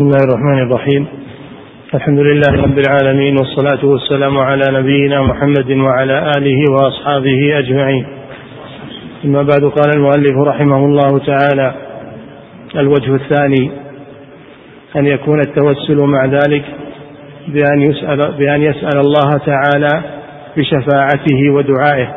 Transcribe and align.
بسم 0.00 0.08
الله 0.08 0.24
الرحمن 0.24 0.58
الرحيم. 0.58 1.06
الحمد 1.94 2.18
لله 2.18 2.62
رب 2.62 2.78
العالمين 2.78 3.36
والصلاة 3.38 3.84
والسلام 3.84 4.38
على 4.38 4.64
نبينا 4.70 5.22
محمد 5.22 5.70
وعلى 5.70 6.32
آله 6.36 6.64
وأصحابه 6.72 7.58
أجمعين. 7.58 8.06
ثم 9.22 9.32
بعد 9.32 9.64
قال 9.64 9.90
المؤلف 9.92 10.36
رحمه 10.36 10.76
الله 10.76 11.18
تعالى 11.18 11.74
الوجه 12.76 13.14
الثاني 13.14 13.70
أن 14.96 15.06
يكون 15.06 15.40
التوسل 15.40 15.96
مع 15.96 16.24
ذلك 16.24 16.64
بأن 17.48 17.80
يسأل 17.82 18.32
بأن 18.38 18.62
يسأل 18.62 18.98
الله 19.00 19.38
تعالى 19.46 20.02
بشفاعته 20.56 21.50
ودعائه 21.50 22.08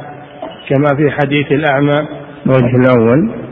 كما 0.70 0.88
في 0.98 1.12
حديث 1.12 1.52
الأعمى. 1.52 2.08
الوجه 2.46 2.76
الأول 2.76 3.43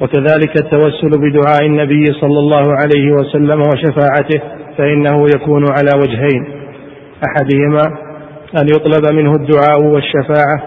وكذلك 0.00 0.60
التوسل 0.60 1.10
بدعاء 1.10 1.66
النبي 1.66 2.04
صلى 2.04 2.38
الله 2.38 2.72
عليه 2.72 3.12
وسلم 3.12 3.60
وشفاعته 3.60 4.40
فإنه 4.78 5.26
يكون 5.36 5.64
على 5.70 5.90
وجهين. 6.02 6.60
أحدهما 7.28 7.82
أن 8.62 8.66
يطلب 8.68 9.14
منه 9.14 9.34
الدعاء 9.34 9.82
والشفاعة 9.82 10.62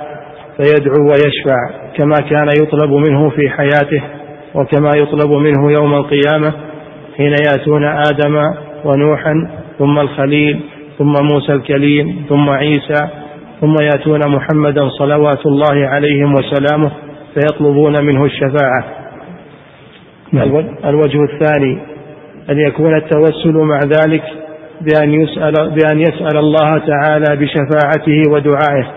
فيدعو 0.58 1.06
ويشفع 1.08 1.58
كما 1.98 2.16
كان 2.30 2.48
يطلب 2.48 2.92
منه 2.92 3.30
في 3.30 3.50
حياته 3.50 4.04
وكما 4.56 4.96
يطلب 4.96 5.32
منه 5.32 5.72
يوم 5.72 5.94
القيامة 5.94 6.54
حين 7.18 7.36
يأتون 7.48 7.84
آدم 7.86 8.36
ونوحا 8.86 9.34
ثم 9.80 10.00
الخليل 10.00 10.60
ثم 10.98 11.14
موسى 11.32 11.54
الكليم 11.54 12.26
ثم 12.30 12.50
عيسى 12.50 13.08
ثم 13.62 13.76
يأتون 13.82 14.28
محمدا 14.28 14.90
صلوات 14.90 15.46
الله 15.46 15.88
عليهم 15.88 16.34
وسلامه 16.36 16.92
فيطلبون 17.34 18.06
منه 18.06 18.26
الشفاعة. 18.26 19.03
نعم. 20.34 20.66
الوجه 20.86 21.24
الثاني 21.24 21.78
أن 22.50 22.60
يكون 22.60 22.98
التوسل 22.98 23.54
مع 23.54 23.80
ذلك 23.80 24.24
بأن 24.82 25.14
يسأل 25.14 25.54
بأن 25.54 26.00
يسأل 26.00 26.38
الله 26.38 26.78
تعالى 26.88 27.36
بشفاعته 27.36 28.22
ودعائه 28.30 28.88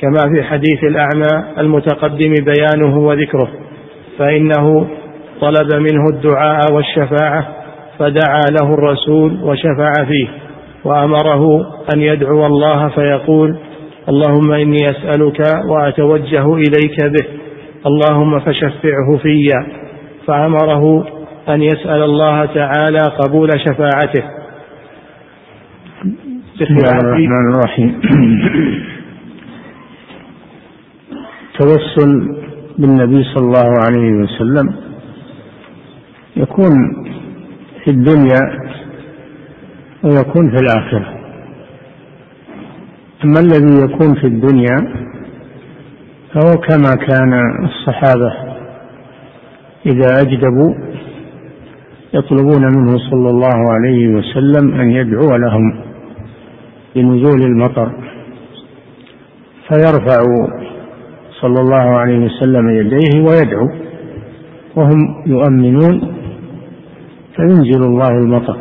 كما 0.00 0.32
في 0.34 0.42
حديث 0.42 0.84
الأعمى 0.84 1.44
المتقدم 1.58 2.34
بيانه 2.44 2.98
وذكره 2.98 3.48
فإنه 4.18 4.86
طلب 5.40 5.74
منه 5.74 6.04
الدعاء 6.12 6.72
والشفاعة 6.72 7.48
فدعا 7.98 8.42
له 8.60 8.74
الرسول 8.74 9.38
وشفع 9.42 9.92
فيه 10.08 10.28
وأمره 10.84 11.44
أن 11.94 12.00
يدعو 12.00 12.46
الله 12.46 12.88
فيقول 12.88 13.56
اللهم 14.08 14.52
إني 14.52 14.90
أسألك 14.90 15.40
وأتوجه 15.68 16.54
إليك 16.54 17.04
به 17.04 17.26
اللهم 17.86 18.40
فشفعه 18.40 19.16
في 19.22 19.28
فأمره 20.28 21.06
أن 21.48 21.62
يسأل 21.62 22.02
الله 22.02 22.44
تعالى 22.44 23.02
قبول 23.02 23.48
شفاعته. 23.64 24.22
بسم 26.60 26.74
الله 26.74 26.98
الرحمن 26.98 27.54
الرحيم. 27.54 28.00
التوسل 31.50 32.36
بالنبي 32.78 33.24
صلى 33.24 33.44
الله 33.46 33.70
عليه 33.86 34.12
وسلم 34.12 34.74
يكون 36.36 36.72
في 37.84 37.90
الدنيا 37.90 38.40
ويكون 40.04 40.50
في 40.50 40.56
الآخرة. 40.62 41.14
أما 43.24 43.40
الذي 43.40 43.84
يكون 43.84 44.14
في 44.14 44.26
الدنيا 44.26 45.08
فهو 46.34 46.56
كما 46.56 46.94
كان 46.94 47.32
الصحابة 47.64 48.47
إذا 49.88 50.20
أجدبوا 50.20 50.74
يطلبون 52.14 52.62
منه 52.76 52.98
صلى 53.10 53.30
الله 53.30 53.72
عليه 53.72 54.08
وسلم 54.08 54.80
أن 54.80 54.90
يدعو 54.90 55.36
لهم 55.36 55.82
بنزول 56.94 57.42
المطر 57.42 57.92
فيرفع 59.68 60.22
صلى 61.40 61.60
الله 61.60 61.98
عليه 61.98 62.18
وسلم 62.18 62.70
يديه 62.70 63.20
ويدعو 63.20 63.68
وهم 64.76 65.22
يؤمنون 65.26 66.14
فينزل 67.36 67.82
الله 67.82 68.08
المطر. 68.08 68.58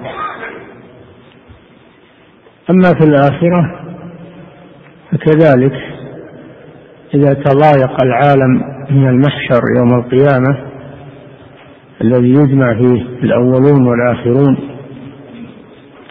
أما 2.70 2.94
في 3.00 3.04
الآخرة 3.10 3.80
فكذلك 5.12 5.74
إذا 7.14 7.34
تضايق 7.34 8.04
العالم 8.04 8.64
من 8.92 9.08
المحشر 9.08 9.62
يوم 9.78 9.94
القيامة 9.94 10.67
الذي 12.02 12.30
يجمع 12.30 12.74
فيه 12.74 13.02
الأولون 13.24 13.88
والآخرون 13.88 14.58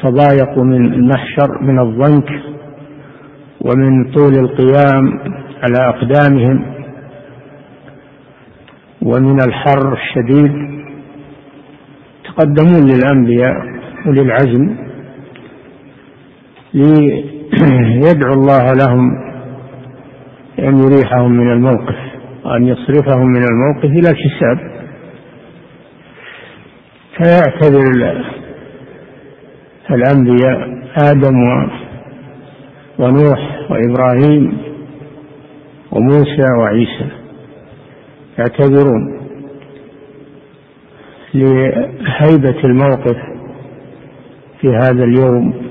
تضايقوا 0.02 0.64
من 0.64 0.92
المحشر 0.94 1.62
من 1.62 1.78
الضنك 1.78 2.28
ومن 3.60 4.10
طول 4.10 4.32
القيام 4.34 5.18
على 5.62 5.88
أقدامهم 5.88 6.64
ومن 9.02 9.40
الحر 9.40 9.92
الشديد. 9.92 10.76
يتقدمون 12.24 12.90
للأنبياء 12.90 13.54
وللعزم 14.06 14.76
ليدعو 16.74 18.32
الله 18.32 18.72
لهم 18.72 19.10
أن 20.58 20.78
يريحهم 20.78 21.32
من 21.32 21.52
الموقف 21.52 21.96
وأن 22.44 22.64
يصرفهم 22.66 23.26
من 23.26 23.44
الموقف 23.44 23.84
إلى 23.84 24.14
كساب 24.14 24.75
فيعتذر 27.16 27.84
الأنبياء 29.90 30.82
آدم 31.10 31.36
ونوح 32.98 33.70
وإبراهيم 33.70 34.58
وموسى 35.92 36.48
وعيسى 36.60 37.08
يعتذرون 38.38 39.16
لهيبة 41.34 42.64
الموقف 42.64 43.16
في 44.60 44.68
هذا 44.68 45.04
اليوم. 45.04 45.66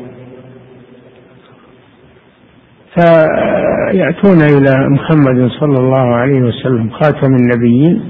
فيأتون 2.96 4.42
إلى 4.42 4.90
محمد 4.90 5.50
صلى 5.60 5.78
الله 5.80 6.16
عليه 6.16 6.42
وسلم 6.42 6.90
خاتم 6.90 7.36
النبيين 7.36 8.04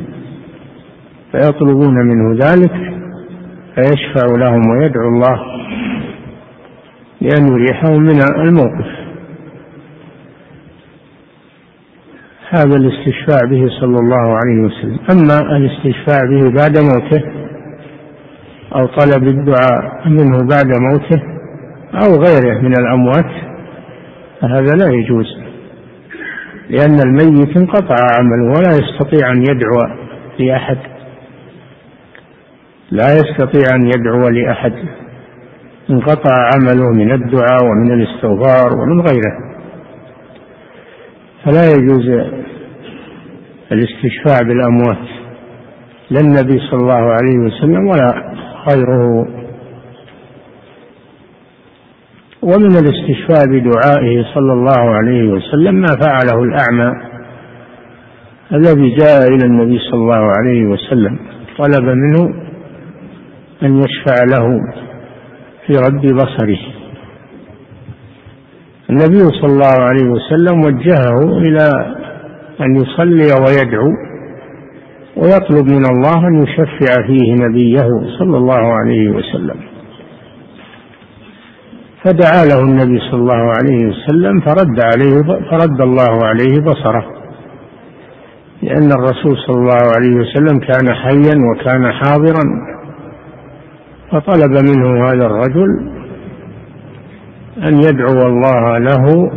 فيطلبون 1.32 1.94
منه 1.96 2.36
ذلك 2.46 2.85
فيشفع 3.76 4.36
لهم 4.38 4.62
ويدعو 4.70 5.08
الله 5.08 5.40
لأن 7.22 7.48
يريحهم 7.48 8.02
من 8.02 8.22
الموقف. 8.40 9.06
هذا 12.50 12.76
الاستشفاع 12.76 13.50
به 13.50 13.68
صلى 13.82 14.00
الله 14.00 14.38
عليه 14.38 14.62
وسلم. 14.62 15.00
أما 15.12 15.58
الاستشفاع 15.58 16.26
به 16.30 16.50
بعد 16.50 16.78
موته 16.78 17.24
أو 18.76 18.86
طلب 18.86 19.28
الدعاء 19.28 20.08
منه 20.08 20.38
بعد 20.38 20.68
موته 20.80 21.22
أو 21.94 22.24
غيره 22.24 22.62
من 22.62 22.74
الأموات 22.80 23.32
فهذا 24.42 24.76
لا 24.76 24.94
يجوز 24.94 25.26
لأن 26.70 27.00
الميت 27.00 27.58
انقطع 27.58 27.96
عمله 28.18 28.46
ولا 28.58 28.70
يستطيع 28.70 29.32
أن 29.32 29.42
يدعو 29.42 29.78
لأحد. 30.40 30.78
لا 32.92 33.06
يستطيع 33.14 33.76
أن 33.76 33.88
يدعو 33.88 34.30
لأحد. 34.30 34.74
انقطع 35.90 36.50
عمله 36.56 36.90
من 36.90 37.12
الدعاء 37.12 37.66
ومن 37.66 37.92
الاستغفار 37.92 38.74
ومن 38.74 39.02
غيره. 39.02 39.56
فلا 41.46 41.66
يجوز 41.66 42.26
الاستشفاع 43.72 44.48
بالأموات. 44.48 45.08
لا 46.10 46.20
النبي 46.20 46.60
صلى 46.60 46.80
الله 46.80 47.14
عليه 47.14 47.38
وسلم 47.38 47.88
ولا 47.88 48.34
غيره 48.70 49.28
ومن 52.42 52.72
الاستشفاء 52.76 53.48
بدعائه 53.48 54.24
صلى 54.34 54.54
الله 54.54 54.96
عليه 54.96 55.24
وسلم 55.24 55.76
ما 55.76 55.88
فعله 56.02 56.44
الأعمى 56.44 57.02
الذي 58.54 58.96
جاء 58.96 59.28
إلى 59.28 59.46
النبي 59.46 59.80
صلى 59.80 60.00
الله 60.00 60.32
عليه 60.38 60.66
وسلم 60.66 61.20
طلب 61.58 61.84
منه 61.84 62.45
أن 63.66 63.78
يشفع 63.78 64.24
له 64.32 64.46
في 65.68 65.74
رد 65.74 66.14
بصره. 66.14 66.60
النبي 68.90 69.20
صلى 69.20 69.52
الله 69.54 69.76
عليه 69.80 70.10
وسلم 70.10 70.60
وجهه 70.60 71.38
إلى 71.38 71.96
أن 72.62 72.76
يصلي 72.76 73.30
ويدعو 73.44 73.90
ويطلب 75.18 75.66
من 75.70 75.86
الله 75.86 76.28
أن 76.28 76.44
يشفع 76.44 77.08
فيه 77.08 77.34
نبيه 77.34 77.88
صلى 78.20 78.38
الله 78.38 78.74
عليه 78.74 79.10
وسلم. 79.10 79.60
فدعا 82.04 82.46
له 82.46 82.62
النبي 82.62 83.00
صلى 83.00 83.22
الله 83.22 83.54
عليه 83.58 83.86
وسلم 83.88 84.40
فرد 84.40 84.80
عليه 84.80 85.16
فرد 85.52 85.82
الله 85.82 86.26
عليه 86.26 86.62
بصره. 86.62 87.06
لأن 88.62 88.92
الرسول 88.92 89.38
صلى 89.48 89.58
الله 89.58 89.84
عليه 89.96 90.16
وسلم 90.16 90.60
كان 90.60 90.94
حيا 90.94 91.36
وكان 91.50 91.92
حاضرا. 91.92 92.75
فطلب 94.12 94.52
منه 94.52 95.08
هذا 95.08 95.26
الرجل 95.26 95.92
أن 97.58 97.74
يدعو 97.78 98.28
الله 98.28 98.78
له 98.78 99.32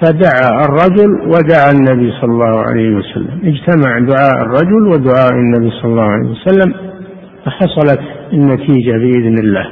فدعا 0.00 0.64
الرجل 0.64 1.20
ودعا 1.26 1.70
النبي 1.70 2.12
صلى 2.20 2.32
الله 2.32 2.60
عليه 2.60 2.96
وسلم. 2.96 3.40
اجتمع 3.44 3.98
دعاء 3.98 4.42
الرجل 4.42 4.88
ودعاء 4.88 5.32
النبي 5.32 5.70
صلى 5.70 5.90
الله 5.90 6.10
عليه 6.10 6.30
وسلم 6.30 6.74
فحصلت 7.44 8.00
النتيجة 8.32 8.92
بإذن 8.92 9.38
الله. 9.38 9.70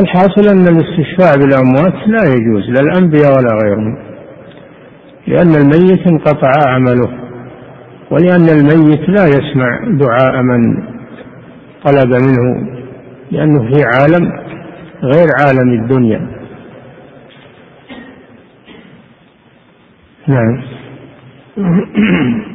الحاصل 0.00 0.48
أن 0.48 0.66
الاستشفاع 0.66 1.32
بالأموات 1.34 2.08
لا 2.08 2.22
يجوز 2.34 2.70
لا 2.70 2.80
الأنبياء 2.80 3.32
ولا 3.38 3.58
غيرهم 3.64 3.96
لأن 5.26 5.54
الميت 5.54 6.06
انقطع 6.06 6.50
عمله 6.74 7.08
ولأن 8.10 8.48
الميت 8.48 9.08
لا 9.08 9.26
يسمع 9.26 9.80
دعاء 9.90 10.42
من 10.42 10.60
طلب 11.86 12.10
منه 12.10 12.76
لأنه 13.30 13.58
في 13.58 13.84
عالم 13.84 14.32
غير 15.02 15.26
عالم 15.40 15.82
الدنيا. 15.82 16.20
نعم. 20.28 20.62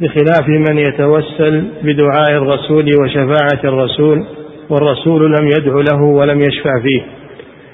بخلاف 0.00 0.48
من 0.48 0.78
يتوسل 0.78 1.70
بدعاء 1.82 2.30
الرسول 2.30 2.90
وشفاعة 3.00 3.64
الرسول 3.64 4.26
والرسول 4.70 5.32
لم 5.32 5.46
يدع 5.46 5.72
له 5.92 6.02
ولم 6.02 6.40
يشفع 6.40 6.80
فيه. 6.82 7.02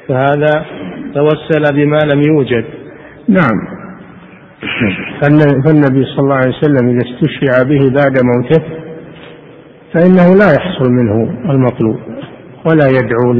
فهذا 0.09 0.67
توسل 1.15 1.75
بما 1.75 1.99
لم 1.99 2.23
يوجد. 2.23 2.65
نعم. 3.29 3.81
فالنبي 5.65 6.05
صلى 6.05 6.19
الله 6.19 6.35
عليه 6.35 6.57
وسلم 6.57 6.89
إذا 6.89 7.11
استشفع 7.11 7.63
به 7.63 7.79
بعد 7.79 8.19
موته 8.25 8.90
فإنه 9.93 10.35
لا 10.35 10.53
يحصل 10.53 10.91
منه 10.91 11.15
المطلوب 11.51 11.97
ولا 12.67 12.89
يدعو 12.89 13.33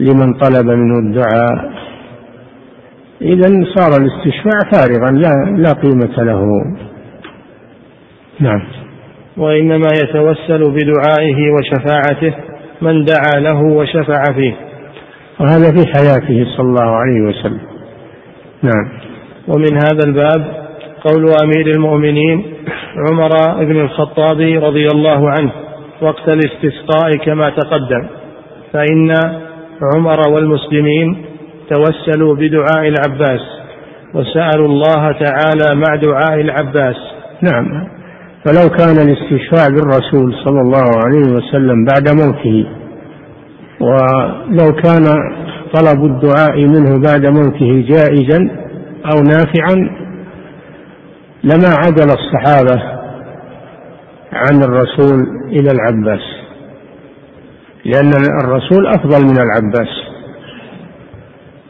لمن 0.00 0.34
طلب 0.34 0.66
منه 0.66 0.98
الدعاء. 0.98 1.72
إذا 3.22 3.64
صار 3.76 3.90
الاستشفاع 4.02 4.70
فارغا 4.72 5.10
لا 5.10 5.56
لا 5.56 5.72
قيمة 5.72 6.22
له. 6.24 6.42
نعم. 8.40 8.62
وإنما 9.36 9.88
يتوسل 10.02 10.70
بدعائه 10.70 11.50
وشفاعته 11.50 12.34
من 12.82 13.04
دعا 13.04 13.40
له 13.40 13.62
وشفع 13.62 14.22
فيه. 14.34 14.56
وهذا 15.40 15.72
في 15.72 15.86
حياته 15.94 16.46
صلى 16.56 16.66
الله 16.68 16.96
عليه 16.96 17.20
وسلم. 17.20 17.60
نعم. 18.62 18.88
ومن 19.48 19.74
هذا 19.74 20.04
الباب 20.06 20.67
قول 21.04 21.26
أمير 21.44 21.66
المؤمنين 21.74 22.44
عمر 23.08 23.30
بن 23.64 23.80
الخطاب 23.80 24.40
رضي 24.40 24.86
الله 24.86 25.30
عنه 25.30 25.50
وقت 26.02 26.28
الاستسقاء 26.28 27.16
كما 27.16 27.50
تقدم 27.50 28.06
فإن 28.72 29.14
عمر 29.94 30.28
والمسلمين 30.28 31.24
توسلوا 31.70 32.34
بدعاء 32.34 32.88
العباس 32.88 33.40
وسألوا 34.14 34.66
الله 34.66 35.12
تعالى 35.12 35.74
مع 35.74 35.94
دعاء 35.94 36.40
العباس. 36.40 36.96
نعم. 37.42 37.88
فلو 38.44 38.68
كان 38.68 38.96
الاستشفاع 39.08 39.66
بالرسول 39.68 40.34
صلى 40.44 40.60
الله 40.60 40.90
عليه 41.04 41.32
وسلم 41.32 41.84
بعد 41.84 42.08
موته 42.22 42.66
ولو 43.80 44.72
كان 44.72 45.04
طلب 45.74 46.04
الدعاء 46.04 46.56
منه 46.56 47.00
بعد 47.00 47.26
موته 47.26 47.84
جائزا 47.88 48.50
أو 49.12 49.22
نافعا 49.22 50.07
لما 51.44 51.68
عدل 51.68 52.06
الصحابة 52.10 52.82
عن 54.32 54.62
الرسول 54.62 55.26
إلى 55.46 55.70
العباس 55.70 56.20
لأن 57.84 58.12
الرسول 58.44 58.86
أفضل 58.86 59.24
من 59.24 59.38
العباس 59.38 59.88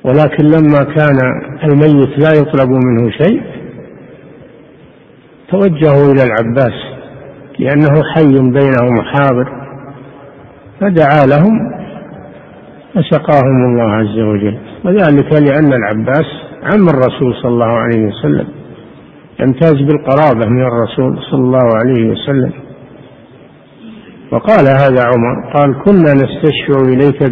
ولكن 0.05 0.44
لما 0.44 0.85
كان 0.85 1.19
الميت 1.65 2.19
لا 2.19 2.31
يطلب 2.41 2.69
منه 2.70 3.11
شيء 3.11 3.43
توجهوا 5.50 6.12
إلى 6.12 6.23
العباس 6.23 6.75
لأنه 7.59 8.03
حي 8.14 8.32
بينهم 8.32 9.03
حاضر 9.03 9.49
فدعا 10.81 11.26
لهم 11.26 11.79
فسقاهم 12.94 13.64
الله 13.64 13.93
عز 13.93 14.19
وجل 14.19 14.59
وذلك 14.85 15.32
لأن 15.32 15.73
العباس 15.73 16.26
عم 16.62 16.88
الرسول 16.88 17.35
صلى 17.43 17.50
الله 17.53 17.79
عليه 17.79 18.06
وسلم. 18.06 18.49
يمتاز 19.40 19.75
بالقرابة 19.75 20.46
من 20.46 20.62
الرسول 20.62 21.19
صلى 21.31 21.40
الله 21.40 21.69
عليه 21.76 22.11
وسلم. 22.11 22.52
وقال 24.32 24.64
هذا 24.67 25.02
عمر 25.06 25.52
قال 25.55 25.82
كنا 25.85 26.12
نستشفع 26.14 26.81
إليك 26.93 27.23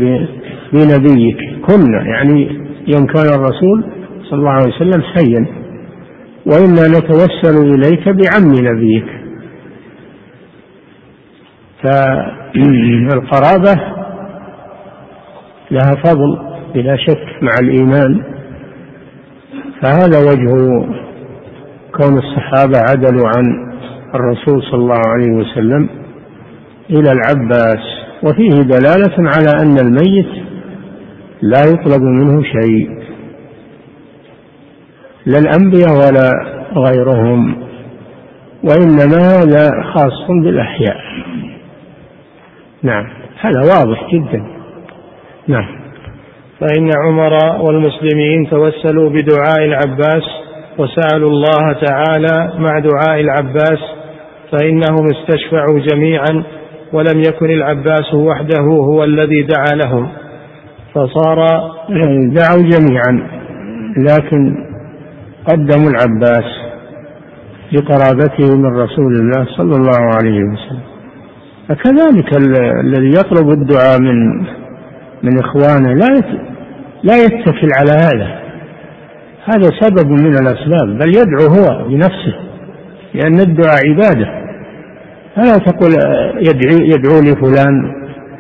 بنبيك 0.73 1.39
كنا. 1.67 2.03
يعني 2.03 2.41
يوم 2.87 3.07
كان 3.07 3.27
الرسول 3.27 3.85
صلى 4.31 4.39
الله 4.39 4.51
عليه 4.51 4.75
وسلم 4.75 5.03
حيا. 5.03 5.47
وإنا 6.47 6.89
نتوسل 6.89 7.57
إليك 7.75 8.09
بعم 8.09 8.47
نبيك. 8.55 9.09
فالقرابة 13.13 13.75
لها 15.71 15.95
فضل 16.05 16.31
بلا 16.75 16.97
شك 16.97 17.27
مع 17.43 17.53
الإيمان. 17.63 18.23
فهذا 19.83 20.19
وجه 20.19 20.53
كون 21.97 22.19
الصحابة 22.19 22.79
عدلوا 22.79 23.29
عن 23.37 23.73
الرسول 24.15 24.63
صلى 24.63 24.81
الله 24.81 25.01
عليه 25.07 25.31
وسلم 25.31 25.89
إلى 26.91 27.13
العباس. 27.13 27.85
وفيه 28.23 28.49
دلالة 28.49 29.31
على 29.31 29.63
أن 29.63 29.79
الميت 29.79 30.45
لا 31.43 31.61
يطلب 31.61 32.03
منه 32.03 32.43
شيء 32.43 32.89
لا 35.27 35.39
الأنبياء 35.39 35.91
ولا 35.91 36.31
غيرهم 36.77 37.57
وإنما 38.65 39.17
هذا 39.17 39.71
خاص 39.95 40.27
بالأحياء. 40.45 40.97
نعم 42.83 43.07
هذا 43.41 43.61
واضح 43.61 44.15
جدا. 44.15 44.47
نعم. 45.49 45.79
فإن 46.61 46.91
عمر 47.05 47.33
والمسلمين 47.61 48.51
توسلوا 48.51 49.11
بدعاء 49.11 49.65
العباس 49.65 50.46
وسألوا 50.79 51.31
الله 51.31 51.73
تعالى 51.73 52.53
مع 52.59 52.79
دعاء 52.79 53.21
العباس 53.21 53.79
فإنهم 54.53 55.07
استشفعوا 55.11 55.79
جميعا 55.79 56.45
ولم 56.93 57.21
يكن 57.29 57.51
العباس 57.51 58.15
وحده 58.15 58.61
هو 58.61 59.05
الذي 59.05 59.43
دعا 59.43 59.79
لهم. 59.85 60.09
فصار 60.95 61.39
دعوا 62.29 62.63
جميعا 62.63 63.29
لكن 63.97 64.57
قدموا 65.47 65.91
العباس 65.91 66.45
لقرابته 67.73 68.57
من 68.57 68.67
رسول 68.67 69.13
الله 69.13 69.47
صلى 69.57 69.73
الله 69.73 70.15
عليه 70.15 70.41
وسلم. 70.41 70.81
فكذلك 71.69 72.37
الذي 72.85 73.09
يطلب 73.09 73.49
الدعاء 73.51 74.01
من 74.01 74.47
من 75.23 75.39
إخوانه 75.39 75.93
لا 75.93 76.21
لا 77.03 77.17
يتكل 77.25 77.69
على 77.81 77.93
هذا. 77.93 78.46
هذا 79.55 79.71
سبب 79.81 80.11
من 80.11 80.35
الأسباب 80.35 80.99
بل 80.99 81.09
يدعو 81.09 81.47
هو 81.49 81.89
بنفسه 81.89 82.35
لأن 83.15 83.41
الدعاء 83.41 83.81
عبادة. 83.89 84.47
فلا 85.37 85.59
تقول 85.59 85.93
يدعو, 86.39 86.85
يدعو 86.85 87.21
لفلان 87.21 87.93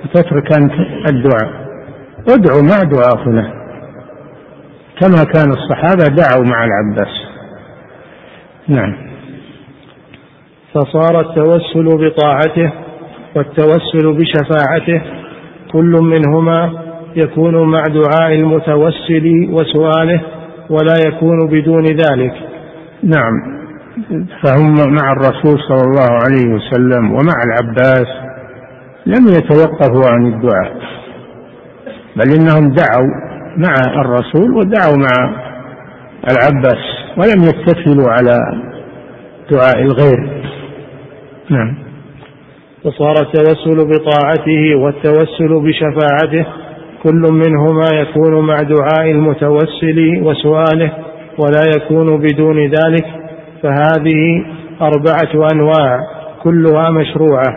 وتترك 0.04 0.58
أنت 0.58 0.72
الدعاء. 1.10 1.66
ادعو 2.28 2.62
مع 2.62 2.82
دعاء 2.82 3.24
فلان. 3.24 3.50
كما 5.00 5.24
كان 5.24 5.50
الصحابة 5.50 6.16
دعوا 6.16 6.44
مع 6.44 6.64
العباس. 6.64 7.14
نعم. 8.68 8.96
فصار 10.74 11.20
التوسل 11.20 11.84
بطاعته 11.84 12.72
والتوسل 13.36 14.12
بشفاعته 14.12 15.02
كل 15.72 15.98
منهما 16.02 16.82
يكون 17.16 17.70
مع 17.70 17.86
دعاء 17.86 18.32
المتوسل 18.32 19.48
وسؤاله. 19.50 20.35
ولا 20.70 20.94
يكون 21.06 21.46
بدون 21.46 21.84
ذلك. 21.84 22.34
نعم. 23.02 23.56
فهم 24.44 24.74
مع 24.74 25.12
الرسول 25.12 25.58
صلى 25.68 25.82
الله 25.82 26.10
عليه 26.10 26.54
وسلم 26.54 27.12
ومع 27.12 27.34
العباس 27.46 28.06
لم 29.06 29.26
يتوقفوا 29.28 30.10
عن 30.10 30.26
الدعاء 30.26 30.76
بل 32.16 32.34
إنهم 32.38 32.74
دعوا 32.74 33.10
مع 33.56 34.00
الرسول 34.00 34.50
ودعوا 34.56 34.96
مع 34.96 35.46
العباس 36.30 36.84
ولم 37.16 37.42
يتكلوا 37.42 38.10
على 38.10 38.36
دعاء 39.50 39.82
الغير. 39.82 40.42
نعم. 41.50 41.74
وصار 42.84 43.14
التوسل 43.20 43.88
بطاعته 43.88 44.74
والتوسل 44.76 45.60
بشفاعته 45.60 46.46
كل 47.06 47.32
منهما 47.32 47.86
يكون 47.92 48.46
مع 48.46 48.62
دعاء 48.62 49.10
المتوسل 49.10 50.22
وسؤاله 50.22 50.92
ولا 51.38 51.62
يكون 51.76 52.16
بدون 52.18 52.58
ذلك 52.58 53.06
فهذه 53.62 54.44
أربعة 54.82 55.48
أنواع 55.52 56.00
كلها 56.42 56.90
مشروعة. 56.90 57.56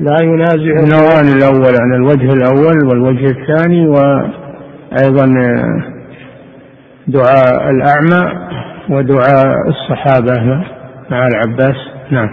لا 0.00 0.16
ينازع 0.22 0.80
النوعان 0.84 1.28
الأول 1.36 1.74
عن 1.80 1.94
الوجه 1.94 2.32
الأول 2.32 2.88
والوجه 2.88 3.24
الثاني 3.24 3.88
وأيضا 3.88 5.26
دعاء 7.08 7.70
الأعمى 7.70 8.46
ودعاء 8.90 9.54
الصحابة 9.68 10.64
مع 11.10 11.26
العباس. 11.26 11.76
نعم. 12.10 12.28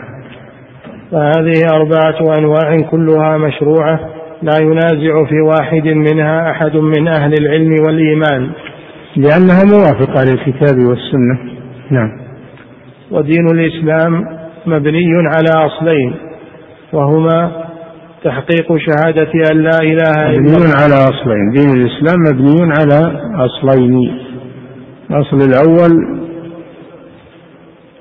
فهذه 1.11 1.63
أربعة 1.73 2.37
أنواع 2.37 2.81
كلها 2.91 3.37
مشروعة. 3.37 4.12
لا 4.43 4.53
ينازع 4.61 5.25
في 5.25 5.41
واحد 5.41 5.87
منها 5.87 6.51
أحد 6.51 6.75
من 6.75 7.07
أهل 7.07 7.33
العلم 7.33 7.75
والإيمان. 7.85 8.49
لأنها 9.15 9.63
موافقة 9.63 10.23
للكتاب 10.23 10.77
والسنة. 10.77 11.39
نعم. 11.91 12.09
ودين 13.11 13.47
الإسلام 13.51 14.25
مبني 14.65 15.07
على 15.35 15.65
أصلين 15.67 16.13
وهما 16.93 17.51
تحقيق 18.23 18.77
شهادة 18.77 19.31
أن 19.51 19.57
لا 19.57 19.77
إله 19.81 20.29
إلا 20.29 20.37
الله. 20.37 20.57
مبني 20.57 20.73
على 20.83 20.93
أصلين. 20.93 21.49
دين 21.51 21.69
الإسلام 21.69 22.17
مبني 22.29 22.73
على 22.79 23.19
أصلين. 23.35 24.19
الأصل 25.11 25.37
الأول 25.37 26.23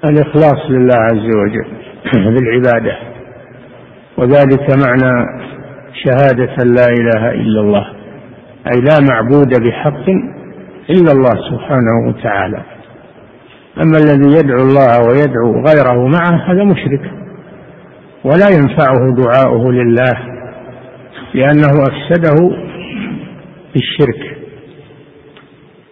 الإخلاص 0.04 0.70
لله 0.70 0.96
عز 0.96 1.36
وجل 1.36 1.66
بالعبادة 2.34 2.98
وذلك 4.16 4.76
معنى 4.86 5.26
شهادة 5.94 6.56
لا 6.64 6.86
إله 6.86 7.30
إلا 7.30 7.60
الله. 7.60 7.86
أي 8.74 8.80
لا 8.80 9.00
معبود 9.10 9.62
بحق 9.62 10.08
إلا 10.90 11.12
الله 11.12 11.50
سبحانه 11.50 12.08
وتعالى. 12.08 12.62
أما 13.78 13.98
الذي 13.98 14.38
يدعو 14.38 14.62
الله 14.62 15.00
ويدعو 15.08 15.52
غيره 15.52 16.08
معه 16.08 16.52
هذا 16.52 16.64
مشرك. 16.64 17.10
ولا 18.24 18.48
ينفعه 18.48 19.14
دعاؤه 19.16 19.72
لله 19.72 20.12
لأنه 21.34 21.82
أفسده 21.82 22.56
بالشرك. 23.74 24.36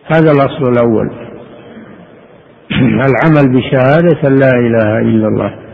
هذا 0.06 0.30
الأصل 0.30 0.72
الأول. 0.72 1.10
العمل 3.10 3.56
بشهادة 3.56 4.28
لا 4.28 4.50
إله 4.50 4.98
إلا 4.98 5.28
الله. 5.28 5.69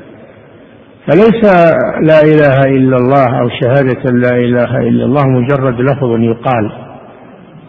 فليس 1.06 1.44
لا 2.00 2.20
إله 2.22 2.76
إلا 2.76 2.96
الله 2.96 3.40
أو 3.40 3.48
شهادة 3.48 4.10
لا 4.10 4.36
إله 4.36 4.78
إلا 4.78 5.04
الله 5.04 5.26
مجرد 5.26 5.80
لفظ 5.80 6.10
يقال 6.20 6.72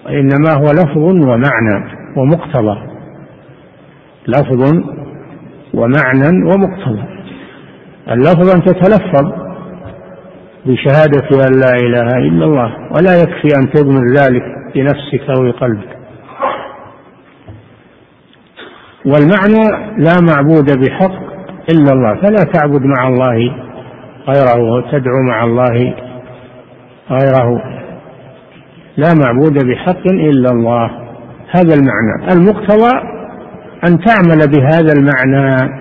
وإنما 0.06 0.54
هو 0.54 0.66
لفظ 0.72 0.98
ومعنى 0.98 1.98
ومقتضى. 2.18 2.78
لفظ 4.28 4.74
ومعنى 5.74 6.46
ومقتضى. 6.46 7.04
اللفظ 8.12 8.50
أن 8.56 8.62
تتلفظ 8.64 9.32
بشهادة 10.66 11.48
أن 11.48 11.60
لا 11.60 11.74
إله 11.76 12.18
إلا 12.18 12.46
الله 12.46 12.74
ولا 12.96 13.22
يكفي 13.22 13.48
أن 13.60 13.72
تضمر 13.72 14.08
ذلك 14.14 14.44
بنفسك 14.76 15.30
أو 15.30 15.44
بقلبك 15.44 15.98
والمعنى 19.06 19.94
لا 19.98 20.14
معبود 20.22 20.80
بحق 20.80 21.27
إلا 21.72 21.92
الله. 21.94 22.16
فلا 22.16 22.52
تعبد 22.54 22.82
مع 22.86 23.08
الله 23.08 23.52
غيره 24.28 24.74
وتدعو 24.74 25.22
مع 25.30 25.44
الله 25.44 25.94
غيره. 27.12 27.62
لا 28.98 29.14
معبود 29.26 29.66
بحق 29.68 30.08
إلا 30.08 30.50
الله. 30.52 30.92
هذا 31.52 31.74
المعنى. 31.76 32.34
المقتضى 32.34 33.18
أن 33.88 34.00
تعمل 34.00 34.40
بهذا 34.56 34.94
المعنى 34.98 35.74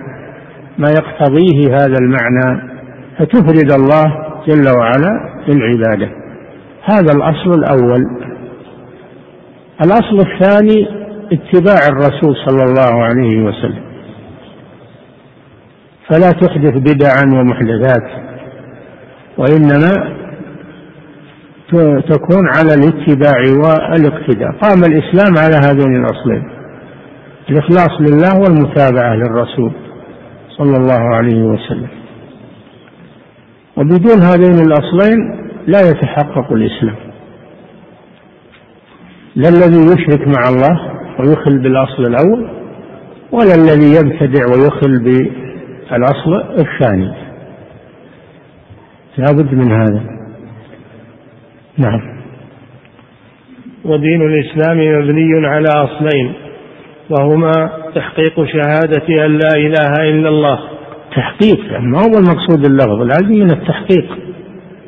ما 0.77 0.87
يقتضيه 0.89 1.75
هذا 1.75 1.95
المعنى 2.01 2.61
فتفرد 3.19 3.71
الله 3.71 4.03
جل 4.47 4.77
وعلا 4.77 5.19
بالعبادة. 5.47 6.09
هذا 6.83 7.11
الأصل 7.15 7.53
الأول. 7.53 8.01
الأصل 9.85 10.19
الثاني 10.19 10.87
اتباع 11.31 11.87
الرسول 11.89 12.35
صلى 12.47 12.63
الله 12.63 13.03
عليه 13.03 13.43
وسلم. 13.43 13.86
فلا 16.09 16.31
تحدث 16.31 16.73
بدعا 16.73 17.39
ومحدثات 17.39 18.03
وإنما 19.37 20.17
تكون 22.09 22.47
على 22.57 22.73
الاتباع 22.73 23.37
والاقتداء. 23.63 24.51
قام 24.51 24.79
الإسلام 24.83 25.37
على 25.37 25.55
هذين 25.55 25.95
الأصلين 25.95 26.43
الإخلاص 27.49 28.01
لله 28.01 28.39
والمتابعة 28.39 29.15
للرسول 29.15 29.71
صلى 30.57 30.77
الله 30.77 31.15
عليه 31.15 31.43
وسلم. 31.43 31.87
وبدون 33.77 34.21
هذين 34.21 34.65
الأصلين 34.67 35.17
لا 35.67 35.89
يتحقق 35.89 36.51
الإسلام. 36.51 36.95
لا 39.35 39.49
الذي 39.49 39.85
يشرك 39.85 40.27
مع 40.27 40.49
الله 40.49 40.91
ويخل 41.19 41.57
بالأصل 41.59 42.03
الأول 42.03 42.49
ولا 43.31 43.55
الذي 43.55 43.95
يبتدع 43.95 44.45
ويخل 44.45 44.99
بالأصل 45.91 46.59
الثاني. 46.59 47.13
لا 49.17 49.25
بد 49.31 49.53
من 49.53 49.71
هذا. 49.71 50.03
نعم. 51.77 52.17
ودين 53.85 54.21
الإسلام 54.21 54.77
مبني 54.77 55.47
على 55.47 55.67
أصلين 55.67 56.33
وهما 57.09 57.51
تحقيق 57.95 58.45
شهادة 58.45 59.25
أن 59.25 59.31
لا 59.31 59.51
إله 59.55 59.93
إلا 60.09 60.29
الله. 60.29 60.59
تحقيق 61.15 61.79
ما 61.79 61.99
هو 61.99 62.17
المقصود 62.17 62.65
اللفظ 62.65 63.01
العادي 63.01 63.43
من 63.43 63.51
التحقيق. 63.51 64.17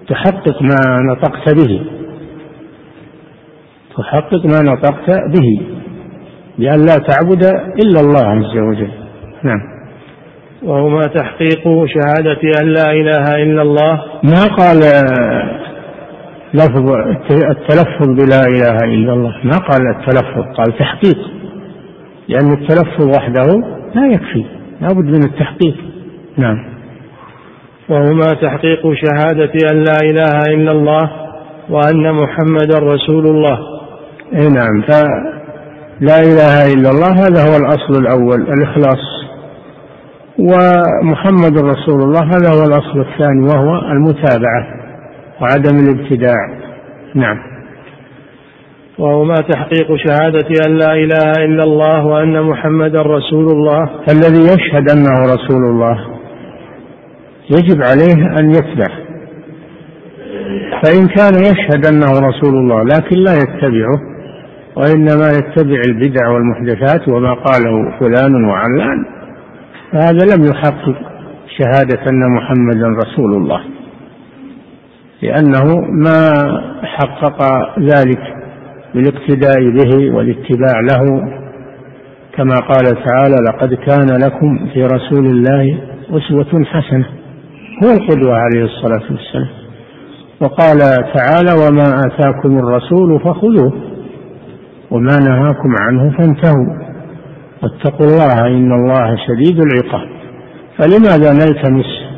تحقق 0.07 0.61
ما 0.61 0.99
نطقت 1.11 1.55
به. 1.55 1.81
تحقق 3.97 4.45
ما 4.45 4.71
نطقت 4.71 5.09
به. 5.09 5.61
بأن 6.57 6.85
لا 6.85 6.95
تعبد 6.95 7.43
إلا 7.83 7.99
الله 8.01 8.25
عز 8.27 8.57
وجل. 8.57 8.91
نعم. 9.43 9.78
وهما 10.63 11.07
تحقيق 11.07 11.63
شهادة 11.85 12.41
أن 12.61 12.67
لا 12.67 12.91
إله 12.91 13.43
إلا 13.43 13.61
الله. 13.61 14.03
ما 14.23 14.45
قال 14.57 14.79
لفظ 16.53 16.91
التلفظ 17.31 18.07
بلا 18.07 18.41
إله 18.47 18.77
إلا 18.83 19.13
الله؟ 19.13 19.33
ما 19.43 19.57
قال 19.57 19.81
التلفظ 19.95 20.55
قال 20.57 20.77
تحقيق. 20.79 21.17
لأن 22.27 22.53
التلفظ 22.53 23.17
وحده 23.17 23.45
لا 23.95 24.07
يكفي 24.07 24.45
لا 24.81 24.87
بد 24.87 25.05
من 25.05 25.23
التحقيق. 25.23 25.75
نعم. 26.37 26.57
وهما 27.89 28.33
تحقيق 28.33 28.81
شهادة 28.93 29.51
أن 29.71 29.77
لا 29.77 29.97
إله 30.03 30.41
إلا 30.41 30.71
الله 30.71 31.09
وأن 31.69 32.13
محمدا 32.13 32.79
رسول 32.79 33.25
الله. 33.27 33.59
اي 34.33 34.47
نعم. 34.49 34.81
فلا 34.81 36.19
إله 36.19 36.73
إلا 36.73 36.89
الله 36.89 37.11
هذا 37.11 37.41
هو 37.41 37.57
الأصل 37.57 38.01
الأول 38.01 38.41
الإخلاص. 38.41 39.28
ومحمد 40.39 41.57
رسول 41.57 42.01
الله 42.01 42.23
هذا 42.23 42.49
هو 42.49 42.63
الأصل 42.63 42.99
الثاني 42.99 43.47
وهو 43.47 43.91
المتابعة 43.91 44.67
وعدم 45.41 45.79
الابتداع. 45.79 46.49
نعم. 47.15 47.37
وهما 48.99 49.35
تحقيق 49.35 49.95
شهادة 49.95 50.47
أن 50.67 50.77
لا 50.77 50.93
إله 50.93 51.31
إلا 51.45 51.63
الله 51.63 52.05
وأن 52.05 52.41
محمدا 52.43 53.01
رسول 53.01 53.45
الله. 53.45 53.89
الذي 54.09 54.41
يشهد 54.41 54.91
أنه 54.91 55.33
رسول 55.33 55.63
الله. 55.63 55.97
يجب 57.49 57.81
عليه 57.81 58.39
أن 58.39 58.49
يتبع. 58.49 58.89
فإن 60.83 61.07
كان 61.07 61.35
يشهد 61.35 61.85
أنه 61.85 62.11
رسول 62.29 62.55
الله 62.55 62.83
لكن 62.83 63.17
لا 63.17 63.33
يتبعه 63.33 63.99
وإنما 64.75 65.29
يتبع 65.29 65.81
البدع 65.87 66.27
والمحدثات 66.27 67.09
وما 67.09 67.33
قاله 67.33 67.99
فلان 67.99 68.45
وعلان 68.45 69.18
فهذا 69.91 70.35
لم 70.35 70.43
يحقق 70.43 70.95
شهادة 71.57 72.01
أن 72.11 72.35
محمدا 72.35 72.87
رسول 72.87 73.33
الله 73.33 73.61
لأنه 75.21 75.75
ما 75.91 76.31
حقق 76.83 77.41
ذلك 77.79 78.21
بالاقتداء 78.93 79.69
به 79.69 80.15
والاتباع 80.15 80.79
له. 80.91 81.29
كما 82.35 82.55
قال 82.55 82.85
تعالى 83.05 83.35
لقد 83.49 83.73
كان 83.73 84.21
لكم 84.25 84.69
في 84.73 84.83
رسول 84.83 85.25
الله 85.25 85.81
أسوة 86.09 86.65
حسنة 86.65 87.05
هو 87.83 87.89
القدوة 87.91 88.35
عليه 88.35 88.63
الصلاة 88.63 89.11
والسلام. 89.11 89.49
وقال 90.41 90.79
تعالى 91.13 91.51
وما 91.63 92.01
آتاكم 92.07 92.57
الرسول 92.57 93.19
فخذوه 93.19 93.73
وما 94.91 95.19
نهاكم 95.19 95.69
عنه 95.81 96.17
فانتهوا. 96.17 96.88
واتقوا 97.63 98.05
الله 98.05 98.47
إن 98.47 98.71
الله 98.71 99.15
شديد 99.27 99.59
العقاب. 99.59 100.09
فلماذا 100.77 101.33
نلتمس 101.33 102.09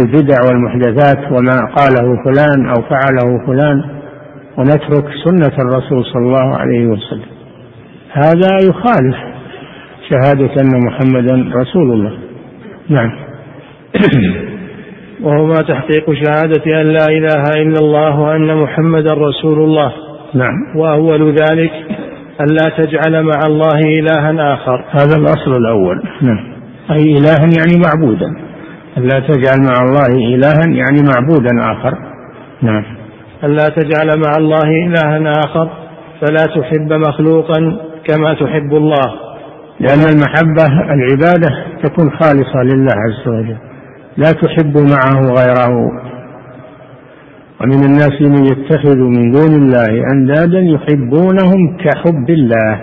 البدع 0.00 0.36
والمحدثات 0.48 1.32
وما 1.32 1.58
قاله 1.76 2.24
فلان 2.24 2.66
أو 2.66 2.82
فعله 2.82 3.46
فلان 3.46 3.84
ونترك 4.58 5.04
سنة 5.24 5.56
الرسول 5.58 6.04
صلى 6.04 6.22
الله 6.22 6.56
عليه 6.58 6.86
وسلم؟ 6.86 7.32
هذا 8.12 8.56
يخالف 8.68 9.16
شهادة 10.10 10.50
أن 10.62 10.86
محمدا 10.86 11.58
رسول 11.60 11.92
الله. 11.92 12.18
نعم. 12.88 13.10
وهما 15.24 15.54
تحقيق 15.54 16.12
شهادة 16.12 16.80
أن 16.80 16.86
لا 16.86 17.06
إله 17.08 17.62
إلا 17.62 17.78
الله 17.78 18.20
وأن 18.20 18.56
محمدا 18.56 19.14
رسول 19.14 19.58
الله. 19.58 19.92
نعم. 20.34 20.76
وأول 20.76 21.34
ذلك 21.34 21.72
أن 22.40 22.46
لا 22.46 22.68
تجعل 22.78 23.22
مع 23.22 23.40
الله 23.46 23.80
إلها 24.00 24.54
آخر. 24.54 24.84
هذا 24.90 25.16
الأصل 25.16 25.56
الأول. 25.56 26.02
نعم. 26.22 26.52
أي 26.90 27.18
إلها 27.18 27.48
يعني 27.58 27.82
معبودا. 27.84 28.26
أن 28.98 29.02
لا 29.02 29.20
تجعل 29.20 29.60
مع 29.60 29.82
الله 29.82 30.34
إلها 30.34 30.66
يعني 30.66 30.98
معبودا 31.02 31.72
آخر. 31.72 31.94
نعم. 32.62 32.84
أن 33.44 33.50
لا 33.50 33.68
تجعل 33.68 34.20
مع 34.20 34.32
الله 34.38 34.86
إلها 34.86 35.32
آخر 35.44 35.70
فلا 36.20 36.46
تحب 36.46 36.92
مخلوقا 36.92 37.76
كما 38.08 38.34
تحب 38.34 38.74
الله. 38.74 39.12
لأن 39.80 40.00
المحبة 40.14 40.92
العبادة 40.94 41.64
تكون 41.82 42.10
خالصة 42.10 42.62
لله 42.62 42.92
عز 42.92 43.28
وجل. 43.28 43.56
لا 44.16 44.32
تحب 44.32 44.78
معه 44.78 45.20
غيره. 45.20 46.02
ومن 47.62 47.84
الناس 47.84 48.22
من 48.22 48.44
يتخذ 48.44 48.96
من 48.96 49.32
دون 49.32 49.54
الله 49.62 50.10
أندادا 50.14 50.60
يحبونهم 50.60 51.76
كحب 51.76 52.30
الله 52.30 52.80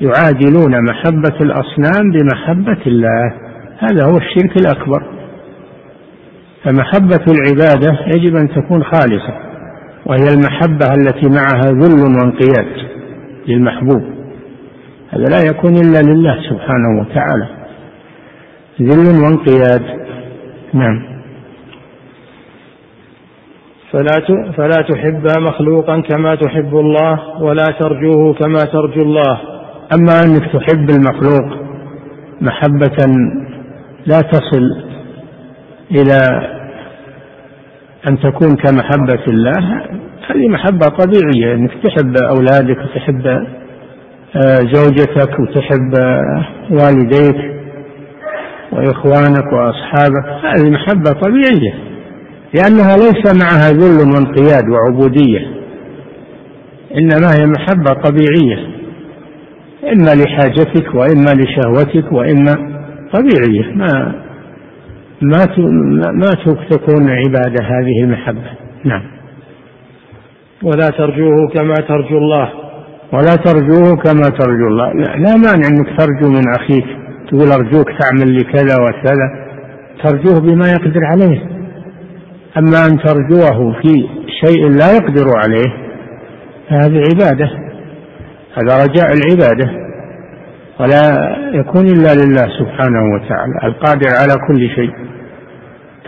يعادلون 0.00 0.84
محبة 0.84 1.36
الأصنام 1.40 2.12
بمحبة 2.12 2.86
الله 2.86 3.32
هذا 3.78 4.04
هو 4.04 4.16
الشرك 4.16 4.56
الأكبر. 4.56 5.02
فمحبة 6.64 7.24
العبادة 7.28 7.98
يجب 8.16 8.36
أن 8.36 8.48
تكون 8.48 8.84
خالصة 8.84 9.34
وهي 10.06 10.28
المحبة 10.34 10.94
التي 10.94 11.30
معها 11.30 11.72
ذل 11.72 12.02
وانقياد 12.02 12.66
للمحبوب. 13.48 14.02
هذا 15.10 15.24
لا 15.24 15.40
يكون 15.50 15.72
إلا 15.74 16.12
لله 16.12 16.36
سبحانه 16.50 17.00
وتعالى. 17.00 17.48
ذل 18.82 19.22
وانقياد 19.24 19.82
نعم. 20.74 21.15
فلا 23.96 24.52
فلا 24.56 24.82
تحب 24.88 25.26
مخلوقا 25.40 26.00
كما 26.00 26.34
تحب 26.34 26.76
الله 26.76 27.42
ولا 27.42 27.64
ترجوه 27.80 28.34
كما 28.34 28.58
ترجو 28.58 29.02
الله. 29.02 29.40
أما 29.94 30.20
أنك 30.24 30.42
تحب 30.52 30.90
المخلوق 30.90 31.66
محبة 32.40 33.06
لا 34.06 34.20
تصل 34.20 34.82
إلى 35.90 36.20
أن 38.08 38.18
تكون 38.18 38.56
كمحبة 38.56 39.24
الله 39.28 39.82
هذه 40.30 40.48
محبة 40.48 40.86
طبيعية. 40.86 41.54
أنك 41.54 41.70
تحب 41.84 42.14
أولادك 42.30 42.78
وتحب 42.78 43.26
آه، 44.36 44.56
زوجتك 44.72 45.40
وتحب 45.40 45.94
آه، 46.00 46.44
والديك 46.70 47.56
وإخوانك 48.72 49.52
وأصحابك 49.52 50.26
هذه 50.44 50.70
محبة 50.70 51.10
طبيعية. 51.22 51.95
لأنها 52.56 52.96
ليس 52.96 53.42
معها 53.42 53.70
ذل 53.70 54.10
وانقياد 54.12 54.68
وعبودية 54.68 55.40
إنما 56.98 57.28
هي 57.38 57.46
محبة 57.46 57.92
طبيعية 58.04 58.76
إما 59.92 60.14
لحاجتك 60.14 60.94
وإما 60.94 61.30
لشهوتك 61.30 62.12
وإما 62.12 62.54
طبيعية. 63.12 63.74
ما 63.74 64.14
ما 65.22 65.46
ما 66.12 66.54
تكون 66.70 67.10
عبادة 67.10 67.64
هذه 67.64 68.02
المحبة. 68.02 68.50
نعم. 68.84 69.02
ولا 70.62 70.88
ترجوه 70.98 71.48
كما 71.54 71.74
ترجو 71.74 72.18
الله. 72.18 72.48
ولا 73.12 73.36
ترجوه 73.44 73.96
كما 73.96 74.28
ترجو 74.38 74.66
الله. 74.68 74.92
لا, 74.92 75.16
لا 75.16 75.36
مانع 75.36 75.66
أنك 75.68 75.98
ترجو 75.98 76.30
من 76.30 76.42
أخيك 76.60 76.86
تقول 77.28 77.52
أرجوك 77.52 77.88
تعمل 78.00 78.32
لي 78.32 78.44
كذا 78.44 78.76
وكذا 78.82 79.46
ترجوه 80.04 80.40
بما 80.40 80.68
يقدر 80.68 81.04
عليه. 81.04 81.55
أما 82.58 82.86
أن 82.86 82.98
ترجوه 82.98 83.72
في 83.82 84.08
شيء 84.44 84.68
لا 84.68 84.92
يقدر 84.92 85.26
عليه 85.44 85.86
فهذه 86.68 87.02
عبادة. 87.10 87.50
هذا 88.54 88.84
رجاء 88.84 89.06
العبادة. 89.12 89.86
ولا 90.80 91.02
يكون 91.54 91.86
إلا 91.86 92.14
لله 92.14 92.48
سبحانه 92.58 93.14
وتعالى 93.14 93.52
القادر 93.64 94.08
على 94.20 94.34
كل 94.48 94.68
شيء. 94.76 94.92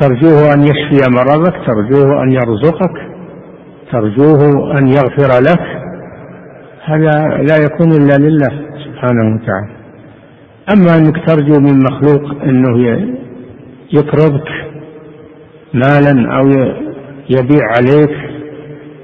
ترجوه 0.00 0.54
أن 0.54 0.62
يشفي 0.62 1.10
مرضك 1.10 1.54
ترجوه 1.66 2.22
أن 2.22 2.32
يرزقك 2.32 2.96
ترجوه 3.92 4.78
أن 4.78 4.88
يغفر 4.88 5.42
لك. 5.42 5.60
هذا 6.84 7.28
لا 7.28 7.56
يكون 7.64 7.92
إلا 7.92 8.16
لله 8.26 8.50
سبحانه 8.84 9.34
وتعالى. 9.34 9.78
أما 10.72 10.96
أنك 10.96 11.26
ترجو 11.26 11.60
من 11.60 11.78
مخلوق 11.78 12.42
أنه 12.42 13.06
يقرضك 13.92 14.67
مالا 15.74 16.36
أو 16.38 16.48
يبيع 17.30 17.62
عليك 17.76 18.16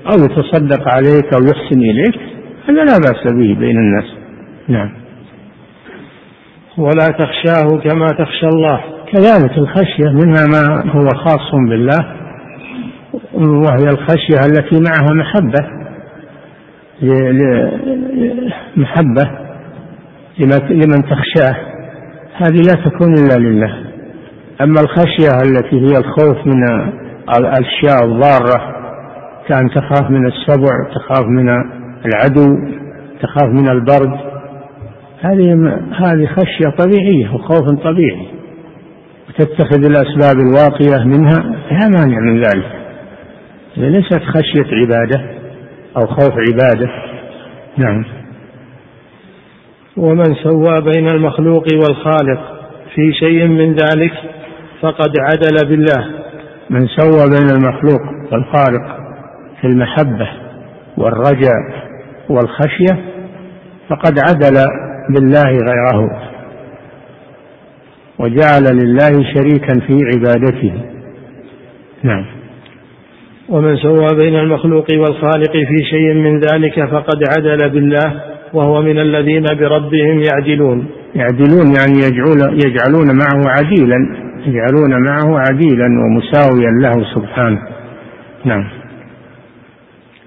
أو 0.07 0.25
يتصدق 0.25 0.89
عليك 0.89 1.35
أو 1.35 1.41
يحسن 1.43 1.81
إليك 1.81 2.21
هذا 2.69 2.85
لا 2.85 2.99
بأس 2.99 3.25
به 3.25 3.55
بين 3.61 3.79
الناس. 3.79 4.05
نعم. 4.69 4.91
ولا 6.79 7.07
تخشاه 7.07 7.79
كما 7.79 8.07
تخشى 8.07 8.47
الله. 8.47 8.81
كذلك 9.13 9.59
الخشية 9.59 10.11
منها 10.13 10.47
ما 10.47 10.93
هو 10.93 11.09
خاص 11.09 11.51
بالله 11.69 12.15
وهي 13.35 13.89
الخشية 13.89 14.41
التي 14.47 14.81
معها 14.81 15.15
محبة. 15.15 15.85
محبة 18.77 19.31
لمن 20.71 21.03
تخشاه 21.03 21.57
هذه 22.37 22.57
لا 22.57 22.85
تكون 22.85 23.13
إلا 23.13 23.49
لله. 23.49 23.94
أما 24.61 24.81
الخشية 24.81 25.43
التي 25.43 25.81
هي 25.81 25.99
الخوف 25.99 26.47
من 26.47 26.63
الأشياء 27.39 28.05
الضارة 28.05 28.75
كأن 29.49 29.71
تخاف 29.71 30.11
من 30.11 30.27
السبع 30.27 30.71
تخاف 30.95 31.27
من 31.27 31.49
العدو 32.07 32.59
تخاف 33.23 33.49
من 33.49 33.69
البرد 33.69 34.35
هذه 35.21 35.79
هذه 35.93 36.27
خشية 36.27 36.71
طبيعية 36.79 37.35
وخوف 37.35 37.83
طبيعي. 37.85 38.27
وتتخذ 39.29 39.85
الأسباب 39.85 40.37
الواقية 40.39 41.05
منها 41.05 41.41
لا 41.71 41.89
مانع 41.89 42.21
من 42.21 42.41
ذلك. 42.41 42.73
ليست 43.77 44.23
خشية 44.23 44.75
عبادة 44.75 45.25
أو 45.97 46.07
خوف 46.07 46.33
عبادة 46.33 46.91
نعم. 47.79 48.05
ومن 49.97 50.35
سوى 50.43 50.81
بين 50.81 51.09
المخلوق 51.09 51.65
والخالق 51.75 52.41
في 52.95 53.13
شيء 53.13 53.47
من 53.47 53.75
ذلك 53.75 54.13
فقد 54.85 55.13
عدل 55.19 55.69
بالله. 55.69 56.05
من 56.71 56.87
سوى 56.87 57.25
بين 57.31 57.51
المخلوق 57.51 58.03
والخالق 58.33 58.97
في 59.61 59.67
المحبة 59.67 60.29
والرجاء 60.99 61.85
والخشية 62.29 63.05
فقد 63.89 64.19
عدل 64.19 64.65
بالله 65.15 65.51
غيره. 65.51 66.23
وجعل 68.19 68.77
لله 68.77 69.33
شريكا 69.35 69.81
في 69.87 69.99
عبادته. 70.15 70.73
نعم. 72.03 72.25
ومن 73.49 73.77
سوى 73.77 74.09
بين 74.23 74.39
المخلوق 74.39 74.91
والخالق 74.91 75.53
في 75.53 75.85
شيء 75.91 76.15
من 76.15 76.41
ذلك 76.41 76.85
فقد 76.85 77.23
عدل 77.37 77.71
بالله 77.71 78.23
وهو 78.53 78.83
من 78.83 78.99
الذين 78.99 79.43
بربهم 79.43 80.23
يعدلون. 80.33 80.87
يعدلون 81.15 81.75
يعني 81.79 81.99
يجعلون, 81.99 82.53
يجعلون 82.53 83.07
معه 83.07 83.51
عديلا. 83.51 84.25
يجعلون 84.47 85.03
معه 85.05 85.39
عديلا 85.39 85.87
ومساويا 85.87 86.71
له 86.71 87.15
سبحانه. 87.15 87.63
نعم. 88.45 88.65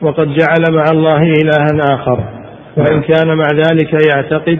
وقد 0.01 0.27
جعل 0.27 0.75
مع 0.75 0.83
الله 0.91 1.21
إلها 1.21 1.95
آخر. 1.95 2.23
وإن 2.77 3.01
كان 3.01 3.37
مع 3.37 3.47
ذلك 3.53 4.07
يعتقد 4.13 4.59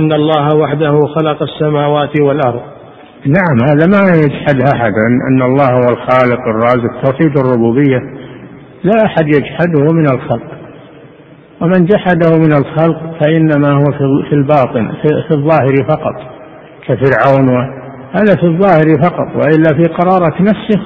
أن 0.00 0.12
الله 0.12 0.56
وحده 0.56 1.06
خلق 1.06 1.42
السماوات 1.42 2.20
والأرض. 2.20 2.62
نعم 3.26 3.68
هذا 3.70 3.86
ما 3.86 4.16
يجحد 4.24 4.60
أحد 4.74 4.92
أن 5.30 5.42
الله 5.42 5.72
هو 5.72 5.92
الخالق 5.92 6.40
الرازق 6.48 7.02
توحيد 7.04 7.38
الربوبية. 7.38 7.98
لا 8.84 9.04
أحد 9.04 9.26
يجحده 9.26 9.92
من 9.92 10.06
الخلق. 10.14 10.58
ومن 11.60 11.84
جحده 11.84 12.38
من 12.38 12.52
الخلق 12.52 13.00
فإنما 13.20 13.72
هو 13.72 13.84
في 14.28 14.32
الباطن 14.32 14.92
في 15.28 15.34
الظاهر 15.34 15.74
فقط 15.88 16.14
كفرعون 16.86 17.48
هذا 18.12 18.36
في 18.36 18.46
الظاهر 18.46 19.02
فقط 19.02 19.36
وإلا 19.36 19.76
في 19.76 19.88
قرارة 19.88 20.42
نفسه 20.42 20.80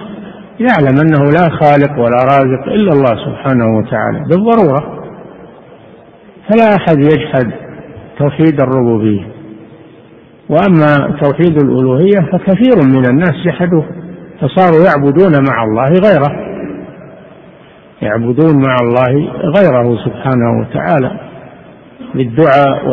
يعلم 0.60 0.98
أنه 1.00 1.30
لا 1.30 1.48
خالق 1.60 1.98
ولا 1.98 2.24
رازق 2.24 2.66
إلا 2.66 2.92
الله 2.92 3.24
سبحانه 3.24 3.76
وتعالى 3.78 4.18
بالضرورة. 4.30 5.02
فلا 6.50 6.76
أحد 6.76 6.98
يجحد 6.98 7.52
توحيد 8.18 8.60
الربوبية. 8.60 9.32
وأما 10.48 11.18
توحيد 11.22 11.62
الألوهية 11.62 12.30
فكثير 12.32 12.76
من 12.86 13.06
الناس 13.06 13.32
جحدوه 13.46 13.84
فصاروا 14.40 14.84
يعبدون 14.86 15.32
مع 15.48 15.64
الله 15.64 15.88
غيره 15.88 16.52
يعبدون 18.02 18.62
مع 18.66 18.76
الله 18.82 19.30
غيره 19.58 19.96
سبحانه 20.04 20.60
وتعالى 20.60 21.20
بالدعاء 22.14 22.84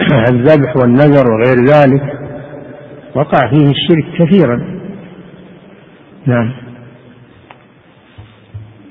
والذبح 0.00 0.76
والنذر 0.80 1.32
وغير 1.32 1.64
ذلك. 1.64 2.17
وقع 3.18 3.50
فيه 3.50 3.70
الشرك 3.70 4.04
كثيرا. 4.18 4.80
نعم. 6.26 6.52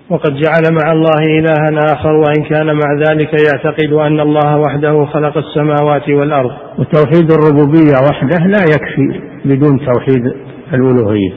وقد 0.10 0.34
جعل 0.34 0.74
مع 0.84 0.92
الله 0.92 1.40
إلها 1.40 1.94
آخر 1.94 2.12
وإن 2.12 2.44
كان 2.50 2.66
مع 2.66 2.94
ذلك 3.08 3.30
يعتقد 3.34 3.94
أن 3.94 4.20
الله 4.20 4.58
وحده 4.58 5.06
خلق 5.06 5.38
السماوات 5.38 6.10
والأرض. 6.10 6.52
وتوحيد 6.80 7.32
الربوبية 7.32 7.96
وحده 8.12 8.46
لا 8.46 8.64
يكفي 8.64 9.22
بدون 9.46 9.80
توحيد 9.86 10.34
الألوهية. 10.74 11.34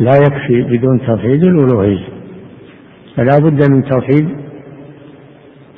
لا 0.00 0.12
يكفي 0.16 0.62
بدون 0.62 1.06
توحيد 1.06 1.44
الألوهية. 1.44 2.08
فلا 3.16 3.38
بد 3.38 3.70
من 3.70 3.84
توحيد 3.84 4.28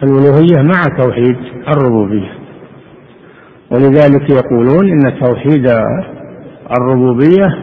الألوهية 0.02 0.62
مع 0.62 0.96
توحيد 1.04 1.36
الربوبية. 1.68 2.39
ولذلك 3.70 4.30
يقولون 4.30 4.88
إن 4.88 5.20
توحيد 5.20 5.66
الربوبية 6.78 7.58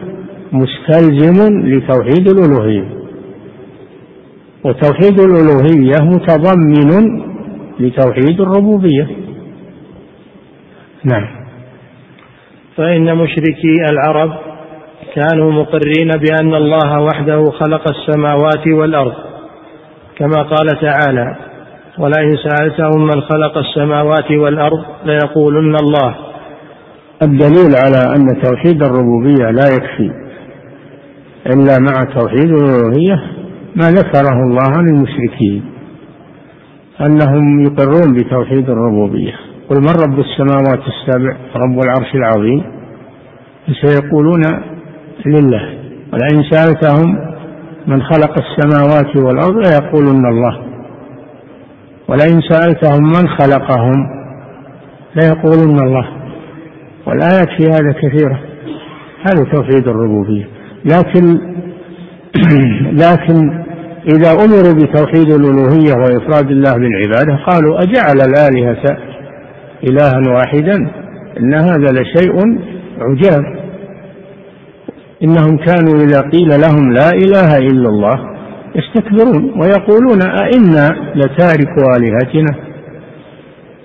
مستلزم 0.52 1.58
لتوحيد 1.68 2.28
الألوهية. 2.28 2.88
وتوحيد 4.64 5.20
الألوهية 5.20 6.04
متضمن 6.04 7.22
لتوحيد 7.80 8.40
الربوبية. 8.40 9.06
نعم. 11.04 11.38
فإن 12.76 13.16
مشركي 13.16 13.76
العرب 13.90 14.30
كانوا 15.14 15.52
مقرين 15.52 16.08
بأن 16.08 16.54
الله 16.54 17.00
وحده 17.00 17.50
خلق 17.50 17.84
السماوات 17.90 18.66
والأرض 18.66 19.14
كما 20.18 20.42
قال 20.42 20.66
تعالى 20.80 21.36
ولئن 21.98 22.36
سألتهم 22.36 23.06
من 23.06 23.20
خلق 23.20 23.58
السماوات 23.58 24.30
والأرض 24.30 24.84
ليقولن 25.04 25.76
الله 25.82 26.14
الدليل 27.22 27.74
على 27.84 28.16
أن 28.16 28.42
توحيد 28.42 28.82
الربوبية 28.82 29.50
لا 29.50 29.68
يكفي 29.76 30.10
إلا 31.46 31.78
مع 31.78 32.04
توحيد 32.14 32.50
الألوهية 32.50 33.22
ما 33.76 33.90
ذكره 33.90 34.42
الله 34.42 34.78
عن 34.78 34.88
المشركين 34.88 35.64
أنهم 37.00 37.60
يقرون 37.60 38.14
بتوحيد 38.16 38.70
الربوبية. 38.70 39.32
قل 39.70 39.76
من 39.76 39.94
رب 40.04 40.18
السماوات 40.18 40.80
السبع؟ 40.86 41.36
رب 41.56 41.78
العرش 41.84 42.14
العظيم. 42.14 42.62
فسيقولون 43.66 44.42
لله. 45.26 45.62
ولئن 46.12 46.42
سألتهم 46.50 47.18
من 47.86 48.02
خلق 48.02 48.34
السماوات 48.38 49.16
والأرض 49.16 49.56
ليقولن 49.56 50.26
الله. 50.26 50.67
ولئن 52.08 52.40
سألتهم 52.50 53.02
من 53.02 53.28
خلقهم 53.28 54.06
ليقولن 55.16 55.78
الله. 55.86 56.08
والآيات 57.06 57.48
في 57.58 57.64
هذا 57.70 57.92
كثيرة. 57.92 58.40
هذا 59.26 59.44
توحيد 59.52 59.88
الربوبية. 59.88 60.44
لكن 60.84 61.38
لكن 63.04 63.64
إذا 64.14 64.32
أمروا 64.32 64.74
بتوحيد 64.74 65.32
الألوهية 65.32 65.92
وإفراد 65.92 66.50
الله 66.50 66.72
بالعبادة 66.72 67.38
قالوا 67.46 67.78
أجعل 67.82 68.20
الآلهة 68.28 68.96
إلها 69.84 70.34
واحدا؟ 70.34 70.90
إن 71.40 71.54
هذا 71.54 71.92
لشيء 71.92 72.34
عجاب. 73.00 73.58
إنهم 75.22 75.56
كانوا 75.56 76.04
إذا 76.04 76.20
قيل 76.20 76.60
لهم 76.60 76.92
لا 76.92 77.10
إله 77.10 77.58
إلا 77.58 77.88
الله 77.88 78.37
يستكبرون 78.76 79.60
ويقولون 79.60 80.22
أئنا 80.22 80.88
لتارك 81.14 81.74
آلهتنا؟ 81.96 82.68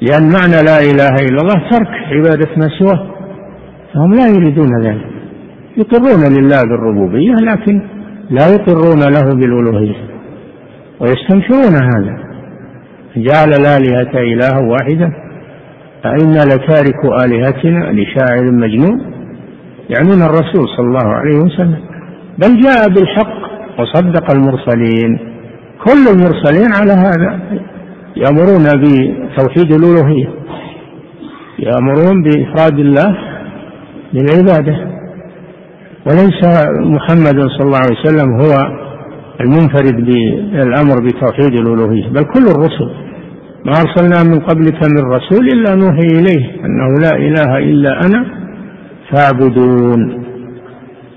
لأن 0.01 0.23
معنى 0.23 0.63
لا 0.65 0.77
إله 0.91 1.15
إلا 1.29 1.41
الله 1.41 1.69
ترك 1.71 1.87
عبادة 1.87 2.49
ما 2.57 2.69
سواه 2.79 3.07
فهم 3.93 4.13
لا 4.13 4.27
يريدون 4.27 4.81
ذلك. 4.85 5.05
يقرون 5.77 6.33
لله 6.37 6.61
بالربوبية 6.63 7.33
لكن 7.33 7.81
لا 8.29 8.47
يقرون 8.47 8.99
له 8.99 9.33
بالألوهية 9.35 9.95
ويستنكرون 10.99 11.75
هذا. 11.83 12.17
جعل 13.15 13.49
الآلهة 13.49 14.19
إلها 14.19 14.59
واحدا 14.59 15.13
أئنا 16.05 16.39
لتارك 16.39 17.05
آلهتنا 17.25 17.91
لشاعر 17.91 18.51
مجنون 18.51 19.13
يعنون 19.89 20.21
الرسول 20.21 20.67
صلى 20.77 20.87
الله 20.87 21.07
عليه 21.13 21.37
وسلم. 21.37 21.79
بل 22.37 22.61
جاء 22.61 22.89
بالحق 22.89 23.43
وصدق 23.79 24.31
المرسلين. 24.31 25.19
كل 25.85 26.07
المرسلين 26.13 26.73
على 26.81 26.91
هذا 26.91 27.39
يأمرون 28.15 28.65
بتوحيد 28.81 29.73
الألوهية. 29.73 30.29
يأمرون 31.59 32.23
بإفراد 32.23 32.79
الله 32.79 33.17
بالعبادة. 34.13 34.93
وليس 36.07 36.41
محمد 36.79 37.47
صلى 37.47 37.65
الله 37.65 37.77
عليه 37.77 37.99
وسلم 37.99 38.33
هو 38.41 38.83
المنفرد 39.41 40.05
بالأمر 40.05 40.95
بتوحيد 41.05 41.53
الألوهية 41.53 42.09
بل 42.09 42.23
كل 42.23 42.45
الرسل. 42.55 42.89
ما 43.65 43.71
أرسلنا 43.71 44.23
من 44.23 44.39
قبلك 44.39 44.79
من 44.83 45.11
رسول 45.11 45.47
إلا 45.49 45.75
نوحي 45.75 46.07
إليه 46.19 46.65
أنه 46.65 46.99
لا 47.01 47.15
إله 47.15 47.57
إلا 47.57 47.99
أنا 48.05 48.25
فاعبدون. 49.11 50.23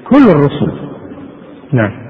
كل 0.05 0.31
الرسل. 0.31 0.73
نعم. 1.73 2.06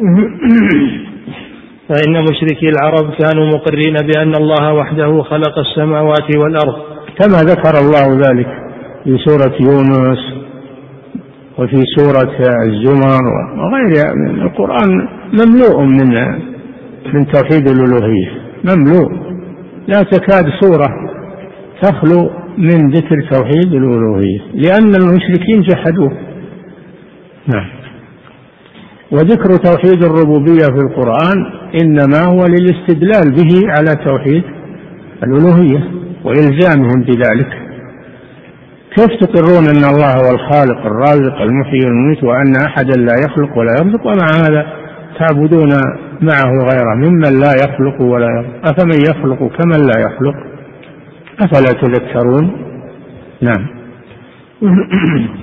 فإن 1.88 2.22
مشركي 2.22 2.68
العرب 2.68 3.14
كانوا 3.18 3.46
مقرين 3.46 3.94
بأن 3.94 4.34
الله 4.34 4.74
وحده 4.74 5.22
خلق 5.22 5.58
السماوات 5.58 6.36
والأرض. 6.36 6.74
كما 7.20 7.38
ذكر 7.38 7.78
الله 7.78 8.20
ذلك 8.28 8.46
في 9.04 9.16
سورة 9.26 9.54
يونس 9.60 10.18
وفي 11.58 11.82
سورة 11.96 12.36
الزمر 12.64 13.24
وغيرها 13.58 14.14
من 14.14 14.42
القرآن 14.42 15.08
مملوء 15.32 15.84
من 15.84 16.14
من 17.14 17.26
توحيد 17.26 17.68
الألوهية 17.68 18.30
مملوء. 18.64 19.12
لا 19.88 20.02
تكاد 20.02 20.44
سورة 20.60 20.88
تخلو 21.82 22.30
من 22.58 22.90
ذكر 22.90 23.28
توحيد 23.30 23.74
الألوهية 23.74 24.40
لأن 24.54 24.94
المشركين 24.94 25.60
جحدوه. 25.62 26.12
نعم. 27.54 27.79
وذكر 29.12 29.56
توحيد 29.56 30.04
الربوبية 30.04 30.66
في 30.66 30.80
القرآن 30.80 31.46
إنما 31.82 32.24
هو 32.24 32.46
للاستدلال 32.46 33.30
به 33.32 33.72
على 33.72 34.04
توحيد 34.06 34.42
الألوهية 35.22 35.90
وإلزامهم 36.24 37.02
بذلك. 37.02 37.70
كيف 38.96 39.10
تقرون 39.20 39.64
أن 39.68 39.84
الله 39.94 40.12
هو 40.12 40.34
الخالق 40.34 40.86
الرازق 40.86 41.40
المحيي 41.40 41.80
المميت 41.86 42.24
وأن 42.24 42.56
أحدا 42.66 43.00
لا 43.00 43.14
يخلق 43.24 43.58
ولا 43.58 43.72
يرزق 43.72 44.06
ومع 44.06 44.26
هذا 44.46 44.66
تعبدون 45.18 45.70
معه 46.20 46.52
غيره 46.72 46.94
ممن 46.94 47.40
لا 47.40 47.52
يخلق 47.64 48.02
ولا 48.02 48.26
يرزق؟ 48.26 48.68
أفمن 48.68 49.00
يخلق 49.10 49.38
كمن 49.38 49.86
لا 49.86 50.00
يخلق؟ 50.00 50.34
أفلا 51.40 51.80
تذكرون؟ 51.80 52.52
نعم. 53.40 53.66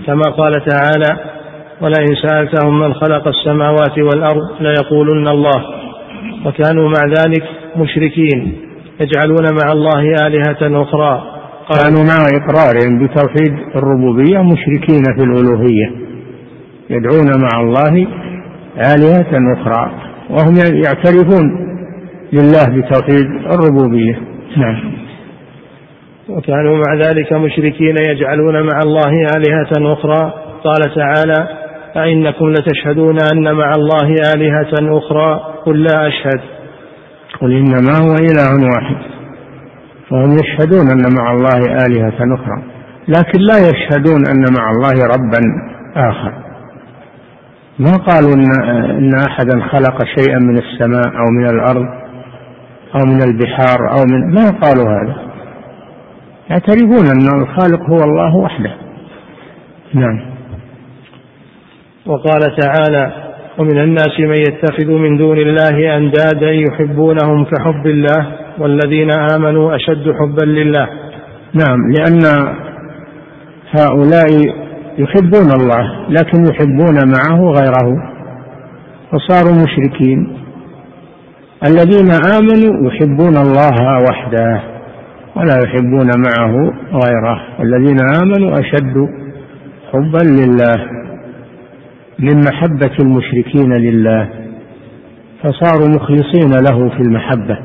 كما 0.08 0.32
قال 0.38 0.66
تعالى 0.66 1.37
ولئن 1.82 2.16
سألتهم 2.24 2.80
من 2.80 2.94
خلق 2.94 3.28
السماوات 3.28 3.98
والأرض 4.00 4.62
ليقولن 4.62 5.28
الله. 5.28 5.64
وكانوا 6.46 6.90
مع 6.90 7.06
ذلك 7.06 7.44
مشركين 7.76 8.58
يجعلون 9.00 9.46
مع 9.64 9.72
الله 9.72 10.28
آلهة 10.28 10.82
أخرى. 10.84 11.24
كانوا 11.74 12.04
مع 12.04 12.18
إقرارهم 12.40 13.06
بتوحيد 13.06 13.54
الربوبية 13.76 14.42
مشركين 14.42 15.04
في 15.18 15.24
الألوهية 15.24 15.92
يدعون 16.90 17.42
مع 17.42 17.62
الله 17.62 18.08
آلهة 18.96 19.54
أخرى 19.54 19.92
وهم 20.30 20.56
يعترفون 20.86 21.46
لله 22.34 22.66
بتوحيد 22.66 23.26
الربوبية. 23.54 24.20
نعم. 24.58 24.94
وكانوا 26.30 26.78
مع 26.78 27.08
ذلك 27.08 27.34
مشركين 27.34 27.98
يجعلون 27.98 28.54
مع 28.54 28.82
الله 28.84 29.26
آلهة 29.38 29.94
أخرى. 29.94 30.34
قال 30.64 30.96
تعالى 30.96 31.67
أئنكم 31.96 32.50
لتشهدون 32.50 33.18
أن 33.34 33.56
مع 33.56 33.72
الله 33.72 34.16
آلهة 34.36 34.98
أخرى 34.98 35.40
قل 35.66 35.84
لا 35.84 36.08
أشهد. 36.08 36.42
قل 37.42 37.52
إنما 37.52 37.98
هو 37.98 38.14
إله 38.14 38.68
واحد. 38.74 38.98
فهم 40.10 40.32
يشهدون 40.32 40.92
أن 40.92 41.16
مع 41.16 41.32
الله 41.32 41.86
آلهة 41.86 42.36
أخرى. 42.36 42.64
لكن 43.08 43.40
لا 43.40 43.58
يشهدون 43.58 44.28
أن 44.28 44.44
مع 44.60 44.72
الله 44.72 45.08
ربا 45.08 45.42
آخر. 45.96 46.34
ما 47.80 47.92
قالوا 47.92 48.34
إن, 48.34 48.70
إن 48.90 49.12
أحدا 49.30 49.60
خلق 49.60 50.06
شيئا 50.18 50.40
من 50.40 50.58
السماء 50.58 51.18
أو 51.18 51.26
من 51.32 51.46
الأرض 51.46 51.86
أو 52.96 53.06
من 53.06 53.22
البحار 53.22 53.92
أو 53.92 54.06
من 54.12 54.34
ما 54.34 54.60
قالوا 54.62 54.90
هذا؟ 54.90 55.16
يعترفون 56.50 57.06
أن 57.08 57.42
الخالق 57.42 57.90
هو 57.90 57.98
الله 58.04 58.36
وحده. 58.36 58.72
نعم. 59.94 60.37
وقال 62.08 62.56
تعالى 62.58 63.12
ومن 63.58 63.78
الناس 63.78 64.20
من 64.20 64.36
يتخذ 64.36 64.92
من 64.92 65.18
دون 65.18 65.38
الله 65.38 65.98
أندادا 65.98 66.52
يحبونهم 66.52 67.46
كحب 67.46 67.88
الله 67.88 68.28
والذين 68.60 69.12
آمنوا 69.12 69.76
أشد 69.76 70.12
حبا 70.20 70.46
لله. 70.46 70.88
نعم 71.54 71.80
لأن 71.98 72.22
هؤلاء 73.80 74.28
يحبون 74.98 75.52
الله 75.60 76.10
لكن 76.10 76.46
يحبون 76.50 76.96
معه 76.96 77.52
غيره 77.52 78.14
فصاروا 79.12 79.56
مشركين. 79.64 80.38
الذين 81.68 82.12
آمنوا 82.38 82.92
يحبون 82.92 83.38
الله 83.38 84.04
وحده 84.10 84.62
ولا 85.36 85.56
يحبون 85.66 86.10
معه 86.18 86.54
غيره 86.92 87.40
الذين 87.60 87.98
آمنوا 88.22 88.60
أشد 88.60 89.10
حبا 89.94 90.24
لله. 90.24 91.07
من 92.20 92.40
محبة 92.40 92.96
المشركين 93.00 93.74
لله 93.74 94.30
فصاروا 95.44 95.88
مخلصين 95.88 96.52
له 96.70 96.90
في 96.90 97.02
المحبة. 97.02 97.60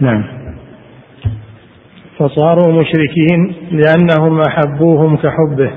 نعم. 0.00 0.24
فصاروا 2.18 2.80
مشركين 2.80 3.54
لأنهم 3.70 4.40
أحبوهم 4.40 5.16
كحبه. 5.16 5.70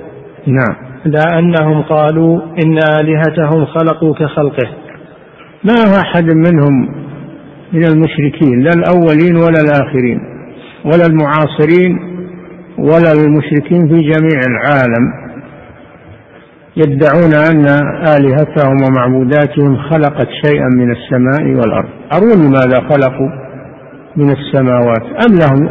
نعم. 0.48 0.76
لا 1.06 1.40
أنهم 1.40 1.82
قالوا 1.82 2.42
إن 2.66 2.78
آلهتهم 3.02 3.66
خلقوا 3.66 4.14
كخلقه. 4.14 4.70
ما 5.64 6.02
أحد 6.06 6.26
منهم 6.36 6.90
من 7.74 7.84
المشركين؟ 7.84 8.60
لا 8.60 8.72
الأولين 8.76 9.36
ولا 9.36 9.62
الآخرين 9.62 10.20
ولا 10.86 11.06
المعاصرين 11.06 12.00
ولا 12.78 13.12
المشركين 13.12 13.88
في 13.88 14.02
جميع 14.02 14.40
العالم. 14.50 15.23
يدعون 16.78 17.34
أن 17.34 17.66
آلهتهم 18.16 18.78
ومعبوداتهم 18.88 19.78
خلقت 19.78 20.28
شيئا 20.46 20.68
من 20.78 20.92
السماء 20.92 21.44
والأرض. 21.44 21.90
أروني 22.14 22.48
ماذا 22.50 22.80
خلقوا 22.80 23.30
من 24.16 24.30
السماوات؟ 24.30 25.04
أم 25.04 25.36
لهم 25.40 25.62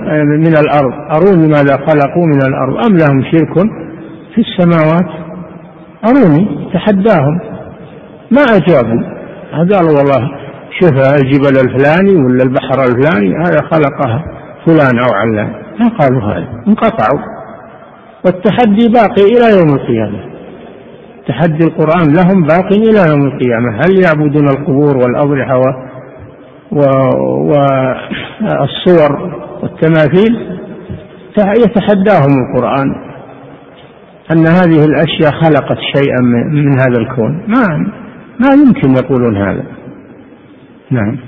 من 0.40 0.56
الأرض؟ 0.56 0.92
أروني 1.16 1.48
ماذا 1.48 1.76
خلقوا 1.76 2.26
من 2.26 2.42
الأرض؟ 2.42 2.86
أم 2.86 2.96
لهم 2.96 3.24
شرك 3.32 3.54
في 4.34 4.40
السماوات؟ 4.40 5.08
أروني 6.08 6.70
تحداهم. 6.74 7.40
ما 8.30 8.42
أجابوا؟ 8.42 9.02
قالوا 9.52 9.98
والله 9.98 10.30
شوف 10.80 10.92
الجبل 10.92 11.56
الفلاني 11.64 12.24
ولا 12.24 12.42
البحر 12.44 12.82
الفلاني 12.82 13.36
هذا 13.36 13.58
خلقها 13.70 14.24
فلان 14.66 14.98
أو 14.98 15.14
علان. 15.14 15.52
ما 15.80 15.88
قالوا 15.88 16.22
هذا 16.22 16.48
انقطعوا. 16.68 17.20
والتحدي 18.24 18.88
باقي 18.88 19.22
إلى 19.22 19.58
يوم 19.58 19.74
القيامة. 19.74 20.31
تحدي 21.26 21.64
القرآن 21.64 22.14
لهم 22.14 22.42
باق 22.42 22.72
إلى 22.72 23.10
يوم 23.10 23.22
القيامة. 23.26 23.76
هل 23.76 24.00
يعبدون 24.04 24.48
القبور 24.48 24.96
والأضرحة 24.96 25.60
والصور 28.40 29.10
والتماثيل؟ 29.62 30.32
يتحداهم 31.38 32.32
القرآن 32.42 32.94
أن 34.32 34.46
هذه 34.46 34.84
الأشياء 34.84 35.32
خلقت 35.42 35.78
شيئا 35.96 36.20
من 36.50 36.78
هذا 36.80 36.98
الكون. 36.98 37.44
ما 37.48 37.92
ما 38.40 38.52
يمكن 38.66 38.90
يقولون 38.90 39.36
هذا. 39.36 39.64
نعم. 40.90 41.18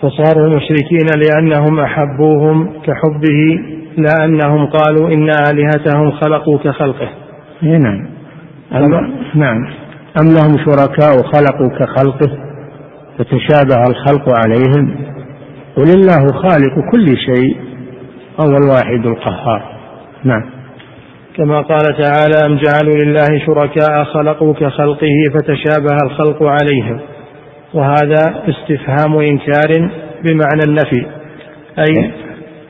فصاروا 0.00 0.48
مشركين 0.48 1.06
لأنهم 1.16 1.80
أحبوهم 1.80 2.66
كحبه 2.66 3.60
لا 3.96 4.24
أنهم 4.24 4.66
قالوا 4.66 5.08
إن 5.08 5.30
آلهتهم 5.30 6.10
خلقوا 6.10 6.58
كخلقه. 6.58 7.08
نعم. 7.62 8.06
أم 8.72 8.90
نعم. 9.34 9.66
أم 10.20 10.26
لهم 10.34 10.58
شركاء 10.58 11.16
خلقوا 11.16 11.68
كخلقه 11.78 12.38
فتشابه 13.18 13.86
الخلق 13.90 14.28
عليهم. 14.28 14.96
قل 15.76 15.90
الله 15.94 16.26
خالق 16.26 16.90
كل 16.92 17.16
شيء 17.16 17.56
هو 18.40 18.56
الواحد 18.56 19.06
القهار. 19.06 19.62
نعم. 20.24 20.44
كما 21.36 21.60
قال 21.60 21.80
تعالى 21.80 22.46
أم 22.46 22.56
جعلوا 22.56 23.04
لله 23.04 23.46
شركاء 23.46 24.04
خلقوا 24.04 24.54
كخلقه 24.54 25.30
فتشابه 25.34 25.98
الخلق 26.04 26.42
عليهم. 26.42 27.00
وهذا 27.74 28.44
استفهام 28.48 29.18
إنكار 29.18 29.90
بمعنى 30.24 30.62
النفي. 30.66 31.06
أي 31.78 32.12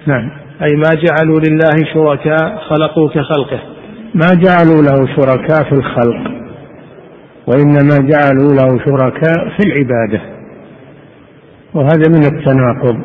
نعم. 0.07 0.31
أي 0.63 0.77
ما 0.77 0.95
جعلوا 0.95 1.41
لله 1.41 1.93
شركاء 1.95 2.59
خلقوا 2.69 3.09
كخلقه. 3.09 3.74
ما 4.15 4.27
جعلوا 4.35 4.83
له 4.83 5.17
شركاء 5.17 5.65
في 5.65 5.73
الخلق 5.73 6.31
وإنما 7.47 7.97
جعلوا 8.11 8.53
له 8.55 8.85
شركاء 8.85 9.49
في 9.57 9.67
العبادة. 9.67 10.21
وهذا 11.75 12.09
من 12.09 12.25
التناقض. 12.25 12.97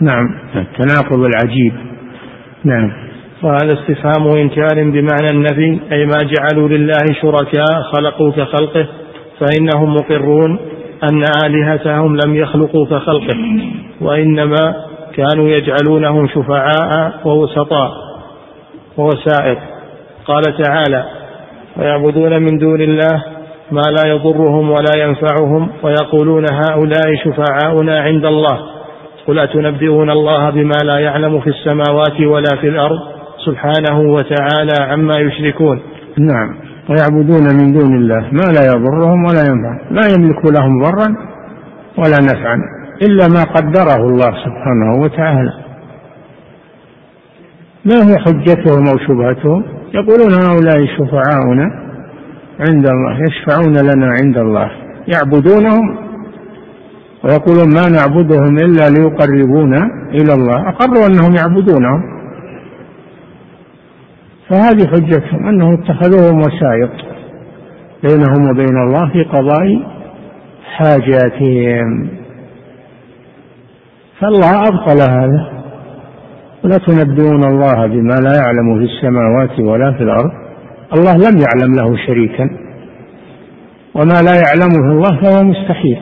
نعم 0.00 0.34
التناقض 0.56 1.18
العجيب. 1.18 1.72
نعم. 2.64 2.92
وهذا 3.42 3.72
استفهام 3.72 4.28
إنكار 4.28 4.74
بمعنى 4.74 5.30
النفي 5.30 5.78
أي 5.92 6.06
ما 6.06 6.22
جعلوا 6.22 6.68
لله 6.68 7.04
شركاء 7.22 7.82
خلقوا 7.92 8.30
كخلقه 8.30 8.86
فإنهم 9.40 9.94
مقرون 9.94 10.58
أن 11.10 11.24
آلهتهم 11.44 12.16
لم 12.16 12.34
يخلقوا 12.34 12.86
كخلقه 12.86 13.36
وإنما 14.00 14.74
كانوا 15.14 15.48
يجعلونهم 15.48 16.28
شفعاء 16.28 17.20
ووسطاء 17.24 17.90
ووسائط. 18.96 19.58
قال 20.26 20.42
تعالى 20.64 21.04
ويعبدون 21.76 22.42
من 22.42 22.58
دون 22.58 22.80
الله 22.80 23.24
ما 23.70 23.82
لا 23.82 24.08
يضرهم 24.08 24.70
ولا 24.70 24.96
ينفعهم 24.96 25.68
ويقولون 25.82 26.44
هؤلاء 26.52 27.14
شفعاؤنا 27.24 28.00
عند 28.00 28.24
الله 28.24 28.58
قل 29.26 29.38
أتنبئون 29.38 30.10
الله 30.10 30.50
بما 30.50 30.78
لا 30.84 30.98
يعلم 30.98 31.40
في 31.40 31.50
السماوات 31.50 32.20
ولا 32.20 32.60
في 32.60 32.68
الأرض 32.68 32.98
سبحانه 33.46 34.00
وتعالى 34.00 34.92
عما 34.92 35.18
يشركون 35.18 35.80
نعم. 36.18 36.56
ويعبدون 36.90 37.44
من 37.60 37.72
دون 37.72 37.96
الله 37.96 38.20
ما 38.20 38.52
لا 38.52 38.64
يضرهم 38.66 39.24
ولا 39.24 39.40
ينفعهم 39.40 39.80
لا 39.90 40.02
يملك 40.14 40.44
لهم 40.58 40.82
ضرا 40.82 41.16
ولا 41.98 42.18
نفعا 42.22 42.58
إلا 43.02 43.28
ما 43.28 43.42
قدره 43.42 44.08
الله 44.08 44.30
سبحانه 44.30 45.02
وتعالى. 45.02 45.52
ما 47.84 47.94
هي 47.94 48.18
حجتهم 48.18 48.88
أو 48.88 48.98
شبهتهم؟ 48.98 49.83
يقولون 49.94 50.34
هؤلاء 50.34 50.86
شفعاؤنا 50.86 51.84
عند 52.68 52.86
الله 52.86 53.18
يشفعون 53.26 53.72
لنا 53.72 54.06
عند 54.20 54.38
الله 54.38 54.70
يعبدونهم 55.14 55.96
ويقولون 57.24 57.74
ما 57.74 57.88
نعبدهم 57.88 58.56
إلا 58.56 58.90
ليقربونا 58.90 59.90
إلى 60.10 60.34
الله 60.34 60.68
أقروا 60.68 61.06
أنهم 61.06 61.32
يعبدونهم. 61.36 62.14
فهذه 64.48 64.86
حجتهم 64.86 65.48
أنهم 65.48 65.72
اتخذوهم 65.72 66.38
وسائط 66.38 66.90
بينهم 68.02 68.50
وبين 68.50 68.76
الله 68.76 69.12
في 69.12 69.22
قضاء 69.22 69.82
حاجاتهم. 70.76 72.08
فالله 74.20 74.60
أبطل 74.60 75.00
هذا. 75.10 75.63
ولا 76.64 76.78
تنبئون 76.86 77.44
الله 77.44 77.86
بما 77.86 78.14
لا 78.14 78.34
يعلم 78.42 78.78
في 78.78 78.84
السماوات 78.84 79.60
ولا 79.60 79.92
في 79.92 80.02
الأرض. 80.02 80.30
الله 80.96 81.12
لم 81.12 81.38
يعلم 81.44 81.74
له 81.74 81.96
شريكا. 82.06 82.50
وما 83.94 84.22
لا 84.22 84.34
يعلمه 84.44 84.92
الله 84.92 85.20
فهو 85.20 85.44
مستحيل. 85.44 85.98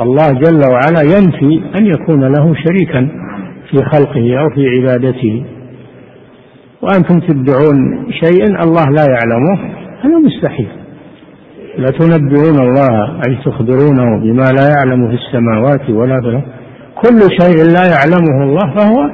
الله 0.00 0.28
جل 0.32 0.60
وعلا 0.72 1.02
ينفي 1.02 1.78
أن 1.78 1.86
يكون 1.86 2.24
له 2.24 2.54
شريكا 2.54 3.08
في 3.70 3.76
خلقه 3.76 4.40
أو 4.40 4.50
في 4.50 4.68
عبادته. 4.68 5.44
وأنتم 6.82 7.20
تدعون 7.20 8.06
شيئا 8.10 8.62
الله 8.64 8.84
لا 8.84 9.06
يعلمه 9.10 9.58
هذا 10.04 10.18
مستحيل. 10.26 10.68
لا 11.78 11.90
تنبئون 11.90 12.68
الله 12.68 13.20
أي 13.28 13.36
تخبرونه 13.44 14.20
بما 14.22 14.44
لا 14.58 14.68
يعلم 14.76 15.08
في 15.08 15.14
السماوات 15.14 15.90
ولا 15.90 16.20
في 16.20 16.26
الأرض. 16.26 16.55
كل 17.02 17.18
شيء 17.40 17.56
لا 17.56 17.84
يعلمه 17.94 18.42
الله 18.42 18.74
فهو 18.74 19.10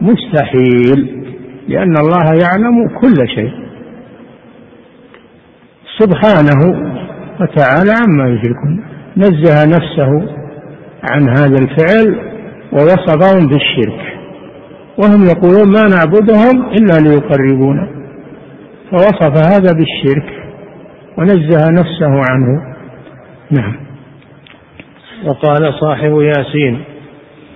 مستحيل 0.00 1.22
لأن 1.68 1.96
الله 1.96 2.24
يعلم 2.24 2.88
كل 3.00 3.28
شيء. 3.34 3.52
سبحانه 5.98 6.60
وتعالى 7.40 7.92
عما 8.02 8.28
يشركون. 8.28 8.84
نزه 9.16 9.66
نفسه 9.66 10.36
عن 11.10 11.28
هذا 11.28 11.56
الفعل 11.62 12.32
ووصفهم 12.72 13.48
بالشرك. 13.48 14.00
وهم 14.98 15.24
يقولون 15.24 15.72
ما 15.72 15.82
نعبدهم 15.82 16.72
إلا 16.72 17.08
ليقربونا. 17.08 17.88
فوصف 18.90 19.36
هذا 19.36 19.72
بالشرك 19.78 20.28
ونزه 21.18 21.70
نفسه 21.70 22.22
عنه. 22.30 22.76
نعم. 23.50 23.76
وقال 25.26 25.74
صاحب 25.80 26.20
ياسين 26.20 26.91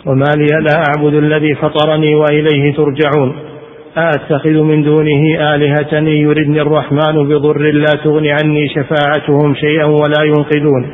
وما 0.07 0.31
لي 0.37 0.47
لا 0.47 0.83
أعبد 0.89 1.15
الذي 1.15 1.55
فطرني 1.55 2.15
وإليه 2.15 2.75
ترجعون. 2.77 3.37
أأتخذ 3.99 4.63
من 4.63 4.83
دونه 4.83 5.55
آلهة 5.55 5.99
يردني 6.09 6.61
الرحمن 6.61 7.29
بضر 7.29 7.59
لا 7.59 7.93
تغن 8.05 8.27
عني 8.27 8.69
شفاعتهم 8.69 9.55
شيئا 9.55 9.85
ولا 9.85 10.23
ينقذون. 10.25 10.87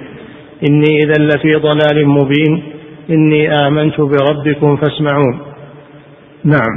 إني 0.69 1.03
إذا 1.03 1.25
لفي 1.25 1.55
ضلال 1.55 2.09
مبين. 2.09 2.63
إني 3.11 3.55
آمنت 3.67 4.01
بربكم 4.01 4.77
فاسمعون. 4.77 5.39
نعم. 6.45 6.75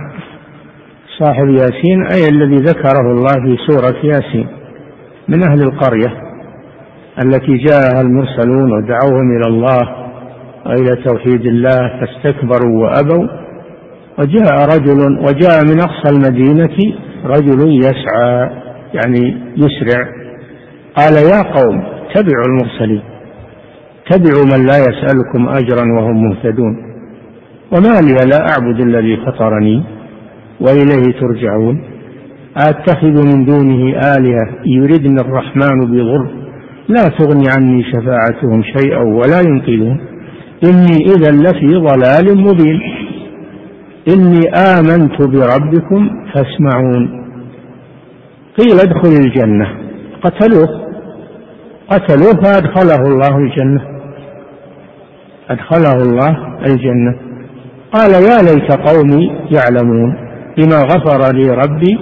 صاحب 1.19 1.49
ياسين 1.49 2.05
أي 2.13 2.29
الذي 2.31 2.55
ذكره 2.55 3.11
الله 3.11 3.33
في 3.45 3.57
سورة 3.67 3.95
ياسين. 4.03 4.47
من 5.27 5.43
أهل 5.43 5.61
القرية 5.61 6.25
التي 7.23 7.57
جاءها 7.57 8.01
المرسلون 8.01 8.71
ودعوهم 8.73 9.37
إلى 9.37 9.47
الله 9.47 10.04
وإلى 10.65 11.03
توحيد 11.03 11.45
الله 11.45 11.99
فاستكبروا 11.99 12.83
وأبوا. 12.83 13.27
وجاء 14.19 14.65
رجل 14.75 14.99
وجاء 15.19 15.65
من 15.65 15.79
أقصى 15.81 16.15
المدينة 16.15 16.77
رجل 17.25 17.77
يسعى 17.77 18.49
يعني 18.93 19.37
يسرع. 19.57 20.07
قال 20.97 21.13
يا 21.13 21.41
قوم 21.41 21.83
اتبعوا 21.83 22.45
المرسلين. 22.47 23.01
اتبعوا 24.07 24.45
من 24.45 24.65
لا 24.65 24.77
يسألكم 24.77 25.49
أجرا 25.49 25.83
وهم 25.99 26.29
مهتدون. 26.29 26.77
وما 27.71 28.01
لي 28.01 28.13
لا 28.13 28.39
أعبد 28.49 28.81
الذي 28.81 29.17
فطرني 29.17 29.83
وإليه 30.61 31.19
ترجعون. 31.19 31.83
أتخذ 32.57 33.35
من 33.35 33.45
دونه 33.45 33.99
آلهة 34.17 34.47
يردن 34.65 35.19
الرحمن 35.19 35.79
بضر. 35.91 36.27
لا 36.87 37.03
تغني 37.19 37.43
عني 37.57 37.83
شفاعتهم 37.83 38.63
شيئا 38.63 38.99
ولا 38.99 39.41
ينقذون. 39.47 40.14
إني 40.63 40.97
إذا 41.05 41.31
لفي 41.31 41.75
ضلال 41.75 42.37
مبين. 42.37 42.79
إني 44.09 44.49
آمنت 44.49 45.21
بربكم 45.21 46.09
فاسمعون. 46.33 47.25
قيل 48.57 48.79
ادخل 48.79 49.25
الجنة. 49.25 49.67
قتلوه. 50.23 50.69
قتلوه 51.89 52.43
فأدخله 52.43 53.01
الله 53.07 53.37
الجنة. 53.37 53.81
أدخله 55.49 55.93
الله 55.93 56.57
الجنة. 56.67 57.15
قال 57.93 58.11
يا 58.11 58.37
ليت 58.41 58.71
قومي 58.71 59.31
يعلمون 59.55 60.15
بما 60.57 60.75
غفر 60.75 61.35
لي 61.35 61.49
ربي 61.49 61.99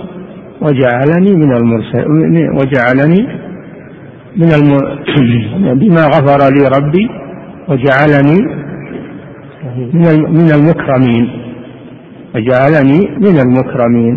وجعلني 0.62 1.32
من 1.32 1.56
المرسلين 1.56 2.50
وجعلني 2.50 3.28
من 4.38 4.50
الم... 4.54 4.72
بما 5.82 6.06
غفر 6.06 6.54
لي 6.56 6.68
ربي 6.78 7.23
وجعلني 7.70 8.40
من 10.40 10.50
المكرمين. 10.58 11.26
وجعلني 12.36 13.00
من 13.18 13.40
المكرمين. 13.46 14.16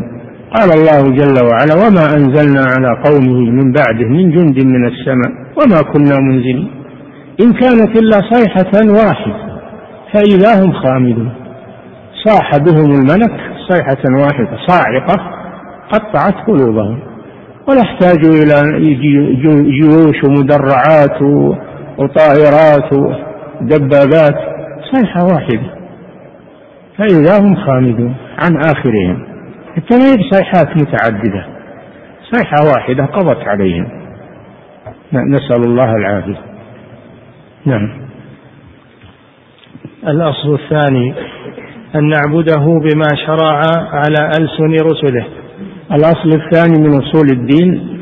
قال 0.54 0.70
الله 0.78 1.10
جل 1.10 1.36
وعلا 1.44 1.74
وما 1.74 2.04
أنزلنا 2.16 2.62
على 2.72 3.02
قومه 3.04 3.50
من 3.50 3.72
بعده 3.72 4.08
من 4.08 4.30
جند 4.30 4.64
من 4.64 4.86
السماء 4.86 5.32
وما 5.58 5.80
كنا 5.92 6.16
منزلين. 6.20 6.70
إن 7.40 7.52
كانت 7.52 7.98
إلا 7.98 8.18
صيحة 8.32 8.72
واحدة 8.98 9.36
فإذا 10.12 10.64
هم 10.64 10.72
خامدون. 10.72 11.30
صاح 12.24 12.50
بهم 12.56 12.90
الملك 12.90 13.40
صيحة 13.68 14.02
واحدة 14.22 14.58
صاعقة 14.66 15.16
قطعت 15.92 16.34
قلوبهم. 16.46 16.98
ولا 17.68 17.80
احتاجوا 17.80 18.34
إلى 18.42 18.80
جيوش 19.80 20.24
ومدرعات 20.24 21.22
وطائرات 21.98 22.92
ودبابات 23.60 24.36
صيحة 24.94 25.24
واحدة 25.24 25.76
فإذا 26.98 27.40
هم 27.40 27.56
خامدون 27.56 28.14
عن 28.38 28.56
آخرهم. 28.56 29.26
حتى 29.76 29.96
ما 29.96 30.30
صيحات 30.30 30.76
متعددة. 30.76 31.46
صيحة 32.32 32.56
واحدة 32.74 33.04
قضت 33.04 33.48
عليهم. 33.48 33.88
نسأل 35.12 35.64
الله 35.64 35.96
العافية. 35.96 36.40
نعم. 37.64 38.06
الأصل 40.06 40.54
الثاني 40.54 41.14
أن 41.94 42.08
نعبده 42.08 42.64
بما 42.64 43.08
شرع 43.26 43.60
على 43.92 44.30
ألسن 44.40 44.84
رسله. 44.84 45.24
الأصل 45.92 46.28
الثاني 46.28 46.88
من 46.88 47.02
أصول 47.02 47.28
الدين 47.32 47.96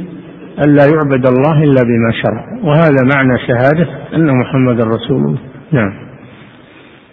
ألا 0.58 0.84
يعبد 0.84 1.26
الله 1.26 1.64
إلا 1.64 1.82
بما 1.82 2.12
شرع. 2.22 2.44
وهذا 2.62 3.02
معنى 3.14 3.38
شهادة 3.38 3.88
أن 4.14 4.38
محمد 4.40 4.80
رسول 4.80 5.16
الله. 5.16 5.38
نعم. 5.72 5.92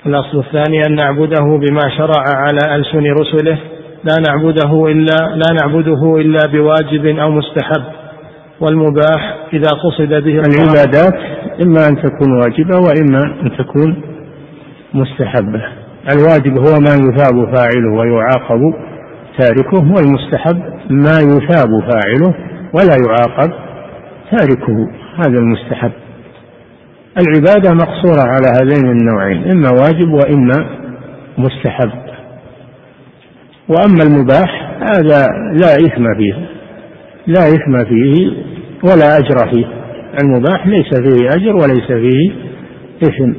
الأصل 0.06 0.39
الثاني 0.39 0.86
أن 0.88 0.95
نعبده 0.95 1.58
بما 1.58 1.89
شرع 1.97 2.23
على 2.27 2.75
ألسن 2.75 3.04
رسله. 3.21 3.58
لا 4.04 4.15
نعبده 4.27 4.86
إلا 4.88 5.15
لا 5.36 5.56
نعبده 5.62 6.15
إلا 6.17 6.47
بواجب 6.54 7.06
أو 7.06 7.32
مستحب. 7.32 7.84
والمباح 8.62 9.38
إذا 9.54 9.69
قصد 9.69 10.10
به 10.10 10.39
العبادات 10.39 11.15
إما 11.63 11.88
أن 11.88 11.95
تكون 11.95 12.32
واجبة 12.41 12.77
وإما 12.77 13.41
أن 13.43 13.58
تكون 13.58 14.01
مستحبة. 14.93 15.62
الواجب 16.13 16.58
هو 16.58 16.80
ما 16.80 16.93
يثاب 16.95 17.56
فاعله 17.56 17.91
ويعاقب 17.97 18.73
تاركه 19.39 19.93
والمستحب 19.95 20.62
ما 20.89 21.19
يثاب 21.19 21.69
فاعله 21.89 22.51
ولا 22.73 22.95
يعاقب 23.07 23.51
تاركه 24.31 24.89
هذا 25.17 25.39
المستحب. 25.39 25.91
العبادة 27.17 27.73
مقصورة 27.73 28.21
على 28.21 28.47
هذين 28.47 28.89
النوعين 28.91 29.51
إما 29.51 29.69
واجب 29.69 30.13
وإما 30.13 30.65
مستحب. 31.38 31.91
وأما 33.69 34.03
المباح 34.03 34.71
هذا 34.79 35.27
لا 35.53 35.75
إثم 35.75 36.15
فيه 36.17 36.34
لا 37.27 37.47
إثم 37.47 37.86
فيه 37.89 38.31
ولا 38.84 39.17
أجر 39.17 39.49
فيه. 39.51 39.65
المباح 40.23 40.67
ليس 40.67 40.89
فيه 41.01 41.29
أجر 41.29 41.55
وليس 41.55 41.88
فيه 41.88 42.31
إثم. 43.03 43.34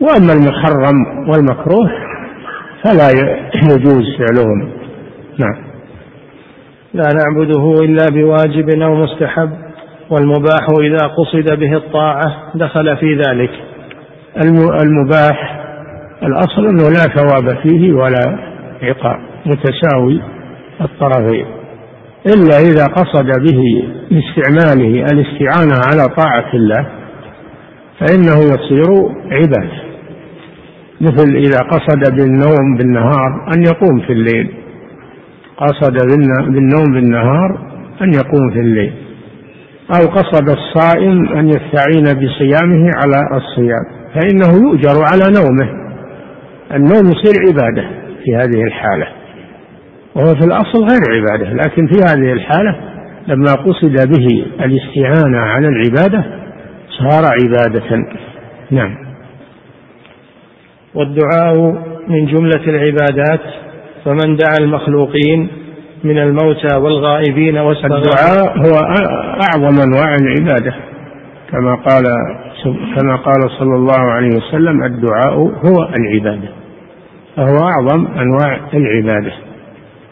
وأما 0.00 0.32
المحرم 0.32 1.28
والمكروه 1.28 1.90
فلا 2.84 3.08
يجوز 3.64 4.04
فعلهم. 4.18 4.70
نعم. 5.38 5.67
لا 6.98 7.08
نعبده 7.14 7.74
إلا 7.84 8.06
بواجب 8.10 8.82
أو 8.82 8.94
مستحب 8.94 9.50
والمباح 10.10 10.66
إذا 10.80 11.06
قصد 11.06 11.58
به 11.58 11.76
الطاعة 11.76 12.52
دخل 12.54 12.96
في 12.96 13.14
ذلك. 13.14 13.50
المباح 14.82 15.58
الأصل 16.22 16.66
أنه 16.66 16.82
لا 16.88 17.14
ثواب 17.16 17.58
فيه 17.62 17.92
ولا 17.92 18.38
عقاب 18.82 19.20
متساوي 19.46 20.22
الطرفين. 20.80 21.46
إلا 22.26 22.58
إذا 22.58 22.84
قصد 22.84 23.26
به 23.26 23.84
باستعماله 24.10 25.06
الاستعانة 25.12 25.74
على 25.86 26.14
طاعة 26.16 26.54
الله 26.54 26.86
فإنه 27.98 28.38
يصير 28.44 28.90
عبادة. 29.30 29.88
مثل 31.00 31.36
إذا 31.36 31.58
قصد 31.58 32.16
بالنوم 32.16 32.76
بالنهار 32.78 33.52
أن 33.54 33.62
يقوم 33.62 34.00
في 34.00 34.12
الليل. 34.12 34.50
قصد 35.58 35.92
بالنوم 36.48 36.84
بالنهار 36.92 37.58
أن 38.02 38.14
يقوم 38.14 38.50
في 38.52 38.60
الليل 38.60 38.92
أو 39.90 40.06
قصد 40.06 40.48
الصائم 40.50 41.28
أن 41.28 41.48
يستعين 41.48 42.04
بصيامه 42.04 42.90
على 42.96 43.36
الصيام 43.36 43.84
فإنه 44.14 44.68
يؤجر 44.68 45.04
على 45.12 45.24
نومه. 45.38 45.88
النوم 46.74 47.12
يصير 47.12 47.34
عبادة 47.48 47.88
في 48.24 48.36
هذه 48.36 48.62
الحالة 48.62 49.06
وهو 50.14 50.34
في 50.34 50.44
الأصل 50.44 50.78
غير 50.78 51.02
عبادة 51.10 51.52
لكن 51.52 51.86
في 51.86 51.98
هذه 52.02 52.32
الحالة 52.32 52.76
لما 53.26 53.52
قصد 53.52 54.08
به 54.08 54.46
الاستعانة 54.64 55.38
على 55.38 55.68
العبادة 55.68 56.24
صار 56.98 57.24
عبادة. 57.42 58.04
نعم. 58.70 58.96
والدعاء 60.94 61.54
من 62.08 62.26
جملة 62.26 62.64
العبادات 62.68 63.40
فمن 64.04 64.36
دعا 64.36 64.56
المخلوقين 64.60 65.48
من 66.04 66.18
الموتى 66.18 66.76
والغائبين 66.76 67.56
الدعاء 67.84 68.58
هو 68.58 68.74
أعظم 69.50 69.80
أنواع 69.80 70.16
العبادة. 70.20 70.74
كما 71.52 71.74
قال 71.74 72.04
كما 72.96 73.16
قال 73.16 73.50
صلى 73.58 73.74
الله 73.74 74.00
عليه 74.00 74.36
وسلم 74.36 74.84
الدعاء 74.84 75.34
هو 75.38 75.88
العبادة. 75.96 76.48
فهو 77.36 77.68
أعظم 77.68 78.06
أنواع 78.06 78.60
العبادة. 78.74 79.32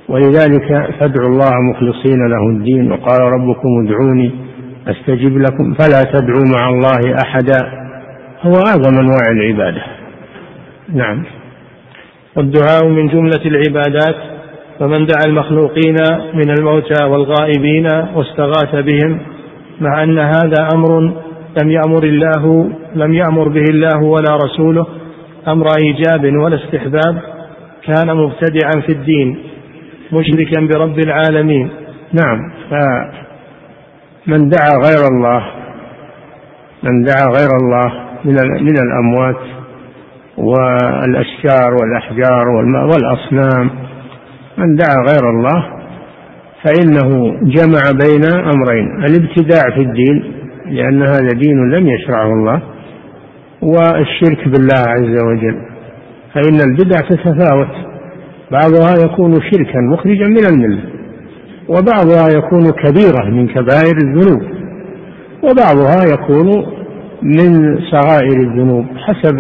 ولذلك 0.09 0.95
فادعوا 1.01 1.29
الله 1.29 1.51
مخلصين 1.71 2.29
له 2.29 2.51
الدين 2.51 2.93
وقال 2.93 3.21
ربكم 3.21 3.69
ادعوني 3.85 4.31
أستجب 4.89 5.39
لكم 5.39 5.75
فلا 5.75 6.03
تدعوا 6.13 6.45
مع 6.53 6.69
الله 6.69 7.17
أحدا. 7.25 7.59
هو 8.43 8.53
أعظم 8.53 8.99
أنواع 8.99 9.31
العبادة. 9.31 9.83
نعم. 10.95 11.25
والدعاء 12.37 12.85
من 12.85 13.09
جملة 13.09 13.45
العبادات 13.47 14.17
فمن 14.79 15.07
دعا 15.07 15.25
المخلوقين 15.27 15.97
من 16.35 16.51
الموتى 16.59 17.05
والغائبين 17.05 17.87
واستغاث 17.87 18.75
بهم 18.75 19.21
مع 19.81 20.03
أن 20.03 20.19
هذا 20.19 20.69
أمر 20.75 21.01
لم 21.63 21.71
يأمر 21.71 22.05
الله 22.05 22.71
لم 22.95 23.15
يأمر 23.15 23.49
به 23.49 23.65
الله 23.71 24.03
ولا 24.03 24.37
رسوله 24.45 24.87
أمر 25.49 25.67
إيجاب 25.79 26.25
ولا 26.43 26.57
استحباب 26.65 27.23
كان 27.85 28.17
مبتدعا 28.17 28.81
في 28.87 28.93
الدين 28.93 29.39
مشركا 30.13 30.61
برب 30.61 30.99
العالمين. 30.99 31.71
نعم. 32.13 32.53
فمن 32.71 34.49
دعا 34.49 34.71
غير 34.87 35.09
الله 35.13 35.47
من 36.83 37.03
دعا 37.03 37.27
غير 37.39 37.49
الله 37.61 37.93
من 38.25 38.35
من 38.63 38.75
الأموات 38.79 39.56
والأشجار 40.39 41.75
والأحجار 41.75 42.49
والأصنام. 42.65 43.71
من 44.59 44.77
دعا 44.77 44.97
غير 45.09 45.31
الله 45.31 45.67
فإنه 46.65 47.31
جمع 47.43 47.81
بين 48.05 48.25
أمرين 48.33 49.05
الابتداع 49.05 49.63
في 49.75 49.81
الدين 49.83 50.33
لأن 50.67 51.03
هذا 51.03 51.29
دين 51.43 51.71
لم 51.71 51.87
يشرعه 51.87 52.33
الله 52.33 52.63
والشرك 53.63 54.49
بالله 54.49 54.83
عز 54.89 55.23
وجل. 55.25 55.59
فإن 56.35 56.61
البدع 56.71 57.01
تتفاوت. 57.01 57.87
بعضها 58.51 59.05
يكون 59.05 59.33
شركا 59.33 59.81
مخرجا 59.93 60.27
من 60.27 60.47
الملة 60.51 60.83
وبعضها 61.69 62.29
يكون 62.39 62.71
كبيره 62.71 63.25
من 63.31 63.49
كبائر 63.49 63.97
الذنوب 64.05 64.43
وبعضها 65.43 66.05
يكون 66.13 66.67
من 67.23 67.81
صغائر 67.81 68.41
الذنوب 68.41 68.87
حسب 68.97 69.39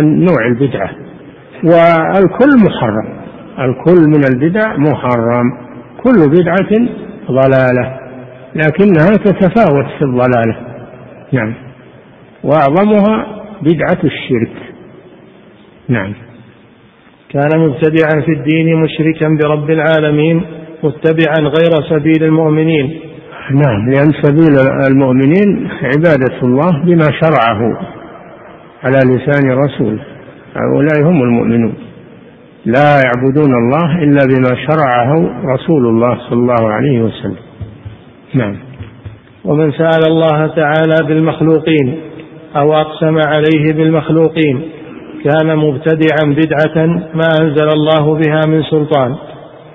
نوع 0.00 0.46
البدعة. 0.46 0.90
والكل 1.64 2.50
محرم. 2.68 3.08
الكل 3.58 4.00
من 4.06 4.24
البدع 4.34 4.76
محرم. 4.76 5.44
كل 6.04 6.30
بدعة 6.30 6.88
ضلالة. 7.30 7.98
لكنها 8.54 9.16
تتفاوت 9.24 9.86
في 9.98 10.04
الضلالة. 10.04 10.56
نعم. 11.32 11.54
وأعظمها 12.44 13.26
بدعة 13.62 13.98
الشرك. 14.04 14.52
نعم. 15.88 16.14
كان 17.30 17.58
مبتدعا 17.58 18.20
في 18.20 18.32
الدين 18.32 18.76
مشركا 18.76 19.38
برب 19.42 19.70
العالمين 19.70 20.42
متبعا 20.82 21.38
غير 21.40 21.82
سبيل 21.90 22.24
المؤمنين. 22.24 23.00
نعم 23.50 23.90
لأن 23.90 24.12
سبيل 24.22 24.58
المؤمنين 24.90 25.68
عبادة 25.82 26.42
الله 26.42 26.70
بما 26.84 27.06
شرعه 27.20 27.78
على 28.84 28.98
لسان 28.98 29.50
رسوله 29.50 30.02
هؤلاء 30.56 31.10
هم 31.10 31.22
المؤمنون. 31.22 31.74
لا 32.66 33.00
يعبدون 33.04 33.54
الله 33.54 34.02
إلا 34.02 34.18
بما 34.26 34.56
شرعه 34.66 35.30
رسول 35.54 35.86
الله 35.86 36.18
صلى 36.18 36.38
الله 36.38 36.72
عليه 36.72 37.02
وسلم. 37.02 37.36
نعم. 38.34 38.56
ومن 39.44 39.72
سأل 39.72 40.06
الله 40.06 40.46
تعالى 40.46 40.96
بالمخلوقين 41.08 42.00
أو 42.56 42.74
أقسم 42.74 43.18
عليه 43.18 43.72
بالمخلوقين 43.72 44.62
كان 45.24 45.56
مبتدعا 45.56 46.24
بدعة 46.24 46.86
ما 47.14 47.28
أنزل 47.40 47.68
الله 47.68 48.14
بها 48.14 48.40
من 48.46 48.62
سلطان. 48.62 49.16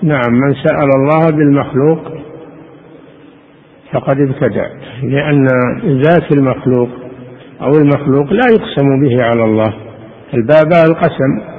نعم 0.04 0.32
من 0.32 0.54
سأل 0.54 0.90
الله 0.96 1.38
بالمخلوق 1.38 2.23
فقد 3.94 4.20
ابتدع 4.20 4.68
لأن 5.04 5.48
ذات 5.86 6.32
المخلوق 6.32 6.90
أو 7.62 7.72
المخلوق 7.72 8.34
لا 8.34 8.44
يقسم 8.52 9.02
به 9.04 9.24
على 9.24 9.44
الله 9.44 9.74
الباب 10.34 10.72
القسم. 10.90 11.54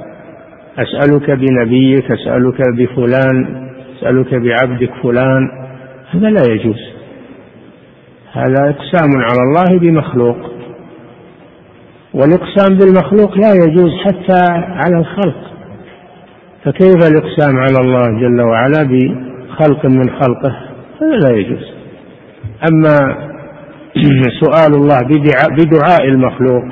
أسألك 0.79 1.31
بنبيك 1.31 2.13
أسألك 2.13 2.61
بفلان 2.77 3.67
أسألك 3.99 4.35
بعبدك 4.35 4.91
فلان 5.03 5.49
هذا 6.11 6.31
لا 6.31 6.53
يجوز. 6.53 6.81
هذا 8.33 8.71
إقسام 8.71 9.11
على 9.17 9.43
الله 9.43 9.79
بمخلوق. 9.79 10.37
والإقسام 12.15 12.79
بالمخلوق 12.79 13.39
لا 13.39 13.55
يجوز 13.65 13.91
حتى 14.05 14.53
على 14.53 14.99
الخلق. 14.99 15.53
فكيف 16.65 16.97
الإقسام 16.97 17.57
على 17.59 17.79
الله 17.81 18.21
جل 18.21 18.41
وعلا 18.41 18.83
بخلق 18.83 19.87
من 19.87 20.11
خلقه؟ 20.11 20.57
هذا 21.01 21.17
لا 21.29 21.37
يجوز. 21.37 21.74
أما 22.69 23.17
سؤال 24.45 24.75
الله 24.75 24.99
بدعاء 25.51 26.09
المخلوق 26.09 26.65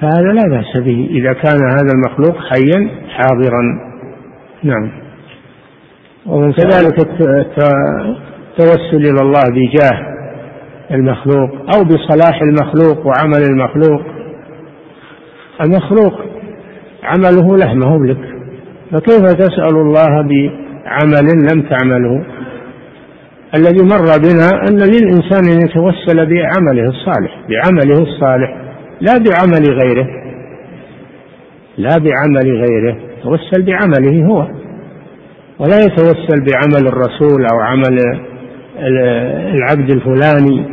فهذا 0.00 0.32
لا 0.32 0.42
بأس 0.48 0.76
به. 0.76 1.08
إذا 1.10 1.32
كان 1.32 1.58
هذا 1.70 1.92
المخلوق 1.94 2.36
حيا 2.36 2.88
حاضرا. 3.08 3.62
نعم. 4.62 4.90
ومن 6.26 6.52
كذلك 6.52 7.00
التوسل 8.58 8.96
إلى 8.96 9.20
الله 9.22 9.42
بجاه 9.50 10.10
المخلوق 10.90 11.50
أو 11.50 11.84
بصلاح 11.84 12.42
المخلوق 12.42 13.06
وعمل 13.06 13.42
المخلوق. 13.50 14.02
المخلوق 15.60 16.20
عمله 17.02 17.56
له 17.56 17.74
ما 17.74 17.86
هو 17.86 18.04
لك 18.04 18.40
فكيف 18.92 19.22
تسأل 19.22 19.76
الله 19.76 20.22
بعمل 20.22 21.26
لم 21.52 21.62
تعمله؟ 21.62 22.24
الذي 23.54 23.82
مر 23.84 24.18
بنا 24.18 24.48
أن 24.68 24.76
للإنسان 24.76 25.44
أن 25.52 25.60
يتوسل 25.66 26.16
بعمله 26.16 26.88
الصالح 26.88 27.40
بعمله 27.48 28.02
الصالح 28.02 28.56
لا 29.00 29.12
بعمل 29.12 29.78
غيره 29.82 30.06
لا 31.78 31.96
بعمل 31.98 32.64
غيره 32.64 32.96
يتوسل 33.18 33.62
بعمله 33.66 34.26
هو 34.26 34.48
ولا 35.58 35.78
يتوسل 35.78 36.44
بعمل 36.52 36.86
الرسول 36.88 37.46
أو 37.52 37.60
عمل 37.60 37.98
العبد 39.54 39.90
الفلاني 39.90 40.64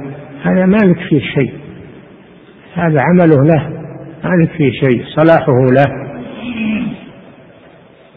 هذا 0.44 0.66
ما 0.66 0.78
لك 0.78 0.98
فيه 1.10 1.20
شيء 1.20 1.54
هذا 2.74 2.98
عمله 3.02 3.44
له 3.44 3.70
ما 4.24 4.44
لك 4.44 4.50
فيه 4.58 4.72
شيء 4.72 5.04
صلاحه 5.16 5.66
له. 5.72 6.08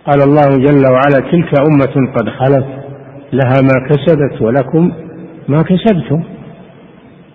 قال 0.07 0.23
الله 0.23 0.49
جل 0.49 0.87
وعلا 0.87 1.31
تلك 1.33 1.61
أمة 1.61 2.13
قد 2.17 2.29
خلت 2.29 2.80
لها 3.33 3.61
ما 3.63 3.89
كسبت 3.89 4.43
ولكم 4.43 4.93
ما 5.49 5.63
كسبتم. 5.63 6.23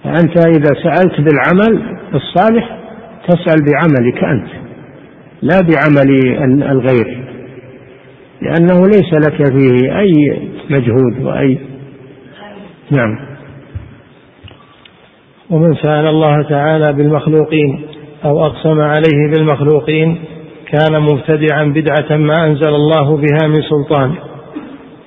فأنت 0.03 0.37
إذا 0.47 0.73
سألت 0.83 1.21
بالعمل 1.21 1.97
الصالح 2.13 2.77
تسأل 3.27 3.65
بعملك 3.65 4.23
أنت 4.23 4.47
لا 5.41 5.61
بعمل 5.61 6.11
الغير 6.63 7.25
لأنه 8.41 8.87
ليس 8.87 9.13
لك 9.13 9.57
فيه 9.57 9.99
أي 9.99 10.39
مجهود 10.69 11.21
وأي 11.21 11.59
نعم. 12.91 13.19
ومن 15.49 15.75
سأل 15.75 16.07
الله 16.07 16.41
تعالى 16.41 16.93
بالمخلوقين 16.93 17.81
أو 18.25 18.45
أقسم 18.45 18.81
عليه 18.81 19.31
بالمخلوقين 19.33 20.17
كان 20.71 21.01
مبتدعا 21.01 21.63
بدعة 21.63 22.17
ما 22.17 22.45
أنزل 22.45 22.75
الله 22.75 23.17
بها 23.17 23.47
من 23.47 23.61
سلطان. 23.61 24.15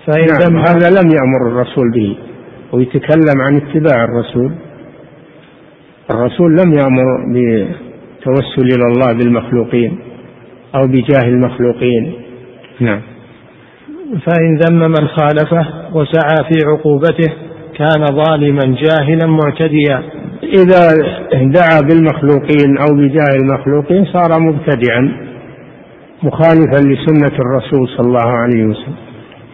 فإن 0.08 0.54
نعم. 0.54 0.64
هذا 0.66 0.88
لم 0.90 1.10
يأمر 1.10 1.48
الرسول 1.48 1.90
به. 1.94 2.16
ويتكلم 2.72 3.40
عن 3.40 3.56
اتباع 3.56 4.04
الرسول. 4.04 4.52
الرسول 6.10 6.50
لم 6.52 6.72
يأمر 6.78 7.04
بالتوسل 7.32 8.62
إلى 8.62 8.84
الله 8.92 9.12
بالمخلوقين 9.12 9.98
أو 10.74 10.82
بجاه 10.86 11.28
المخلوقين. 11.28 12.12
نعم. 12.80 13.00
فإن 14.26 14.56
ذم 14.56 14.90
من 14.90 15.08
خالفه 15.08 15.66
وسعى 15.94 16.44
في 16.48 16.66
عقوبته 16.66 17.32
كان 17.78 18.06
ظالما 18.06 18.64
جاهلا 18.64 19.26
معتديا. 19.26 20.02
إذا 20.42 20.80
دعا 21.32 21.80
بالمخلوقين 21.80 22.78
أو 22.78 22.96
بجاه 22.96 23.36
المخلوقين 23.42 24.04
صار 24.04 24.40
مبتدعا 24.40 25.12
مخالفا 26.22 26.88
لسنة 26.88 27.38
الرسول 27.38 27.88
صلى 27.88 28.06
الله 28.06 28.30
عليه 28.30 28.64
وسلم. 28.64 29.07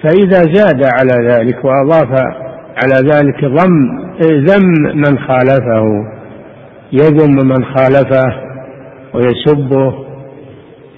فإذا 0.05 0.43
زاد 0.55 0.83
على 0.85 1.29
ذلك 1.29 1.65
وأضاف 1.65 2.21
على 2.85 3.11
ذلك 3.11 3.45
ضم 3.45 4.05
ذم 4.23 4.95
من 4.95 5.19
خالفه 5.19 5.85
يذم 6.93 7.47
من 7.47 7.65
خالفه 7.65 8.45
ويسبه 9.15 10.05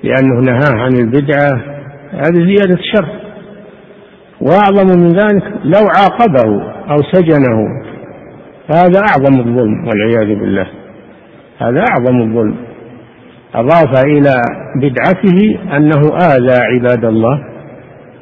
لأنه 0.03 0.41
نهاه 0.41 0.75
عن 0.75 0.93
البدعة 0.93 1.63
هذه 2.11 2.47
زيادة 2.47 2.79
شر. 2.95 3.09
وأعظم 4.41 5.01
من 5.01 5.09
ذلك 5.09 5.45
لو 5.65 5.87
عاقبه 5.99 6.63
أو 6.91 7.03
سجنه 7.13 7.69
هذا 8.71 9.01
أعظم 9.01 9.41
الظلم 9.41 9.89
والعياذ 9.89 10.39
بالله. 10.41 10.67
هذا 11.59 11.85
أعظم 11.91 12.23
الظلم. 12.23 12.57
أضاف 13.55 14.05
إلى 14.05 14.35
بدعته 14.77 15.59
أنه 15.77 16.17
آذى 16.17 16.63
عباد 16.63 17.05
الله. 17.05 17.56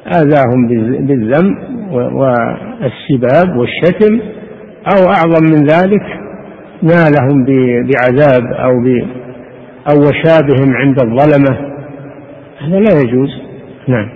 آذاهم 0.07 0.67
بالذم 1.07 1.57
والسباب 1.91 3.57
والشتم 3.57 4.19
أو 4.93 5.09
أعظم 5.09 5.43
من 5.43 5.65
ذلك 5.67 6.03
نالهم 6.83 7.45
بعذاب 7.85 8.53
أو 8.53 8.71
أو 9.89 9.99
وشابهم 9.99 10.75
عند 10.75 10.99
الظلمة. 10.99 11.75
هذا 12.59 12.79
لا 12.79 13.01
يجوز. 13.01 13.29
نعم. 13.87 14.09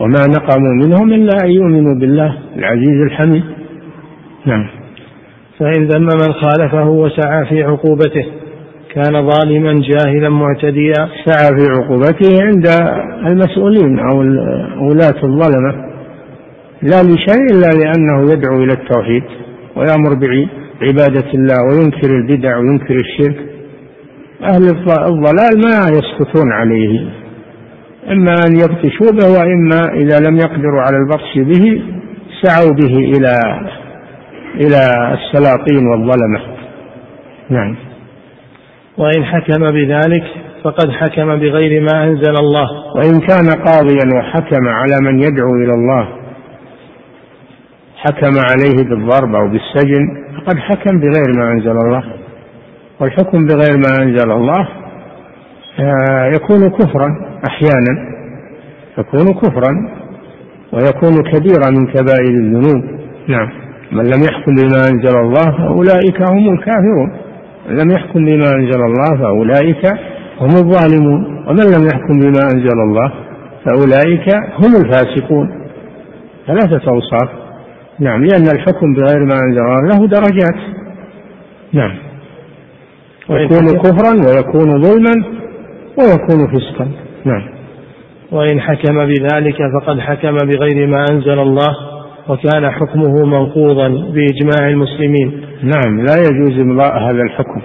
وما 0.00 0.20
نقموا 0.28 0.74
منهم 0.86 1.12
إلا 1.12 1.32
أن 1.44 1.50
يؤمنوا 1.50 1.94
بالله 1.94 2.38
العزيز 2.56 3.02
الحميد. 3.02 3.44
نعم. 4.46 4.68
فإن 5.58 5.84
ذم 5.84 6.04
من 6.04 6.32
خالفه 6.32 6.88
وسعى 6.88 7.46
في 7.46 7.62
عقوبته 7.62 8.26
كان 8.98 9.30
ظالما 9.30 9.82
جاهلا 9.90 10.28
معتديا. 10.28 11.08
سعى 11.24 11.48
في 11.58 11.64
عقوبته 11.70 12.42
عند 12.42 12.66
المسؤولين 13.26 13.98
أو 13.98 14.18
ولاة 14.88 15.20
الظلمة. 15.24 15.72
لا 16.82 17.02
لشيء 17.02 17.44
إلا 17.52 17.70
لأنه 17.80 18.32
يدعو 18.32 18.56
إلى 18.62 18.72
التوحيد 18.72 19.22
ويأمر 19.76 20.14
بعبادة 20.14 21.32
الله 21.34 21.56
وينكر 21.64 22.10
البدع 22.10 22.56
وينكر 22.56 22.94
الشرك. 22.94 23.36
أهل 24.42 24.62
الضلال 25.08 25.54
ما 25.64 25.88
يسكتون 25.98 26.52
عليه. 26.52 27.08
إما 28.10 28.34
أن 28.46 28.56
يبطشوا 28.56 29.12
به 29.12 29.38
وإما 29.38 29.80
إذا 29.94 30.28
لم 30.28 30.36
يقدروا 30.36 30.80
على 30.80 30.96
البطش 30.96 31.32
به 31.36 31.82
سعوا 32.42 32.72
به 32.72 32.94
إلى 32.96 33.40
إلى 34.54 34.80
السلاطين 35.14 35.86
والظلمة. 35.86 36.40
نعم. 37.50 37.87
وإن 38.98 39.24
حكم 39.24 39.70
بذلك 39.72 40.24
فقد 40.64 40.90
حكم 40.90 41.26
بغير 41.26 41.82
ما 41.82 42.04
أنزل 42.04 42.36
الله. 42.40 42.68
وإن 42.96 43.20
كان 43.20 43.62
قاضيا 43.66 44.18
وحكم 44.18 44.68
على 44.68 44.94
من 45.02 45.18
يدعو 45.18 45.54
إلى 45.54 45.74
الله 45.74 46.08
حكم 47.96 48.32
عليه 48.50 48.88
بالضرب 48.88 49.34
أو 49.34 49.48
بالسجن 49.48 50.24
فقد 50.36 50.58
حكم 50.58 51.00
بغير 51.00 51.38
ما 51.38 51.52
أنزل 51.52 51.70
الله. 51.70 52.02
والحكم 53.00 53.46
بغير 53.46 53.76
ما 53.76 54.02
أنزل 54.04 54.30
الله 54.30 54.68
آه، 55.80 56.32
يكون 56.36 56.70
كفرا 56.70 57.08
أحيانا 57.48 58.18
يكون 58.98 59.34
كفرا 59.34 59.88
ويكون 60.72 61.22
كبيرا 61.32 61.70
من 61.70 61.86
كبائر 61.86 62.30
الذنوب. 62.30 62.84
نعم. 63.28 63.48
من 63.92 64.04
لم 64.04 64.22
يحكم 64.24 64.54
بما 64.54 64.88
أنزل 64.90 65.18
الله 65.18 65.44
فأولئك 65.58 66.30
هم 66.30 66.54
الكافرون. 66.54 67.27
لم 67.70 67.90
يحكم 67.90 68.24
بما 68.24 68.50
أنزل 68.54 68.80
الله 68.80 69.22
فأولئك 69.22 69.86
هم 70.40 70.50
الظالمون. 70.50 71.24
ومن 71.48 71.64
لم 71.76 71.86
يحكم 71.86 72.18
بما 72.20 72.42
أنزل 72.54 72.78
الله 72.80 73.12
فأولئك 73.64 74.34
هم 74.34 74.84
الفاسقون. 74.84 75.48
ثلاثة 76.46 76.90
أوصاف. 76.90 77.28
نعم 78.00 78.24
لأن 78.24 78.42
الحكم 78.42 78.94
بغير 78.94 79.24
ما 79.24 79.34
أنزل 79.34 79.60
الله 79.60 79.88
له 79.88 80.06
درجات. 80.06 80.78
نعم. 81.72 81.96
يكون 83.30 83.66
كفرا 83.66 84.12
ويكون 84.12 84.82
ظلما 84.82 85.24
ويكون 85.98 86.46
فسقا. 86.46 86.88
نعم. 87.24 87.42
وإن 88.32 88.60
حكم 88.60 89.06
بذلك 89.06 89.56
فقد 89.80 89.98
حكم 89.98 90.36
بغير 90.36 90.86
ما 90.86 91.04
أنزل 91.12 91.38
الله 91.38 91.76
وكان 92.28 92.70
حكمه 92.70 93.26
منقوضا 93.26 93.88
بإجماع 93.88 94.68
المسلمين. 94.68 95.47
نعم 95.62 96.00
لا 96.00 96.16
يجوز 96.16 96.60
إمضاء 96.60 96.98
هذا 96.98 97.22
الحكم 97.22 97.60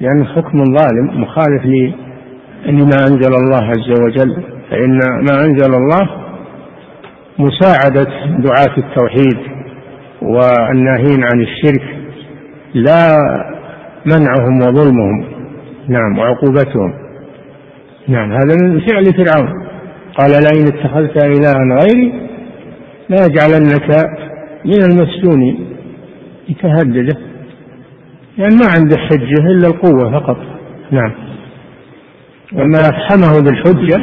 لأن 0.00 0.26
حكم 0.26 0.64
ظالم 0.64 1.20
مخالف 1.22 1.64
لما 2.66 2.96
أنزل 3.08 3.34
الله 3.34 3.64
عز 3.64 3.90
وجل 4.00 4.42
فإن 4.70 4.98
ما 4.98 5.44
أنزل 5.44 5.74
الله 5.74 6.24
مساعدة 7.38 8.10
دعاة 8.38 8.78
التوحيد 8.78 9.38
والناهين 10.22 11.24
عن 11.24 11.40
الشرك 11.40 11.82
لا 12.74 13.16
منعهم 14.06 14.58
وظلمهم. 14.58 15.24
نعم 15.88 16.18
وعقوبتهم. 16.18 16.94
نعم 18.08 18.32
هذا 18.32 18.56
من 18.62 18.80
فعل 18.80 19.04
فرعون. 19.04 19.64
قال 20.18 20.30
لئن 20.30 20.66
اتخذت 20.66 21.24
إلها 21.24 21.80
غيري 21.80 22.12
ليجعلنك 23.08 24.10
من 24.64 24.82
المسجونين. 24.82 25.66
يتهدده. 26.48 27.16
يعني 28.38 28.54
ما 28.54 28.66
عنده 28.76 28.96
حجة 28.96 29.46
إلا 29.46 29.68
القوة 29.68 30.20
فقط. 30.20 30.36
نعم. 30.90 31.12
لما 32.52 32.78
أفحمه 32.80 33.42
بالحجة 33.44 34.00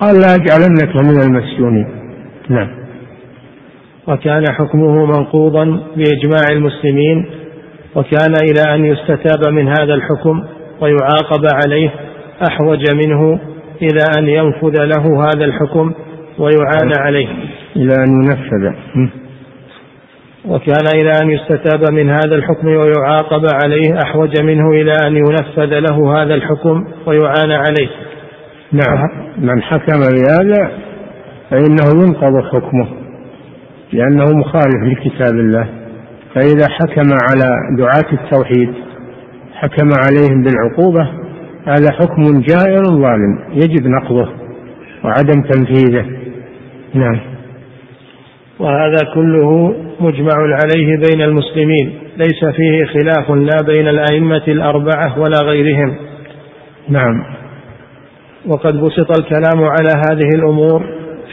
قال 0.00 0.20
لا 0.20 0.34
أجعلنك 0.34 0.96
من 0.96 1.20
المسجونين. 1.22 1.86
نعم. 2.48 2.68
وكان 4.08 4.44
حكمه 4.52 5.06
منقوضا 5.06 5.64
بإجماع 5.96 6.48
المسلمين 6.50 7.26
وكان 7.94 8.34
إلى 8.50 8.74
أن 8.74 8.84
يستتاب 8.84 9.52
من 9.52 9.68
هذا 9.68 9.94
الحكم 9.94 10.44
ويعاقب 10.80 11.44
عليه 11.64 11.90
أحوج 12.48 12.94
منه 12.94 13.40
إلى 13.82 14.00
أن 14.18 14.28
ينفذ 14.28 14.84
له 14.84 15.24
هذا 15.24 15.44
الحكم 15.44 15.92
ويعان 16.38 16.92
عليه. 16.98 17.28
إلى 17.76 17.94
أن 17.94 18.24
ينفذ 18.24 18.74
وكان 20.44 20.86
إلى 20.94 21.12
أن 21.22 21.30
يستتاب 21.30 21.92
من 21.92 22.10
هذا 22.10 22.34
الحكم 22.34 22.66
ويعاقب 22.66 23.46
عليه 23.64 23.98
أحوج 24.04 24.42
منه 24.42 24.70
إلى 24.70 24.92
أن 25.06 25.16
ينفذ 25.16 25.78
له 25.78 26.22
هذا 26.22 26.34
الحكم 26.34 26.84
ويعان 27.06 27.50
عليه. 27.50 27.88
نعم. 28.72 29.08
من 29.38 29.62
حكم 29.62 30.00
بهذا 30.00 30.70
فإنه 31.50 32.02
ينقض 32.04 32.44
حكمه 32.52 32.88
لأنه 33.92 34.24
مخالف 34.24 34.82
لكتاب 34.84 35.34
الله. 35.34 35.68
فإذا 36.34 36.68
حكم 36.68 37.10
على 37.30 37.48
دعاة 37.78 38.12
التوحيد 38.12 38.74
حكم 39.54 39.88
عليهم 40.06 40.42
بالعقوبة 40.42 41.08
هذا 41.66 41.92
حكم 41.92 42.22
جائر 42.40 42.82
ظالم 42.84 43.38
يجب 43.52 43.86
نقضه 43.86 44.28
وعدم 45.04 45.42
تنفيذه. 45.42 46.04
نعم. 46.94 47.20
وهذا 48.58 48.98
كله 49.14 49.74
مجمع 50.00 50.34
عليه 50.34 50.96
بين 50.96 51.22
المسلمين 51.22 51.98
ليس 52.16 52.44
فيه 52.56 52.84
خلاف 52.84 53.30
لا 53.30 53.66
بين 53.66 53.88
الأئمة 53.88 54.42
الأربعة 54.48 55.18
ولا 55.18 55.42
غيرهم. 55.42 55.96
نعم. 56.88 57.24
وقد 58.46 58.80
بسط 58.80 59.20
الكلام 59.20 59.64
على 59.64 60.02
هذه 60.10 60.28
الأمور 60.34 60.82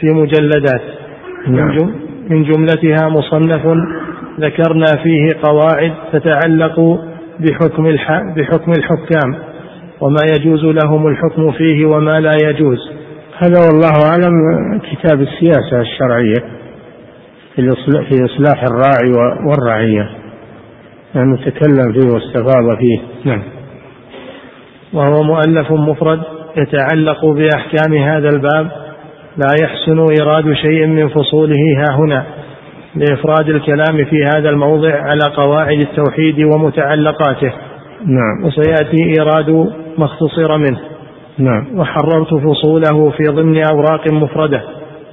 في 0.00 0.06
مجلدات. 0.06 0.82
نعم. 1.48 1.76
من 2.30 2.42
جملتها 2.42 3.08
مصنف 3.08 3.66
ذكرنا 4.40 4.86
فيه 5.02 5.28
قواعد 5.42 5.92
تتعلق 6.12 6.80
بحكم 7.40 7.96
بحكم 8.36 8.72
الحكام 8.72 9.34
وما 10.00 10.20
يجوز 10.36 10.64
لهم 10.64 11.06
الحكم 11.06 11.52
فيه 11.52 11.86
وما 11.86 12.20
لا 12.20 12.36
يجوز. 12.42 12.78
هذا 13.38 13.60
والله 13.66 14.10
أعلم 14.10 14.32
كتاب 14.92 15.20
السياسة 15.20 15.80
الشرعية. 15.80 16.57
في 17.54 18.24
إصلاح 18.24 18.62
الراعي 18.62 19.34
والرعية. 19.46 20.10
يعني 21.14 21.36
تكلم 21.36 21.92
فيه 21.92 22.14
واستفاض 22.14 22.78
فيه. 22.78 22.98
نعم. 23.24 23.42
وهو 24.92 25.22
مؤلف 25.22 25.72
مفرد 25.72 26.20
يتعلق 26.56 27.26
بأحكام 27.26 27.94
هذا 27.94 28.28
الباب 28.28 28.70
لا 29.36 29.54
يحسن 29.62 30.06
إيراد 30.20 30.52
شيء 30.52 30.86
من 30.86 31.08
فصوله 31.08 31.60
ها 31.76 31.96
هنا 31.96 32.24
لإفراد 32.94 33.48
الكلام 33.48 34.04
في 34.04 34.24
هذا 34.24 34.50
الموضع 34.50 35.02
على 35.02 35.34
قواعد 35.36 35.80
التوحيد 35.80 36.44
ومتعلقاته. 36.54 37.52
نعم. 38.06 38.44
وسيأتي 38.44 39.04
إيراد 39.04 39.50
ما 39.98 40.04
اختصر 40.04 40.56
منه. 40.58 40.78
نعم. 41.38 41.78
وحررت 41.78 42.34
فصوله 42.34 43.10
في 43.10 43.24
ضمن 43.28 43.64
أوراق 43.72 44.12
مفردة 44.12 44.62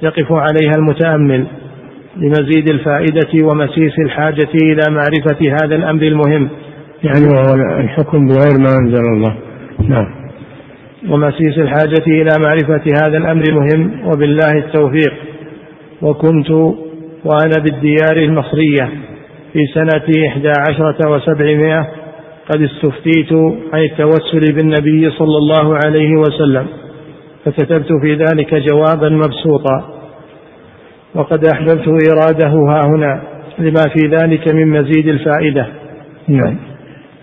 يقف 0.02 0.32
عليها 0.32 0.72
المتأمل. 0.76 1.46
لمزيد 2.16 2.68
الفائدة 2.70 3.46
ومسيس 3.46 3.98
الحاجة 3.98 4.48
إلى 4.62 4.82
معرفة 4.90 5.52
هذا 5.62 5.76
الأمر 5.76 6.02
المهم. 6.02 6.48
يعني 7.04 7.26
وهو 7.26 7.54
الحكم 7.80 8.26
بغير 8.26 8.58
ما 8.58 8.76
أنزل 8.80 9.04
الله. 9.16 9.36
نعم. 9.88 10.06
ومسيس 11.10 11.58
الحاجة 11.58 12.04
إلى 12.06 12.30
معرفة 12.40 12.82
هذا 13.02 13.18
الأمر 13.18 13.42
المهم 13.48 14.06
وبالله 14.06 14.52
التوفيق. 14.58 15.12
وكنت 16.02 16.50
وأنا 17.24 17.62
بالديار 17.64 18.16
المصرية 18.16 18.90
في 19.52 19.66
سنة 19.74 20.26
إحدى 20.28 20.52
عشرة 20.70 21.10
وسبعمائة 21.10 21.86
قد 22.50 22.62
استفتيت 22.62 23.32
عن 23.72 23.82
التوسل 23.82 24.52
بالنبي 24.54 25.10
صلى 25.10 25.38
الله 25.38 25.78
عليه 25.84 26.10
وسلم 26.16 26.66
فكتبت 27.44 27.92
في 28.02 28.14
ذلك 28.14 28.54
جوابا 28.54 29.08
مبسوطا. 29.08 29.95
وقد 31.16 31.44
أحببت 31.44 31.88
إراده 32.10 32.48
ها 32.48 32.80
هنا 32.86 33.22
لما 33.58 33.82
في 33.94 34.08
ذلك 34.08 34.48
من 34.48 34.68
مزيد 34.68 35.08
الفائدة. 35.08 35.66
نعم. 36.28 36.56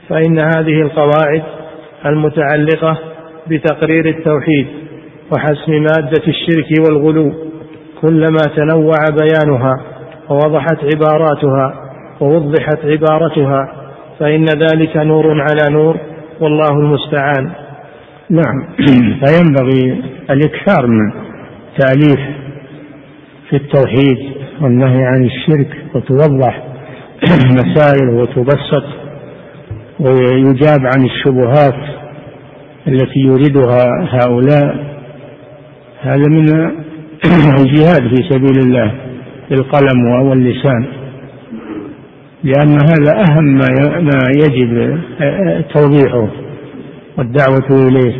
فإن 0.09 0.39
هذه 0.39 0.81
القواعد 0.81 1.43
المتعلقة 2.05 2.97
بتقرير 3.47 4.09
التوحيد 4.09 4.67
وحسم 5.31 5.71
مادة 5.71 6.23
الشرك 6.27 6.87
والغلو 6.87 7.33
كلما 8.01 8.41
تنوع 8.55 8.95
بيانها 9.21 9.81
ووضحت 10.29 10.77
عباراتها 10.93 11.73
ووضحت 12.21 12.79
عبارتها 12.85 13.73
فإن 14.19 14.45
ذلك 14.45 14.97
نور 14.97 15.41
على 15.41 15.73
نور 15.73 15.97
والله 16.39 16.79
المستعان. 16.79 17.51
نعم. 18.29 18.67
فينبغي 19.25 20.03
الإكثار 20.29 20.87
من 20.87 21.11
تأليف 21.79 22.42
في 23.53 23.59
التوحيد 23.59 24.17
والنهي 24.61 25.05
عن 25.05 25.25
الشرك 25.25 25.67
وتوضح 25.95 26.63
مسائل 27.59 28.09
وتبسط 28.09 28.83
ويجاب 29.99 30.79
عن 30.79 31.05
الشبهات 31.05 31.75
التي 32.87 33.19
يريدها 33.19 33.85
هؤلاء. 34.09 34.75
هذا 36.01 36.27
من 36.29 36.45
الجهاد 37.59 38.15
في 38.15 38.29
سبيل 38.29 38.59
الله 38.65 38.91
بالقلم 39.49 40.27
واللسان 40.29 40.85
لأن 42.43 42.69
هذا 42.69 43.23
أهم 43.29 43.45
ما 44.03 44.19
يجب 44.35 44.99
توضيحه 45.73 46.27
والدعوة 47.17 47.87
إليه 47.87 48.13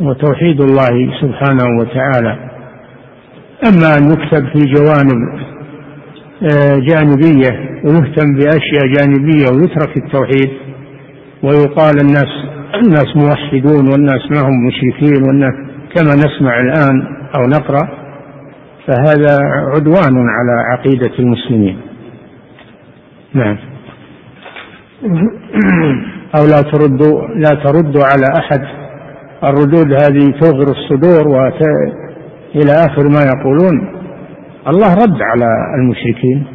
وتوحيد 0.00 0.60
الله 0.60 1.20
سبحانه 1.20 1.80
وتعالى. 1.80 2.49
أما 3.68 3.96
أن 3.98 4.12
يكتب 4.12 4.48
في 4.48 4.72
جوانب 4.74 5.40
آه، 6.42 6.78
جانبية 6.78 7.80
ويهتم 7.84 8.34
بأشياء 8.34 8.86
جانبية 8.96 9.46
ويترك 9.52 9.96
التوحيد 9.96 10.50
ويقال 11.42 12.00
الناس 12.00 12.28
الناس 12.74 13.16
موحدون 13.16 13.88
والناس 13.92 14.20
ما 14.30 14.40
هم 14.40 14.66
مشركين 14.66 15.22
والناس 15.28 15.54
كما 15.96 16.14
نسمع 16.14 16.60
الآن 16.60 17.02
أو 17.34 17.46
نقرأ 17.46 18.00
فهذا 18.86 19.38
عدوان 19.74 20.28
على 20.28 20.52
عقيدة 20.72 21.18
المسلمين. 21.18 21.78
نعم. 23.34 23.56
أو 26.38 26.46
لا 26.46 26.62
تردوا 26.62 27.28
لا 27.28 27.50
تردوا 27.64 28.04
على 28.04 28.26
أحد. 28.38 28.80
الردود 29.44 29.92
هذه 29.92 30.40
تغر 30.40 30.70
الصدور 30.70 31.28
وت... 31.28 31.62
إلى 32.54 32.72
آخر 32.72 33.08
ما 33.08 33.22
يقولون. 33.34 34.00
الله 34.68 34.94
رد 34.94 35.22
على 35.22 35.48
المشركين. 35.78 36.46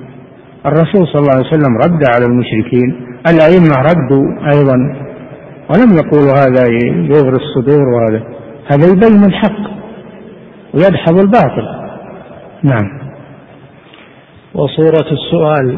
الرسول 0.66 1.08
صلى 1.08 1.22
الله 1.22 1.36
عليه 1.36 1.48
وسلم 1.48 1.78
رد 1.78 2.04
على 2.16 2.26
المشركين. 2.26 3.06
الأئمة 3.30 3.76
ردوا 3.82 4.26
أيضا. 4.54 4.78
ولم 5.70 5.96
يقولوا 5.96 6.34
هذا 6.34 6.68
يغري 7.16 7.38
الصدور 7.44 7.84
وهذا. 7.88 8.24
هذا 8.72 8.92
يبين 8.92 9.24
الحق 9.24 9.60
ويدحض 10.74 11.20
الباطل. 11.20 11.66
نعم. 12.64 13.06
وصورة 14.54 15.12
السؤال 15.12 15.78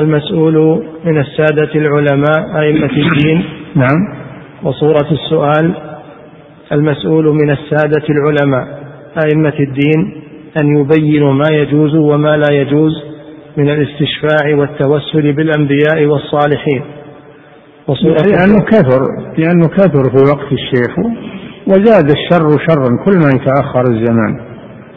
المسؤول 0.00 0.82
من 1.04 1.18
السادة 1.18 1.74
العلماء 1.74 2.60
أئمة 2.60 2.90
الدين؟ 2.90 3.44
نعم. 3.74 4.26
وصورة 4.62 5.12
السؤال 5.12 5.74
المسؤول 6.72 7.24
من 7.24 7.50
السادة 7.50 8.04
العلماء؟ 8.10 8.85
أئمة 9.24 9.54
الدين 9.60 10.22
أن 10.60 10.76
يبينوا 10.76 11.32
ما 11.32 11.48
يجوز 11.50 11.94
وما 11.94 12.36
لا 12.36 12.52
يجوز 12.52 12.92
من 13.56 13.70
الاستشفاع 13.70 14.54
والتوسل 14.56 15.32
بالأنبياء 15.32 16.04
والصالحين. 16.06 16.82
لأنه 18.26 18.64
كثر 18.64 19.00
لأنه 19.38 19.68
كثر 19.68 20.02
في 20.10 20.24
وقت 20.32 20.52
الشيخ 20.52 20.98
وزاد 21.66 22.10
الشر 22.10 22.58
شرا 22.68 23.04
كل 23.04 23.16
ما 23.18 23.28
يتأخر 23.34 23.82
الزمان. 23.90 24.40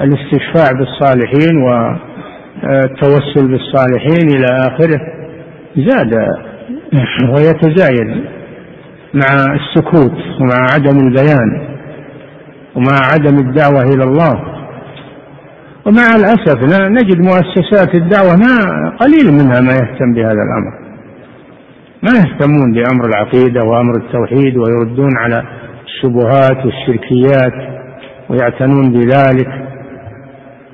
الاستشفاع 0.01 0.79
بالصالحين 0.79 1.57
والتوسل 1.63 3.47
بالصالحين 3.47 4.27
إلى 4.35 4.45
آخره 4.67 4.99
زاد 5.77 6.13
ويتزايد 7.35 8.23
مع 9.13 9.55
السكوت 9.55 10.17
ومع 10.41 10.67
عدم 10.73 11.07
البيان. 11.07 11.78
ومع 12.79 12.97
عدم 13.13 13.37
الدعوة 13.37 13.81
إلى 13.81 14.03
الله. 14.03 14.33
ومع 15.85 16.07
الأسف 16.15 16.57
نجد 16.89 17.17
مؤسسات 17.17 17.95
الدعوة 17.95 18.35
ما 18.35 18.89
قليل 18.89 19.33
منها 19.33 19.61
ما 19.61 19.73
يهتم 19.73 20.13
بهذا 20.13 20.41
الأمر. 20.47 20.73
ما 22.03 22.11
يهتمون 22.19 22.73
بأمر 22.73 23.05
العقيدة 23.05 23.63
وأمر 23.63 23.95
التوحيد 23.95 24.57
ويردون 24.57 25.17
على 25.17 25.43
الشبهات 25.85 26.65
والشركيات 26.65 27.53
ويعتنون 28.29 28.91
بذلك 28.91 29.47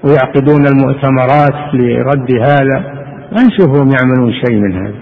ويعقدون 0.04 0.68
المؤتمرات 0.68 1.74
لرد 1.74 2.32
هذا. 2.32 2.96
ما 3.32 3.44
نشوفهم 3.44 3.90
يعملون 3.90 4.34
شيء 4.46 4.60
من 4.60 4.74
هذا. 4.74 4.96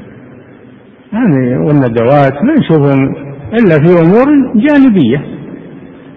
يعني 1.13 1.57
والندوات 1.57 2.33
ما 2.33 2.53
نشوفهم 2.59 3.15
إلا 3.53 3.75
في 3.85 4.01
أمور 4.01 4.25
جانبية. 4.55 5.32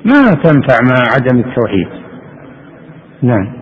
ما 0.07 0.34
تنفع 0.42 0.76
مع 0.90 0.96
عدم 1.14 1.38
التوحيد. 1.38 1.88
نعم. 3.22 3.52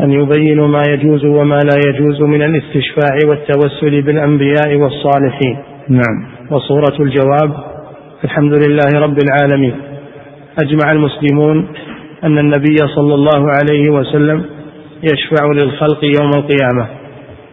أن 0.00 0.10
يبينوا 0.10 0.68
ما 0.68 0.82
يجوز 0.88 1.24
وما 1.24 1.58
لا 1.58 1.76
يجوز 1.88 2.22
من 2.22 2.42
الاستشفاع 2.42 3.18
والتوسل 3.28 4.02
بالأنبياء 4.02 4.76
والصالحين. 4.76 5.56
نعم. 5.88 6.28
وصورة 6.50 6.96
الجواب 7.00 7.54
الحمد 8.24 8.52
لله 8.66 9.00
رب 9.00 9.18
العالمين. 9.22 9.74
أجمع 10.58 10.92
المسلمون 10.92 11.68
أن 12.24 12.38
النبي 12.38 12.76
صلى 12.76 13.14
الله 13.14 13.50
عليه 13.50 13.90
وسلم 13.90 14.44
يشفع 15.02 15.46
للخلق 15.54 16.04
يوم 16.04 16.30
القيامة 16.36 16.86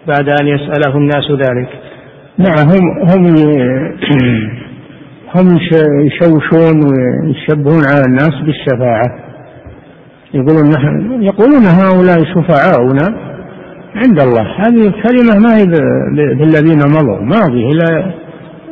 بعد 0.08 0.30
أن 0.42 0.48
يسأله 0.48 0.98
الناس 0.98 1.32
ذلك. 1.32 1.70
نعم 2.38 2.68
هم 2.70 2.86
هم 3.10 3.36
هم 5.36 5.60
يشوشون 6.06 6.76
ويشبهون 6.86 7.84
على 7.86 8.04
الناس 8.08 8.34
بالشفاعة. 8.46 9.26
يقولون 10.34 10.70
نحن 10.70 11.24
يقولون 11.24 11.66
هؤلاء 11.66 12.18
شفعاؤنا 12.24 13.36
عند 13.96 14.20
الله. 14.20 14.42
هذه 14.42 14.88
الكلمة 14.88 15.40
ما 15.40 15.58
هي 15.58 15.66
بالذين 16.36 16.80
مضوا. 16.80 17.22
ماضي 17.22 17.68
إلى 17.72 18.14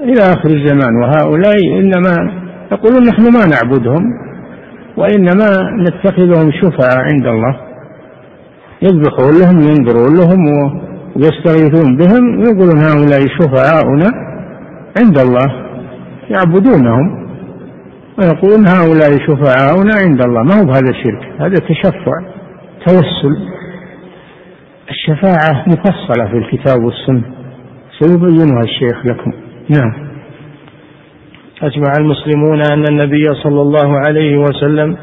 إلى 0.03 0.21
آخر 0.21 0.49
الزمان. 0.49 0.95
وهؤلاء 0.95 1.55
إنما 1.79 2.43
يقولون 2.71 3.03
نحن 3.07 3.23
ما 3.23 3.45
نعبدهم 3.45 4.03
وإنما 4.97 5.49
نتخذهم 5.79 6.51
شفعاء 6.51 6.97
عند 6.97 7.27
الله. 7.27 7.55
يذبحون 8.81 9.33
لهم 9.41 9.59
ينذرون 9.59 10.17
لهم 10.17 10.39
ويستغيثون 11.15 11.97
بهم. 11.97 12.39
ويقولون 12.39 12.77
هؤلاء 12.77 13.19
شفعاؤنا 13.39 14.11
عند 14.97 15.17
الله. 15.19 15.62
يعبدونهم 16.29 17.23
ويقولون 18.19 18.67
هؤلاء 18.67 19.11
شفعاؤنا 19.27 19.93
عند 20.03 20.21
الله. 20.25 20.43
ما 20.43 20.55
هو 20.55 20.71
هذا 20.71 20.93
شرك 21.03 21.41
هذا 21.41 21.55
تشفع 21.55 22.13
توسل. 22.85 23.37
الشفاعة 24.89 25.65
مفصلة 25.67 26.25
في 26.25 26.37
الكتاب 26.37 26.83
والسنة. 26.83 27.23
سيبينها 27.99 28.61
الشيخ 28.63 29.05
لكم. 29.05 29.31
نعم. 29.69 30.13
أجمع 31.61 31.91
المسلمون 31.99 32.61
أن 32.71 32.83
النبي 32.91 33.23
صلى 33.43 33.61
الله 33.61 33.99
عليه 34.07 34.37
وسلم 34.37 34.97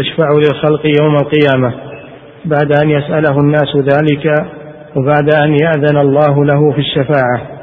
يشفع 0.00 0.28
للخلق 0.32 0.86
يوم 1.02 1.16
القيامة 1.16 1.74
بعد 2.44 2.72
أن 2.84 2.90
يسأله 2.90 3.40
الناس 3.40 3.76
ذلك 3.76 4.46
وبعد 4.96 5.34
أن 5.34 5.52
يأذن 5.52 5.98
الله 5.98 6.44
له 6.44 6.72
في 6.72 6.78
الشفاعة. 6.78 7.61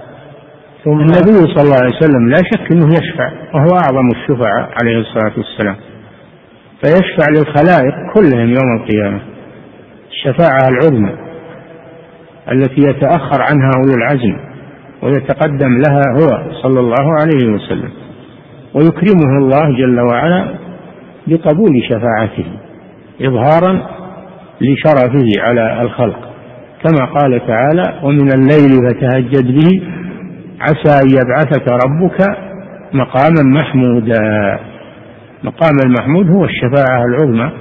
ثم 0.83 0.99
النبي 0.99 1.53
صلى 1.53 1.63
الله 1.63 1.75
عليه 1.75 1.95
وسلم 1.95 2.29
لا 2.29 2.37
شك 2.37 2.71
أنه 2.71 2.87
يشفع 2.87 3.31
وهو 3.53 3.77
أعظم 3.83 4.09
الشفعاء 4.15 4.69
عليه 4.81 4.99
الصلاة 4.99 5.33
والسلام. 5.37 5.75
فيشفع 6.83 7.29
للخلائق 7.29 7.93
كلهم 8.15 8.49
يوم 8.49 8.81
القيامة. 8.81 9.19
الشفاعة 10.09 10.69
العظمى 10.69 11.13
التي 12.51 12.81
يتأخر 12.81 13.41
عنها 13.41 13.71
أولو 13.77 13.93
العزم 13.97 14.37
ويتقدم 15.03 15.81
لها 15.87 16.03
هو 16.21 16.51
صلى 16.63 16.79
الله 16.79 17.13
عليه 17.21 17.53
وسلم. 17.53 17.89
ويكرمه 18.73 19.37
الله 19.37 19.77
جل 19.77 19.99
وعلا 19.99 20.55
بقبول 21.27 21.83
شفاعته 21.89 22.45
اظهارا 23.21 23.87
لشرفه 24.61 25.41
على 25.41 25.81
الخلق. 25.81 26.19
كما 26.83 27.05
قال 27.05 27.41
تعالى 27.47 27.99
ومن 28.03 28.33
الليل 28.33 28.89
فتهجد 28.89 29.47
به 29.47 29.81
عسى 30.61 31.03
أن 31.03 31.09
يبعثك 31.09 31.67
ربك 31.85 32.37
مقاما 32.93 33.43
محمودا. 33.43 34.59
مقام 35.43 35.77
المحمود 35.85 36.29
هو 36.29 36.45
الشفاعة 36.45 37.05
العظمى 37.05 37.51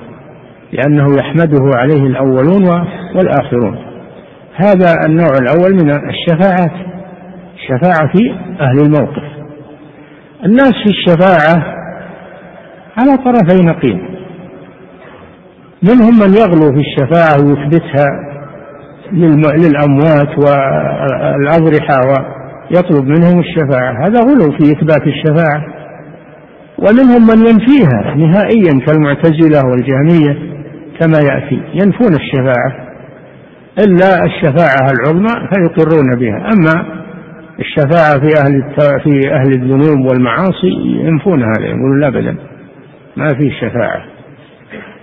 لأنه 0.73 1.07
يحمده 1.19 1.71
عليه 1.75 2.03
الأولون 2.03 2.87
والآخرون. 3.17 3.79
هذا 4.55 5.07
النوع 5.07 5.31
الأول 5.41 5.75
من 5.75 5.91
الشفاعات 5.91 6.73
الشفاعة 7.55 8.13
في 8.13 8.35
أهل 8.61 8.79
الموقف. 8.81 9.23
الناس 10.45 10.73
في 10.73 10.91
الشفاعة 10.91 11.75
على 12.99 13.17
طرفي 13.17 13.65
نقيض. 13.65 13.99
منهم 15.83 16.19
من 16.21 16.35
يغلو 16.35 16.73
في 16.73 16.81
الشفاعة 16.81 17.37
ويثبتها 17.45 18.07
للأموات 19.57 20.39
والأضرحة 20.39 22.01
يطلب 22.71 23.05
منهم 23.07 23.41
الشفاعة. 23.41 23.93
هذا 23.93 24.21
غلو 24.21 24.53
في 24.53 24.73
إثبات 24.73 25.07
الشفاعة. 25.07 25.65
ومنهم 26.79 27.27
من 27.27 27.39
ينفيها 27.49 28.15
نهائيا 28.17 28.87
كالمعتزلة 28.87 29.63
والجهمية 29.71 30.39
كما 31.01 31.19
يأتي. 31.19 31.63
ينفون 31.75 32.13
الشفاعة. 32.13 32.89
إلا 33.79 34.25
الشفاعة 34.25 34.91
العظمى 34.93 35.49
فيقرون 35.53 36.19
بها. 36.19 36.37
أما 36.37 36.99
الشفاعة 37.61 38.21
في 38.21 38.29
أهل 38.41 38.75
في 39.05 39.33
أهل 39.33 39.53
الذنوب 39.53 40.11
والمعاصي 40.11 40.73
ينفون 41.03 41.43
هذا 41.43 41.67
يقولون 41.67 42.05
أبدا 42.05 42.37
ما 43.17 43.35
في 43.35 43.51
شفاعة. 43.51 44.03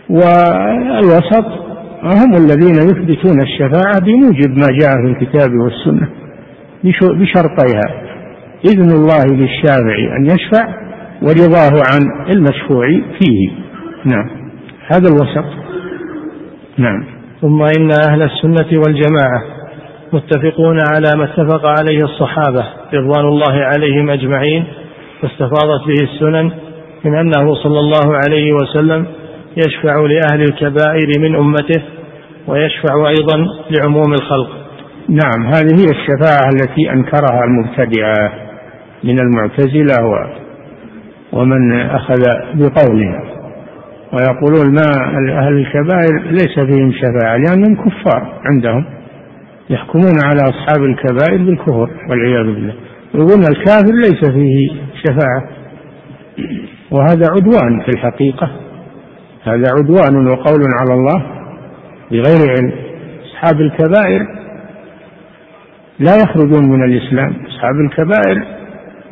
والوسط 0.10 1.46
هم 2.04 2.34
الذين 2.36 2.76
يثبتون 2.76 3.42
الشفاعة 3.42 4.00
بموجب 4.00 4.50
ما 4.50 4.68
جاء 4.80 4.92
في 4.92 5.08
الكتاب 5.12 5.52
والسنة. 5.54 6.08
بشرطيها. 7.02 8.06
إذن 8.66 8.92
الله 8.92 9.26
للشافع 9.26 10.18
أن 10.18 10.26
يشفع 10.26 10.68
ورضاه 11.22 11.84
عن 11.92 12.30
المشفوع 12.30 12.88
فيه. 13.20 13.50
نعم. 14.06 14.30
هذا 14.92 15.08
الوسط. 15.08 15.46
نعم. 16.78 17.06
ثم 17.42 17.62
إن 17.62 17.90
أهل 18.10 18.22
السنة 18.22 18.80
والجماعة 18.80 19.44
متفقون 20.14 20.78
على 20.94 21.12
ما 21.18 21.24
اتفق 21.24 21.66
عليه 21.80 22.04
الصحابة 22.04 22.66
رضوان 22.94 23.26
الله 23.26 23.54
عليهم 23.54 24.10
أجمعين 24.10 24.64
واستفاضت 25.24 25.88
به 25.88 26.04
السنن 26.04 26.52
من 27.06 27.16
أنه 27.16 27.56
صلى 27.56 27.80
الله 27.80 28.16
عليه 28.26 28.54
وسلم 28.54 29.06
يشفع 29.58 29.96
لأهل 29.96 30.42
الكبائر 30.42 31.20
من 31.20 31.36
أمته 31.36 31.82
ويشفع 32.48 33.08
أيضا 33.08 33.48
لعموم 33.72 34.14
الخلق. 34.14 34.65
نعم 35.10 35.46
هذه 35.46 35.76
هي 35.80 35.86
الشفاعة 35.86 36.50
التي 36.54 36.92
أنكرها 36.94 37.44
المبتدعة 37.44 38.34
من 39.04 39.20
المعتزلة 39.20 40.28
ومن 41.34 41.80
أخذ 41.80 42.22
بقولها 42.54 43.24
ويقولون 44.14 44.74
ما 44.74 44.92
أهل 45.40 45.54
الكبائر 45.54 46.32
ليس 46.32 46.60
فيهم 46.60 46.92
شفاعة 46.92 47.38
لأنهم 47.38 47.76
كفار 47.76 48.42
عندهم 48.46 48.86
يحكمون 49.70 50.14
على 50.24 50.40
أصحاب 50.50 50.84
الكبائر 50.84 51.38
بالكفر 51.38 51.90
والعياذ 52.10 52.46
بالله. 52.46 52.74
يقولون 53.14 53.44
الكافر 53.50 53.94
ليس 53.94 54.30
فيه 54.30 54.70
شفاعة. 55.04 55.44
وهذا 56.92 57.26
عدوان 57.32 57.82
في 57.86 57.90
الحقيقة. 57.90 58.52
هذا 59.44 59.66
عدوان 59.72 60.28
وقول 60.28 60.62
على 60.80 60.94
الله 60.94 61.26
بغير 62.12 62.50
علم. 62.58 62.72
أصحاب 63.26 63.62
الكبائر 63.62 64.45
لا 66.00 66.16
يخرجون 66.16 66.70
من 66.70 66.84
الإسلام. 66.84 67.34
أصحاب 67.48 67.76
الكبائر 67.76 68.46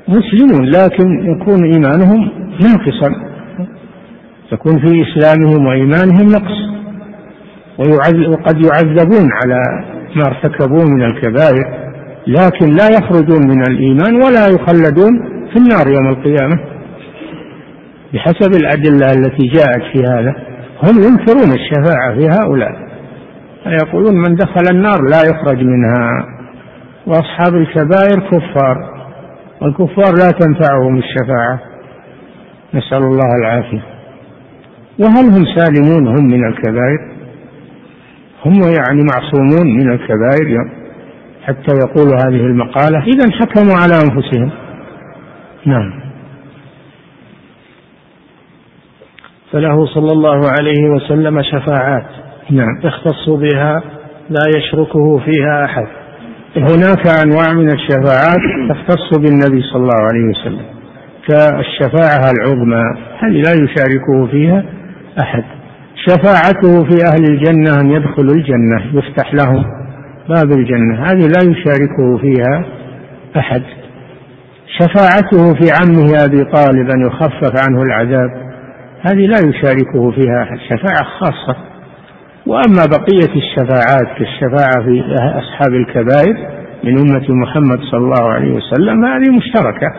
مسلمون 0.08 0.66
لكن 0.66 1.32
يكون 1.32 1.64
إيمانهم 1.74 2.30
ناقصا 2.62 3.34
يكون 4.52 4.80
في 4.80 5.04
إسلامهم 5.04 5.66
وإيمانهم 5.66 6.28
نقص. 6.28 6.74
وقد 8.30 8.66
يعذبون 8.66 9.30
على 9.44 9.62
ما 10.16 10.24
ارتكبوه 10.26 10.86
من 10.86 11.04
الكبائر 11.04 11.84
لكن 12.28 12.76
لا 12.76 12.88
يخرجون 12.98 13.48
من 13.48 13.62
الإيمان 13.70 14.16
ولا 14.16 14.48
يخلدون 14.48 15.14
في 15.54 15.58
النار 15.58 15.88
يوم 15.88 16.08
القيامة. 16.08 16.60
بحسب 18.14 18.52
الأدلة 18.62 19.12
التي 19.12 19.48
جاءت 19.48 19.82
في 19.94 20.00
هذا 20.00 20.36
هم 20.84 20.96
ينكرون 21.04 21.52
الشفاعة 21.60 22.16
في 22.20 22.28
هؤلاء. 22.40 22.72
يقولون 23.66 24.16
من 24.16 24.36
دخل 24.36 24.64
النار 24.72 25.02
لا 25.02 25.22
يخرج 25.30 25.64
منها. 25.64 26.26
وأصحاب 27.08 27.56
الكبائر 27.56 28.20
كفار 28.32 29.04
والكفار 29.62 30.14
لا 30.14 30.32
تنفعهم 30.40 30.98
الشفاعة. 30.98 31.60
نسأل 32.74 32.98
الله 32.98 33.36
العافية. 33.42 33.84
وهل 35.00 35.26
هم 35.26 35.46
سالمون؟ 35.56 36.08
هم 36.08 36.26
من 36.26 36.48
الكبائر. 36.48 37.14
هم 38.46 38.54
يعني 38.54 39.02
معصومون 39.14 39.78
من 39.78 39.92
الكبائر 39.92 40.70
حتى 41.44 41.76
يقولوا 41.86 42.16
هذه 42.16 42.46
المقالة. 42.46 43.04
إذا 43.04 43.32
حكموا 43.32 43.76
على 43.76 43.94
أنفسهم. 43.94 44.52
نعم. 45.66 46.04
فله 49.52 49.86
صلى 49.86 50.12
الله 50.12 50.50
عليه 50.60 50.90
وسلم 50.90 51.42
شفاعات 51.42 52.06
نعم. 52.50 52.82
يختص 52.84 53.30
بها 53.30 53.84
لا 54.30 54.58
يشركه 54.58 55.20
فيها 55.20 55.66
أحد. 55.66 56.03
هناك 56.58 57.08
أنواع 57.08 57.54
من 57.54 57.72
الشفاعات 57.74 58.42
تختص 58.70 59.18
بالنبي 59.18 59.62
صلى 59.62 59.82
الله 59.82 60.02
عليه 60.08 60.30
وسلم. 60.30 60.66
كالشفاعة 61.28 62.32
العظمى 62.32 62.84
هذه 63.20 63.42
لا 63.42 63.52
يشاركه 63.52 64.28
فيها 64.32 64.66
أحد. 65.22 65.44
شفاعته 66.08 66.84
في 66.84 67.06
أهل 67.06 67.24
الجنة 67.30 67.82
أن 67.82 67.92
يدخلوا 67.92 68.34
الجنة 68.36 68.82
يفتح 68.94 69.34
لهم 69.34 69.64
باب 70.30 70.52
الجنة 70.52 71.06
هذه 71.06 71.28
لا 71.28 71.52
يشاركه 71.52 72.18
فيها 72.18 72.66
أحد. 73.38 73.64
شفاعته 74.80 75.54
في 75.54 75.72
عمه 75.82 76.26
أبي 76.26 76.44
طالب 76.44 76.90
أن 76.90 77.08
يخفف 77.08 77.68
عنه 77.68 77.82
العذاب 77.82 78.32
هذه 79.02 79.26
لا 79.26 79.38
يشاركه 79.38 80.12
فيها 80.12 80.44
أحد. 80.44 80.58
شفاعة 80.70 81.04
خاصة. 81.20 81.73
وأما 82.46 82.86
بقية 82.86 83.36
الشفاعات 83.36 84.18
كالشفاعة 84.18 84.86
في 84.86 85.04
أصحاب 85.16 85.74
الكبائر 85.74 86.64
من 86.84 86.98
أمة 86.98 87.26
محمد 87.30 87.80
صلى 87.92 88.00
الله 88.00 88.32
عليه 88.32 88.52
وسلم 88.52 89.06
هذه 89.06 89.30
مشتركة. 89.38 89.94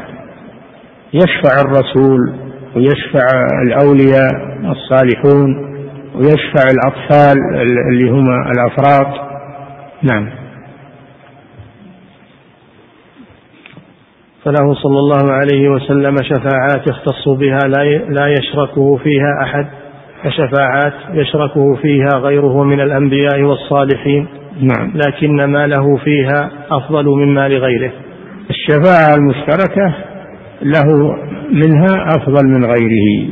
يشفع 1.15 1.61
الرسول 1.61 2.33
ويشفع 2.77 3.27
الأولياء 3.67 4.31
الصالحون 4.65 5.75
ويشفع 6.15 6.65
الأطفال 6.73 7.37
اللي 7.91 8.11
هم 8.11 8.27
الأفراط 8.31 9.21
نعم. 10.03 10.29
فله 14.45 14.75
صلى 14.75 14.99
الله 14.99 15.33
عليه 15.33 15.69
وسلم 15.69 16.17
شفاعات 16.23 16.89
يختص 16.89 17.29
بها 17.29 17.59
لا 18.09 18.27
يشركه 18.29 18.97
فيها 18.97 19.43
أحد. 19.43 19.67
كشفاعات 20.25 20.93
يشركه 21.13 21.75
فيها 21.75 22.19
غيره 22.19 22.65
من 22.65 22.81
الأنبياء 22.81 23.43
والصالحين 23.43 24.27
نعم. 24.61 24.93
لكن 24.95 25.45
ما 25.45 25.67
له 25.67 25.97
فيها 25.97 26.51
أفضل 26.71 27.05
مما 27.07 27.49
لغيره 27.49 27.93
الشفاعة 28.51 29.15
المشتركة 29.17 29.95
له 30.63 31.17
منها 31.51 32.07
أفضل 32.17 32.49
من 32.49 32.65
غيره. 32.65 33.29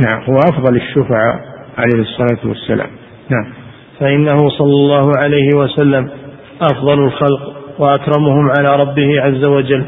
نعم 0.00 0.22
هو 0.22 0.36
أفضل 0.36 0.76
الشفعاء 0.76 1.40
عليه 1.78 2.02
الصلاة 2.02 2.48
والسلام. 2.48 2.90
نعم. 3.30 3.52
فإنه 4.00 4.48
صلى 4.48 4.72
الله 4.72 5.12
عليه 5.16 5.56
وسلم 5.56 6.08
أفضل 6.60 7.04
الخلق 7.04 7.52
وأكرمهم 7.78 8.50
على 8.58 8.76
ربه 8.76 9.20
عز 9.20 9.44
وجل. 9.44 9.84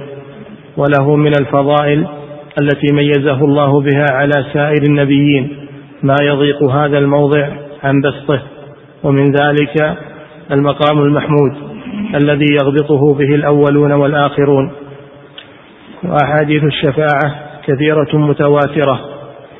وله 0.77 1.17
من 1.17 1.33
الفضائل 1.41 2.07
التي 2.61 2.87
ميزه 2.93 3.45
الله 3.45 3.81
بها 3.81 4.07
على 4.13 4.45
سائر 4.53 4.83
النبيين. 4.83 5.62
ما 6.03 6.17
يضيق 6.23 6.63
هذا 6.63 6.99
الموضع 6.99 7.49
عن 7.83 8.01
بسطه 8.01 8.43
ومن 9.03 9.33
ذلك 9.33 9.97
المقام 10.51 10.99
المحمود 10.99 11.53
الذي 12.15 12.47
يغبطه 12.63 13.15
به 13.15 13.35
الأولون 13.35 13.93
والآخرون. 13.93 14.71
وأحاديث 16.05 16.65
الشفاعة 16.65 17.35
كثيرة 17.67 18.17
متواترة 18.17 19.01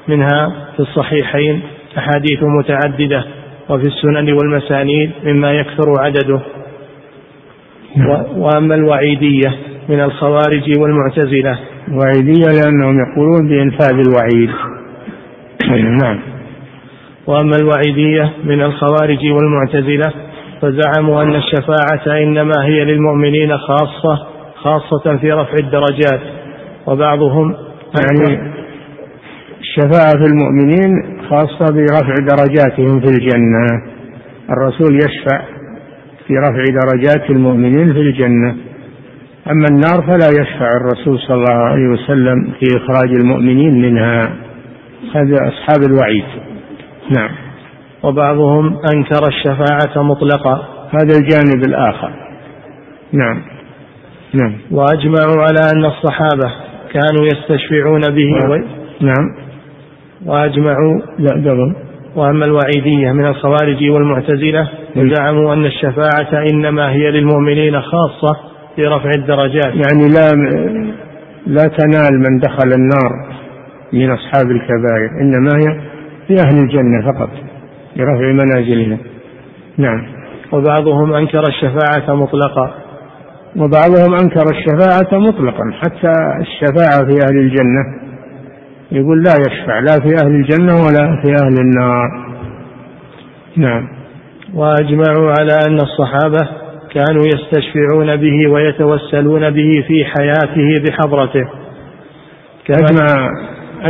منها 0.09 0.53
في 0.77 0.81
الصحيحين 0.81 1.63
أحاديث 1.99 2.43
متعددة 2.43 3.25
وفي 3.69 3.87
السنن 3.87 4.33
والمسانيد 4.33 5.11
مما 5.25 5.53
يكثر 5.53 5.95
عدده. 5.99 6.41
وأما 8.37 8.75
الوعيدية 8.75 9.57
من 9.89 10.01
الخوارج 10.01 10.79
والمعتزلة. 10.79 11.59
وعيدية 11.91 12.47
لأنهم 12.47 12.99
يقولون 13.01 13.49
بإنفاذ 13.49 14.03
الوعيد. 14.07 14.51
نعم. 16.03 16.32
وأما 17.27 17.57
الوعيدية 17.57 18.33
من 18.45 18.63
الخوارج 18.63 19.19
والمعتزلة 19.33 20.13
فزعموا 20.63 21.23
أن 21.23 21.35
الشفاعة 21.35 22.23
إنما 22.23 22.65
هي 22.65 22.85
للمؤمنين 22.85 23.59
خاصة 23.59 24.27
خاصة 24.55 25.17
في 25.17 25.33
رفع 25.33 25.55
الدرجات 25.55 26.21
وبعضهم 26.87 27.55
يعني 28.01 28.53
الشفاعة 29.61 30.11
في 30.11 30.33
المؤمنين 30.33 31.19
خاصة 31.31 31.75
برفع 31.75 32.15
درجاتهم 32.15 33.01
في 33.01 33.07
الجنة. 33.09 33.67
الرسول 34.51 34.97
يشفع 34.97 35.43
في 36.27 36.35
رفع 36.35 36.65
درجات 36.83 37.31
المؤمنين 37.31 37.93
في 37.93 38.01
الجنة. 38.01 38.57
أما 39.51 39.67
النار 39.71 40.03
فلا 40.07 40.29
يشفع 40.43 40.77
الرسول 40.77 41.19
صلى 41.19 41.37
الله 41.37 41.53
عليه 41.53 41.89
وسلم 41.89 42.53
في 42.61 42.77
إخراج 42.77 43.11
المؤمنين 43.23 43.83
منها. 43.83 44.33
هذا 45.15 45.37
أصحاب 45.49 45.91
الوعيد. 45.91 46.25
نعم. 47.11 47.31
وبعضهم 48.03 48.79
أنكر 48.95 49.27
الشفاعة 49.27 50.03
مطلقا. 50.03 50.55
هذا 50.91 51.19
الجانب 51.19 51.65
الآخر. 51.65 52.11
نعم. 53.13 53.43
نعم. 54.35 54.57
وأجمعوا 54.71 55.43
على 55.43 55.61
أن 55.75 55.85
الصحابة 55.85 56.53
كانوا 56.93 57.27
يستشفعون 57.27 58.01
به. 58.01 58.31
نعم, 58.39 58.51
و... 58.51 58.57
نعم. 59.01 59.37
وأجمعوا. 60.27 61.01
لا 61.19 61.51
قبل 61.51 61.75
وأما 62.17 62.45
الوعيدية 62.45 63.13
من 63.13 63.27
الخوارج 63.27 63.91
والمعتزلة 63.91 64.69
زعموا 64.97 65.55
أن 65.55 65.67
الشفاعة 65.67 66.45
إنما 66.53 66.93
هي 66.93 67.11
للمؤمنين 67.11 67.81
خاصة 67.81 68.37
في 68.77 68.87
رفع 68.87 69.11
الدرجات. 69.17 69.75
يعني 69.75 70.09
لا 70.09 70.29
لا 71.47 71.69
تنال 71.79 72.21
من 72.21 72.39
دخل 72.39 72.73
النار 72.73 73.33
من 73.93 74.11
أصحاب 74.11 74.51
الكبائر 74.51 75.11
إنما 75.21 75.51
هي 75.57 75.92
في 76.33 76.39
أهل 76.41 76.59
الجنة 76.59 77.13
فقط 77.13 77.31
لرفع 77.97 78.33
منازلهم. 78.33 78.99
نعم. 79.79 80.03
وبعضهم 80.53 81.13
أنكر 81.13 81.43
الشفاعة 81.49 82.15
مطلقا. 82.15 82.75
وبعضهم 83.57 84.15
أنكر 84.15 84.45
الشفاعة 84.51 85.21
مطلقا 85.21 85.73
حتى 85.83 86.13
الشفاعة 86.41 87.05
في 87.05 87.19
أهل 87.29 87.39
الجنة. 87.39 87.85
يقول 88.93 89.23
لا 89.23 89.33
يشفع 89.47 89.79
لا 89.79 90.01
في 90.01 90.17
أهل 90.25 90.35
الجنة 90.35 90.75
ولا 90.75 91.23
في 91.23 91.29
أهل 91.45 91.55
النار. 91.61 92.09
نعم. 93.57 93.89
وأجمعوا 94.55 95.33
على 95.39 95.59
أن 95.69 95.75
الصحابة 95.75 96.49
كانوا 96.95 97.23
يستشفعون 97.27 98.17
به 98.17 98.51
ويتوسلون 98.51 99.51
به 99.51 99.85
في 99.89 100.05
حياته 100.05 100.83
بحضرته. 100.89 101.49
أجمع 102.71 103.31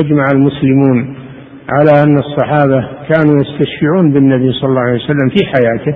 أجمع 0.01 0.25
المسلمون. 0.33 1.22
على 1.69 2.03
أن 2.03 2.19
الصحابة 2.19 2.89
كانوا 3.09 3.43
يستشفعون 3.43 4.13
بالنبي 4.13 4.53
صلى 4.53 4.69
الله 4.69 4.81
عليه 4.81 5.05
وسلم 5.05 5.29
في 5.29 5.47
حياته 5.47 5.95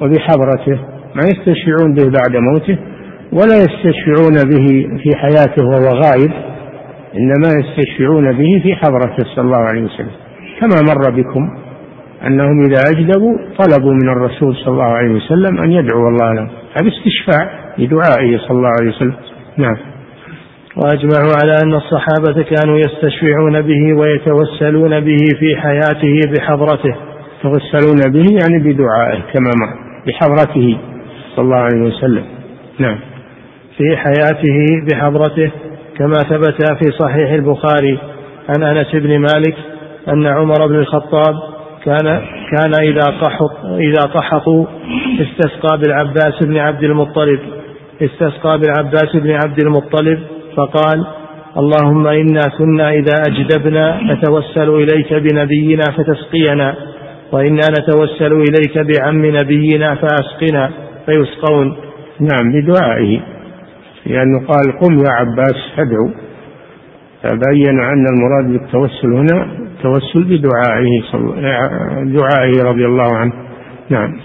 وبحضرته 0.00 0.78
ما 1.14 1.22
يستشفعون 1.22 1.94
به 1.94 2.04
بعد 2.04 2.36
موته 2.36 2.78
ولا 3.32 3.56
يستشفعون 3.56 4.34
به 4.34 4.66
في 5.02 5.16
حياته 5.16 5.64
وهو 5.64 5.86
غائب 5.86 6.32
إنما 7.14 7.48
يستشفعون 7.60 8.32
به 8.32 8.60
في 8.62 8.74
حضرته 8.74 9.24
صلى 9.34 9.44
الله 9.44 9.56
عليه 9.56 9.82
وسلم. 9.82 10.10
كما 10.60 10.94
مر 10.94 11.10
بكم 11.10 11.58
أنهم 12.26 12.64
إذا 12.64 12.82
أجدبوا 12.90 13.38
طلبوا 13.58 13.92
من 13.92 14.08
الرسول 14.08 14.56
صلى 14.56 14.72
الله 14.72 14.84
عليه 14.84 15.14
وسلم 15.14 15.58
أن 15.58 15.72
يدعو 15.72 16.08
الله 16.08 16.32
لهم 16.32 16.48
هذا 16.80 16.88
استشفاع 16.88 17.50
لدعائه 17.78 18.38
صلى 18.38 18.56
الله 18.56 18.72
عليه 18.80 18.90
وسلم. 18.90 19.14
نعم. 19.56 19.76
وأجمعوا 20.76 21.32
على 21.42 21.56
أن 21.64 21.74
الصحابة 21.74 22.42
كانوا 22.42 22.78
يستشفعون 22.78 23.62
به 23.62 23.94
ويتوسلون 23.94 25.00
به 25.00 25.18
في 25.38 25.56
حياته 25.56 26.20
بحضرته. 26.32 26.96
يتوسلون 27.38 28.12
به 28.12 28.26
يعني 28.40 28.72
بدعائه 28.72 29.20
كما 29.32 29.50
مر 29.56 29.72
بحضرته 30.06 30.78
صلى 31.36 31.44
الله 31.44 31.56
عليه 31.56 31.82
وسلم. 31.82 32.24
نعم. 32.78 32.98
في 33.78 33.96
حياته 33.96 34.66
بحضرته 34.90 35.50
كما 35.98 36.16
ثبت 36.16 36.84
في 36.84 36.92
صحيح 36.98 37.30
البخاري 37.30 37.98
عن 38.48 38.62
أنس 38.62 38.94
بن 38.94 39.18
مالك 39.18 39.56
أن 40.08 40.26
عمر 40.26 40.66
بن 40.66 40.74
الخطاب 40.74 41.34
كان 41.84 42.22
كان 42.56 42.72
إذا 42.82 43.04
قحط 43.20 43.64
إذا 43.64 44.00
قحطوا 44.00 44.66
استسقى 45.20 45.78
بالعباس 45.78 46.44
بن 46.44 46.56
عبد 46.56 46.84
المطلب 46.84 47.40
استسقى 48.02 48.58
بالعباس 48.58 49.16
بن 49.16 49.30
عبد 49.30 49.64
المطلب 49.64 50.18
فقال 50.56 51.06
اللهم 51.56 52.06
إنا 52.06 52.40
كنا 52.58 52.90
إذا 52.90 53.12
أجدبنا 53.28 54.00
نتوسل 54.02 54.68
إليك 54.68 55.14
بنبينا 55.14 55.82
فتسقينا 55.96 56.74
وإنا 57.32 57.66
نتوسل 57.78 58.32
إليك 58.32 58.78
بعم 58.78 59.26
نبينا 59.26 59.94
فأسقنا 59.94 60.70
فيسقون. 61.06 61.76
نعم 62.20 62.52
بدعائه. 62.52 63.20
لأنه 64.06 64.46
قال 64.46 64.78
قم 64.80 64.98
يا 64.98 65.10
عباس 65.10 65.56
فادعو 65.76 66.10
فبين 67.22 67.80
أن 67.80 68.06
المراد 68.06 68.52
بالتوسل 68.52 69.12
هنا 69.12 69.46
التوسل 69.58 70.24
بدعائه 70.24 71.02
دعائه 72.04 72.62
رضي 72.62 72.84
الله 72.84 73.16
عنه. 73.16 73.32
نعم. 73.90 74.20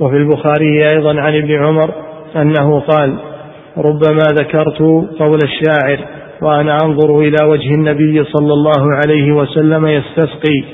وفي 0.00 0.16
البخاري 0.16 0.90
أيضا 0.90 1.20
عن 1.20 1.36
ابن 1.36 1.64
عمر 1.64 1.90
أنه 2.36 2.80
قال 2.80 3.29
ربما 3.78 4.22
ذكرت 4.32 4.78
قول 5.18 5.38
الشاعر 5.44 5.98
وأنا 6.42 6.76
أنظر 6.84 7.20
إلى 7.20 7.36
وجه 7.44 7.74
النبي 7.74 8.24
صلى 8.24 8.52
الله 8.52 8.94
عليه 8.94 9.32
وسلم 9.32 9.86
يستسقي 9.86 10.64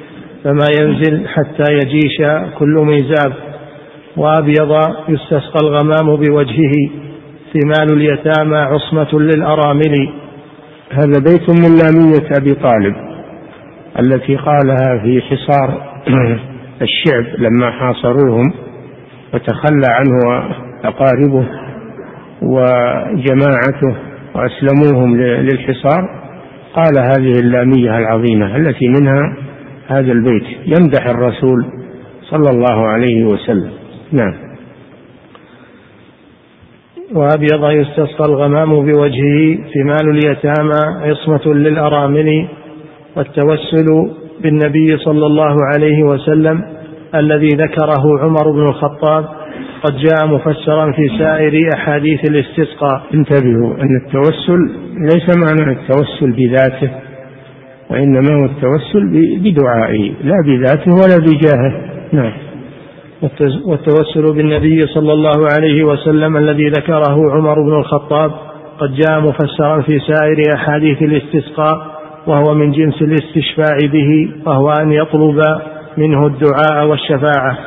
فما 0.44 0.66
ينزل 0.80 1.28
حتى 1.28 1.72
يجيش 1.72 2.16
كل 2.58 2.74
ميزاب. 2.74 3.32
وأبيض 4.16 4.72
يستسقى 5.08 5.60
الغمام 5.62 6.16
بوجهه 6.16 6.90
ثمال 7.52 7.92
اليتامى 7.92 8.56
عصمة 8.56 9.20
للأرامل. 9.20 10.12
هذا 10.92 11.20
بيت 11.20 11.50
من 11.50 11.78
لامية 11.78 12.28
أبي 12.38 12.54
طالب 12.54 12.94
التي 14.00 14.36
قالها 14.36 15.02
في 15.02 15.22
حصار 15.22 15.82
الشعب 16.82 17.24
لما 17.38 17.70
حاصروهم 17.70 18.52
وتخلى 19.34 19.86
عنه 19.86 20.48
أقاربه. 20.84 21.65
وجماعته 22.42 23.96
وأسلموهم 24.34 25.16
للحصار 25.20 26.26
قال 26.74 26.98
هذه 26.98 27.40
اللامية 27.40 27.98
العظيمة 27.98 28.56
التي 28.56 28.88
منها 28.88 29.36
هذا 29.86 30.12
البيت 30.12 30.44
يمدح 30.66 31.06
الرسول 31.06 31.66
صلى 32.30 32.50
الله 32.50 32.86
عليه 32.86 33.24
وسلم. 33.24 33.70
نعم. 34.12 34.34
وأبيض 37.14 37.70
يستسقى 37.70 38.24
الغمام 38.24 38.70
بوجهه 38.70 39.58
ثمال 39.74 40.10
اليتامى 40.10 41.10
عصمة 41.10 41.54
للأرامل 41.54 42.48
والتوسل 43.16 43.86
بالنبي 44.40 44.98
صلى 44.98 45.26
الله 45.26 45.56
عليه 45.74 46.02
وسلم 46.02 46.62
الذي 47.14 47.48
ذكره 47.48 48.20
عمر 48.20 48.50
بن 48.50 48.68
الخطاب 48.68 49.24
قد 49.82 49.96
جاء 49.96 50.26
مفسرا 50.26 50.92
في 50.92 51.08
سائر 51.18 51.68
أحاديث 51.74 52.20
الاستسقاء. 52.30 53.02
انتبهوا 53.14 53.74
أن 53.74 53.96
التوسل 54.06 54.58
ليس 55.00 55.36
معنى 55.36 55.72
التوسل 55.72 56.32
بذاته 56.32 56.90
وإنما 57.90 58.34
هو 58.34 58.44
التوسل 58.44 59.06
بدعائه 59.38 60.12
لا 60.24 60.36
بذاته 60.46 60.92
ولا 60.92 61.18
بجاهه. 61.18 61.72
نعم. 62.12 62.32
والتوسل 63.66 64.34
بالنبي 64.36 64.86
صلى 64.86 65.12
الله 65.12 65.48
عليه 65.56 65.84
وسلم 65.84 66.36
الذي 66.36 66.68
ذكره 66.68 67.32
عمر 67.32 67.62
بن 67.62 67.72
الخطاب 67.72 68.30
قد 68.78 68.94
جاء 68.94 69.20
مفسرا 69.20 69.82
في 69.82 69.98
سائر 69.98 70.54
أحاديث 70.54 71.02
الاستسقاء 71.02 71.96
وهو 72.26 72.54
من 72.54 72.72
جنس 72.72 73.02
الاستشفاع 73.02 73.78
به 73.92 74.30
وهو 74.46 74.70
أن 74.70 74.92
يطلب 74.92 75.42
منه 75.96 76.26
الدعاء 76.26 76.86
والشفاعة 76.86 77.58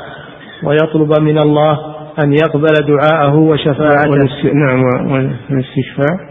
ويطلب 0.63 1.21
من 1.21 1.37
الله 1.37 1.79
أن 2.23 2.33
يقبل 2.33 2.73
دعاءه 2.87 3.35
وشفاعته. 3.35 4.53
نعم 4.53 4.83
والاستشفاء 5.11 6.29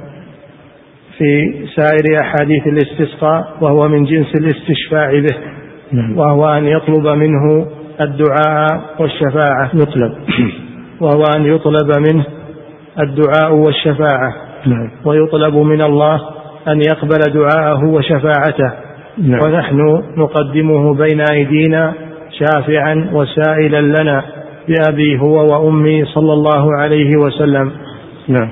في 1.18 1.64
سائر 1.76 2.20
أحاديث 2.20 2.66
الاستسقاء 2.66 3.56
وهو 3.60 3.88
من 3.88 4.04
جنس 4.04 4.34
الاستشفاع 4.34 5.10
به. 5.10 5.36
نعم. 5.92 6.18
وهو 6.18 6.48
أن 6.48 6.64
يطلب 6.64 7.06
منه 7.06 7.66
الدعاء 8.00 8.94
والشفاعة. 8.98 9.70
يطلب. 9.74 10.12
وهو 11.00 11.22
أن 11.36 11.46
يطلب 11.46 11.98
منه 11.98 12.24
الدعاء 13.00 13.54
والشفاعة. 13.54 14.32
نعم. 14.66 14.90
ويطلب 15.04 15.54
من 15.54 15.82
الله 15.82 16.20
أن 16.68 16.80
يقبل 16.82 17.18
دعاءه 17.34 17.84
وشفاعته. 17.84 18.72
نعم. 19.18 19.42
ونحن 19.42 20.02
نقدمه 20.16 20.94
بين 20.94 21.20
أيدينا 21.32 21.94
شافعا 22.38 23.10
وسائلا 23.12 24.02
لنا. 24.02 24.22
بأبي 24.68 25.18
هو 25.18 25.46
وأمي 25.52 26.04
صلى 26.04 26.32
الله 26.32 26.76
عليه 26.76 27.16
وسلم. 27.16 27.72
نعم. 28.28 28.50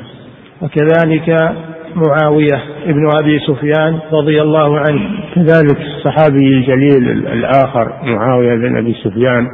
وكذلك 0.62 1.54
معاوية 1.94 2.62
ابن 2.86 3.10
أبي 3.22 3.38
سفيان 3.38 3.98
رضي 4.12 4.42
الله 4.42 4.78
عنه. 4.78 5.00
كذلك 5.34 5.80
الصحابي 5.80 6.48
الجليل 6.48 7.08
الآخر 7.26 7.92
معاوية 8.04 8.54
بن 8.54 8.76
أبي 8.76 8.94
سفيان 9.04 9.46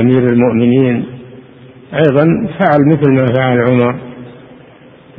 أمير 0.00 0.24
المؤمنين. 0.32 1.04
أيضا 1.94 2.48
فعل 2.58 2.80
مثل 2.86 3.12
ما 3.12 3.26
فعل 3.38 3.60
عمر. 3.60 3.94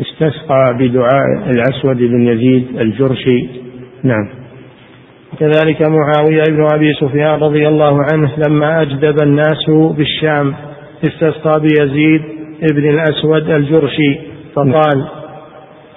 استسقى 0.02 0.78
بدعاء 0.80 1.50
الأسود 1.50 1.98
بن 1.98 2.28
يزيد 2.28 2.66
الجرشي. 2.80 3.48
نعم. 4.04 4.47
كذلك 5.40 5.82
معاوية 5.82 6.44
بن 6.50 6.68
أبي 6.74 6.94
سفيان 6.94 7.40
رضي 7.40 7.68
الله 7.68 8.00
عنه 8.14 8.32
لما 8.48 8.82
أجدب 8.82 9.22
الناس 9.24 9.70
بالشام 9.70 10.54
استسقى 11.08 11.60
بيزيد 11.60 12.22
ابن 12.72 12.90
الأسود 12.90 13.50
الجرشي 13.50 14.20
فقال 14.56 15.08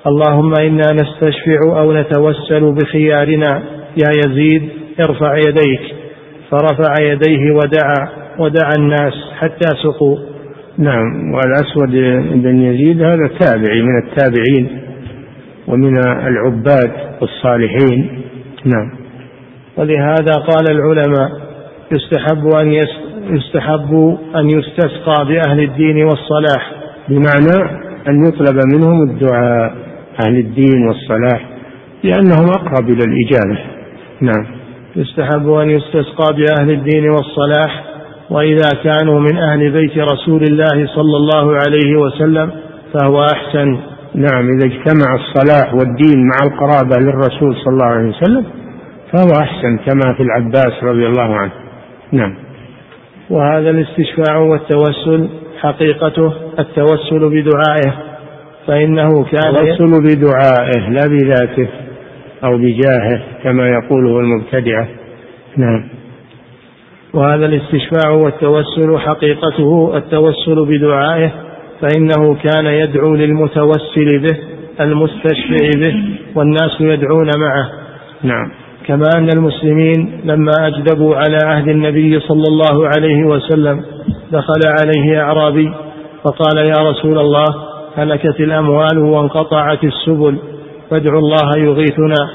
اللهم 0.06 0.52
إنا 0.60 0.92
نستشفع 0.92 1.80
أو 1.80 1.92
نتوسل 1.92 2.72
بخيارنا 2.72 3.62
يا 4.04 4.20
يزيد 4.26 4.68
ارفع 5.00 5.36
يديك. 5.36 5.80
فرفع 6.50 6.94
يديه 7.00 7.50
ودعا 7.52 8.08
ودعا 8.38 8.72
الناس 8.78 9.12
حتى 9.38 9.68
سقوا. 9.82 10.16
نعم 10.78 11.34
والأسود 11.34 11.90
بن 12.42 12.62
يزيد 12.62 13.02
هذا 13.02 13.30
تابعي 13.40 13.82
من 13.82 14.02
التابعين 14.02 14.80
ومن 15.68 15.98
العباد 15.98 16.92
الصالحين 17.22 18.22
نعم. 18.64 18.99
ولهذا 19.80 20.32
قال 20.32 20.70
العلماء 20.70 21.30
يستحب 21.92 22.46
أن 22.46 22.72
يستحب 23.30 24.18
أن 24.36 24.50
يستسقى 24.50 25.24
بأهل 25.24 25.60
الدين 25.60 26.04
والصلاح. 26.04 26.72
بمعنى 27.08 27.70
أن 28.08 28.24
يطلب 28.28 28.60
منهم 28.74 29.02
الدعاء 29.02 29.74
أهل 30.26 30.38
الدين 30.38 30.88
والصلاح 30.88 31.48
لأنهم 32.04 32.48
أقرب 32.48 32.88
إلى 32.88 33.04
الإجابة. 33.04 33.58
نعم. 34.20 34.46
يستحب 34.96 35.48
أن 35.48 35.70
يستسقى 35.70 36.36
بأهل 36.36 36.70
الدين 36.70 37.10
والصلاح 37.10 37.84
وإذا 38.30 38.68
كانوا 38.84 39.20
من 39.20 39.36
أهل 39.36 39.70
بيت 39.70 39.98
رسول 39.98 40.42
الله 40.42 40.86
صلى 40.86 41.16
الله 41.16 41.56
عليه 41.66 41.96
وسلم 41.96 42.50
فهو 42.94 43.22
أحسن. 43.22 43.78
نعم 44.14 44.48
إذا 44.48 44.66
اجتمع 44.66 45.14
الصلاح 45.14 45.74
والدين 45.74 46.28
مع 46.28 46.38
القرابة 46.46 46.96
للرسول 47.00 47.56
صلى 47.56 47.72
الله 47.72 47.86
عليه 47.86 48.08
وسلم 48.08 48.59
فهو 49.12 49.42
أحسن 49.42 49.78
كما 49.78 50.14
في 50.14 50.22
العباس 50.22 50.84
رضي 50.84 51.06
الله 51.06 51.36
عنه. 51.36 51.52
نعم. 52.12 52.34
وهذا 53.30 53.70
الاستشفاع 53.70 54.36
والتوسل 54.36 55.28
حقيقته 55.60 56.32
التوسل 56.58 57.28
بدعائه 57.28 57.94
فإنه 58.66 59.24
كان 59.24 59.56
التوسل 59.56 60.02
بدعائه 60.02 60.90
لا 60.90 61.06
بذاته 61.06 61.68
أو 62.44 62.58
بجاهه 62.58 63.22
كما 63.42 63.68
يقوله 63.68 64.20
المبتدعة 64.20 64.88
نعم. 65.56 65.88
وهذا 67.14 67.46
الاستشفاع 67.46 68.10
والتوسل 68.12 68.98
حقيقته 68.98 69.96
التوسل 69.96 70.66
بدعائه 70.66 71.32
فإنه 71.80 72.34
كان 72.34 72.66
يدعو 72.66 73.14
للمتوسل 73.14 74.18
به 74.18 74.38
المستشفع 74.80 75.70
به 75.76 75.94
والناس 76.34 76.80
يدعون 76.80 77.30
معه. 77.38 77.70
نعم. 78.22 78.50
كما 78.90 79.08
أن 79.16 79.28
المسلمين 79.28 80.20
لما 80.24 80.52
أجدبوا 80.58 81.16
على 81.16 81.38
عهد 81.44 81.68
النبي 81.68 82.20
صلى 82.20 82.44
الله 82.48 82.86
عليه 82.96 83.24
وسلم 83.24 83.84
دخل 84.32 84.60
عليه 84.80 85.22
أعرابي 85.22 85.72
فقال 86.24 86.58
يا 86.58 86.90
رسول 86.90 87.18
الله 87.18 87.44
هلكت 87.96 88.40
الأموال 88.40 88.98
وانقطعت 88.98 89.84
السبل 89.84 90.38
فادعوا 90.90 91.20
الله 91.20 91.58
يغيثنا. 91.58 92.30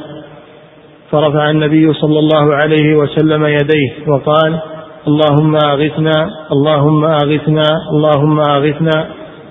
فرفع 1.12 1.50
النبي 1.50 1.94
صلى 1.94 2.20
الله 2.20 2.56
عليه 2.56 2.96
وسلم 2.96 3.46
يديه 3.46 3.92
وقال 4.08 4.60
اللهم 5.08 5.56
أغثنا 5.56 6.30
اللهم 6.52 7.06
أغثنا 7.06 7.66
اللهم 7.92 8.40
أغثنا 8.40 9.06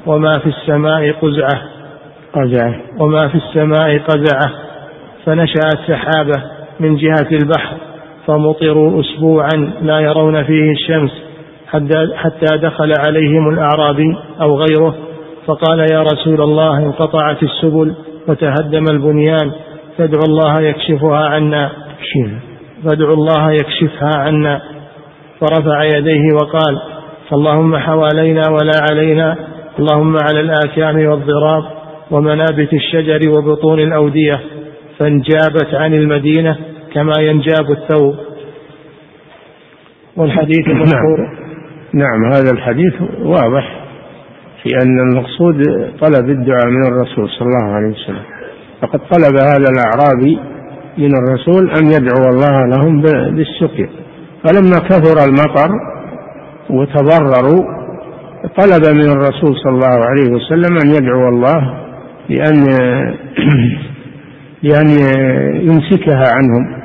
وما 0.06 0.38
في 0.38 0.46
السماء 0.46 1.12
قزعة. 1.12 1.62
قزعة. 2.34 2.74
وما 3.00 3.28
في 3.28 3.34
السماء 3.34 3.98
قزعة. 3.98 4.52
فنشأت 5.26 5.78
سحابة. 5.88 6.53
من 6.80 6.96
جهة 6.96 7.28
البحر 7.32 7.76
فمطروا 8.26 9.00
أسبوعا 9.00 9.72
لا 9.82 10.00
يرون 10.00 10.42
فيه 10.42 10.72
الشمس 10.72 11.10
حتى 12.16 12.56
دخل 12.56 12.92
عليهم 12.98 13.48
الأعرابي 13.48 14.16
أو 14.40 14.58
غيره 14.58 14.94
فقال 15.46 15.78
يا 15.92 16.02
رسول 16.02 16.42
الله 16.42 16.78
انقطعت 16.78 17.42
السبل 17.42 17.94
وتهدم 18.28 18.84
البنيان 18.90 19.52
فادعوا 19.98 20.24
الله 20.28 20.60
يكشفها 20.60 21.24
عنا. 21.24 21.70
فادعوا 22.84 23.14
الله 23.14 23.50
يكشفها 23.52 24.10
عنا. 24.16 24.62
فرفع 25.40 25.84
يديه 25.84 26.22
وقال 26.34 26.78
اللهم 27.32 27.76
حوالينا 27.76 28.42
ولا 28.50 28.72
علينا 28.90 29.36
اللهم 29.78 30.16
على 30.30 30.40
الآكام 30.40 31.06
والضراب 31.06 31.64
ومنابت 32.10 32.72
الشجر 32.72 33.20
وبطون 33.36 33.80
الأودية 33.80 34.40
فانجابت 34.98 35.74
عن 35.74 35.94
المدينة 35.94 36.56
كما 36.94 37.20
ينجاب 37.20 37.70
الثوب. 37.70 38.14
والحديث 40.16 40.68
المذكور 40.68 41.18
نعم. 41.20 42.22
نعم 42.22 42.32
هذا 42.32 42.50
الحديث 42.50 42.94
واضح 43.22 43.84
في 44.62 44.74
أن 44.76 45.10
المقصود 45.10 45.62
طلب 46.00 46.30
الدعاء 46.30 46.66
من 46.66 46.86
الرسول 46.86 47.28
صلى 47.30 47.48
الله 47.48 47.74
عليه 47.74 47.92
وسلم. 47.92 48.22
فقد 48.82 49.00
طلب 49.00 49.36
هذا 49.36 49.66
الأعرابي 49.70 50.38
من 50.98 51.16
الرسول 51.16 51.70
أن 51.70 51.86
يدعو 51.86 52.28
الله 52.28 52.66
لهم 52.66 53.02
بالسقيا 53.36 53.88
فلما 54.44 54.78
كثر 54.78 55.24
المطر 55.24 55.70
وتضرروا 56.70 57.64
طلب 58.58 58.94
من 58.94 59.10
الرسول 59.10 59.56
صلى 59.56 59.72
الله 59.72 60.06
عليه 60.06 60.30
وسلم 60.30 60.78
أن 60.84 60.90
يدعو 60.90 61.28
الله 61.28 61.74
بأن 62.28 62.64
بأن 64.64 64.88
يمسكها 65.68 66.24
عنهم. 66.34 66.82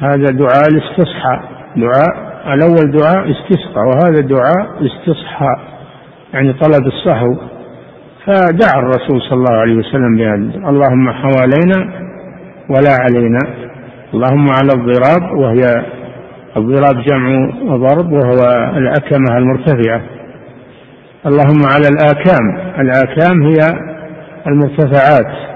هذا 0.00 0.30
دعاء 0.30 0.68
الاستصحاء 0.72 1.40
دعاء 1.76 2.26
الأول 2.54 2.90
دعاء 2.90 3.30
استسقى 3.30 3.80
وهذا 3.86 4.20
دعاء 4.20 4.66
استصحاء 4.86 5.58
يعني 6.34 6.52
طلب 6.52 6.86
الصحو. 6.86 7.36
فدعا 8.26 8.80
الرسول 8.80 9.20
صلى 9.22 9.38
الله 9.38 9.56
عليه 9.60 9.74
وسلم 9.76 10.16
بهذا. 10.16 10.68
اللهم 10.70 11.10
حوالينا 11.10 12.06
ولا 12.70 12.96
علينا. 13.00 13.38
اللهم 14.14 14.50
على 14.50 14.72
الضراب 14.74 15.38
وهي 15.38 15.84
الضراب 16.56 17.04
جمع 17.04 17.50
ضرب 17.76 18.12
وهو 18.12 18.70
الأكمة 18.76 19.38
المرتفعة. 19.38 20.00
اللهم 21.26 21.62
على 21.74 21.88
الآكام. 21.88 22.74
الآكام 22.80 23.42
هي 23.42 23.56
المرتفعات. 24.46 25.55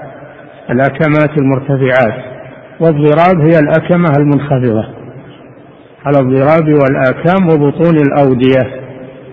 الأكمات 0.71 1.37
المرتفعات 1.37 2.23
والضراب 2.79 3.39
هي 3.39 3.59
الأكمة 3.59 4.09
المنخفضة. 4.19 4.85
على 6.05 6.19
الضراب 6.19 6.67
والآكام 6.67 7.45
وبطون 7.45 7.97
الأودية 7.97 8.81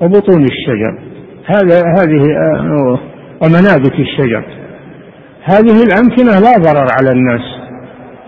وبطون 0.00 0.42
الشجر. 0.42 0.98
هذا 1.46 1.82
هذه 1.98 2.22
آه، 2.36 2.98
ومنابت 3.42 3.92
الشجر. 3.92 4.44
هذه 5.44 5.82
الأمكنة 5.82 6.40
لا 6.40 6.58
ضرر 6.58 6.86
على 7.00 7.10
الناس 7.12 7.40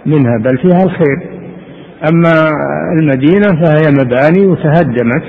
منها 0.07 0.39
بل 0.39 0.59
فيها 0.59 0.85
الخير. 0.85 1.31
أما 2.13 2.51
المدينة 3.01 3.63
فهي 3.63 3.93
مباني 3.93 4.47
وتهدمت 4.47 5.25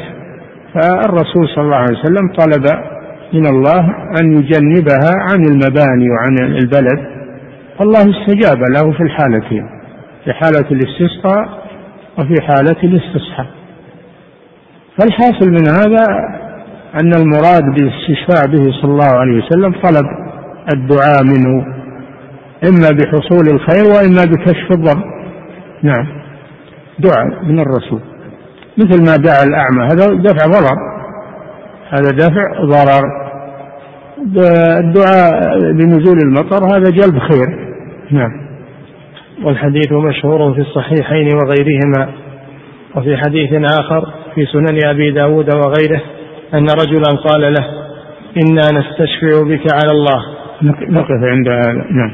فالرسول 0.74 1.48
صلى 1.56 1.64
الله 1.64 1.76
عليه 1.76 2.00
وسلم 2.00 2.34
طلب 2.38 2.66
من 3.34 3.48
الله 3.48 3.80
أن 4.22 4.32
يجنبها 4.32 5.12
عن 5.16 5.46
المباني 5.46 6.10
وعن 6.10 6.38
البلد. 6.40 7.21
فالله 7.82 8.00
استجاب 8.00 8.58
له 8.58 8.92
في 8.92 9.04
الحالتين 9.04 9.70
في 10.24 10.34
حالة 10.34 10.66
الاستسقاء 10.72 11.50
وفي 12.20 12.42
حالة 12.42 12.76
الاستصحاء 12.84 13.48
فالحاصل 14.98 15.50
من 15.50 15.68
هذا 15.68 16.06
أن 17.02 17.14
المراد 17.14 17.64
بالاستشفاع 17.64 18.46
به 18.46 18.72
صلى 18.82 18.92
الله 18.92 19.20
عليه 19.20 19.44
وسلم 19.44 19.72
طلب 19.72 20.06
الدعاء 20.74 21.24
منه 21.24 21.66
إما 22.70 22.90
بحصول 22.90 23.48
الخير 23.54 23.84
وإما 23.86 24.26
بكشف 24.26 24.72
الضر 24.72 25.04
نعم. 25.84 26.08
دعاء 27.00 27.46
من 27.46 27.60
الرسول. 27.60 28.02
مثل 28.78 29.06
ما 29.06 29.16
دعا 29.16 29.44
الأعمى. 29.44 29.84
هذا 29.84 30.06
دفع 30.14 30.46
ضرر. 30.46 30.78
هذا 31.90 32.12
دفع 32.12 32.64
ضرر. 32.66 33.04
الدعاء 34.80 35.58
بنزول 35.72 36.18
المطر 36.18 36.66
هذا 36.66 36.90
جلب 36.90 37.20
خير. 37.20 37.71
نعم. 38.12 38.32
والحديث 39.44 39.92
مشهور 39.92 40.54
في 40.54 40.62
الصحيحين 40.62 41.28
وغيرهما. 41.36 42.14
وفي 42.96 43.18
حديث 43.18 43.54
آخر 43.80 44.14
في 44.36 44.46
سنن 44.46 44.86
أبي 44.86 45.12
داود 45.12 45.56
وغيره 45.56 46.02
أن 46.54 46.66
رجلا 46.70 47.18
قال 47.28 47.42
له 47.42 47.68
إنا 48.38 48.80
نستشفع 48.80 49.44
بك 49.44 49.74
على 49.74 49.92
الله. 49.92 50.26
نقف 50.90 51.24
عند 51.24 51.48
نعم. 51.92 52.14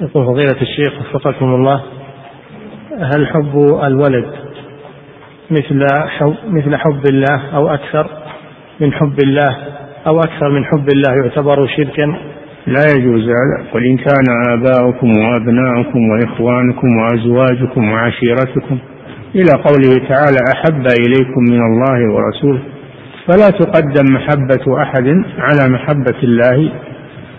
يقول 0.00 0.26
فضيلة 0.26 0.62
الشيخ 0.62 0.92
وفقكم 1.00 1.54
الله 1.54 1.82
هل 3.14 3.26
حب 3.26 3.78
الولد 3.84 4.26
مثل 5.50 5.86
حب 6.08 6.34
مثل 6.46 6.76
حب 6.76 7.02
الله 7.10 7.56
أو 7.56 7.68
أكثر 7.68 8.06
من 8.80 8.92
حب 8.92 9.16
الله 9.24 9.56
أو 10.06 10.18
أكثر 10.18 10.48
من 10.48 10.64
حب 10.64 10.86
الله 10.94 11.24
يعتبر 11.24 11.66
شركا؟ 11.66 12.18
لا 12.66 12.84
يجوز 12.96 13.22
هذا. 13.22 13.70
قل 13.72 13.84
إن 13.84 13.96
كان 13.96 14.24
آباؤكم 14.52 15.08
وأبناؤكم 15.18 15.98
وإخوانكم 16.10 16.88
وأزواجكم 16.96 17.92
وعشيرتكم 17.92 18.78
إلى 19.34 19.50
قوله 19.64 20.08
تعالى 20.08 20.38
أحب 20.54 20.86
إليكم 21.06 21.42
من 21.50 21.60
الله 21.60 22.14
ورسوله 22.14 22.60
فلا 23.26 23.50
تقدم 23.50 24.14
محبة 24.14 24.82
أحد 24.82 25.08
على 25.38 25.72
محبة 25.72 26.18
الله 26.22 26.72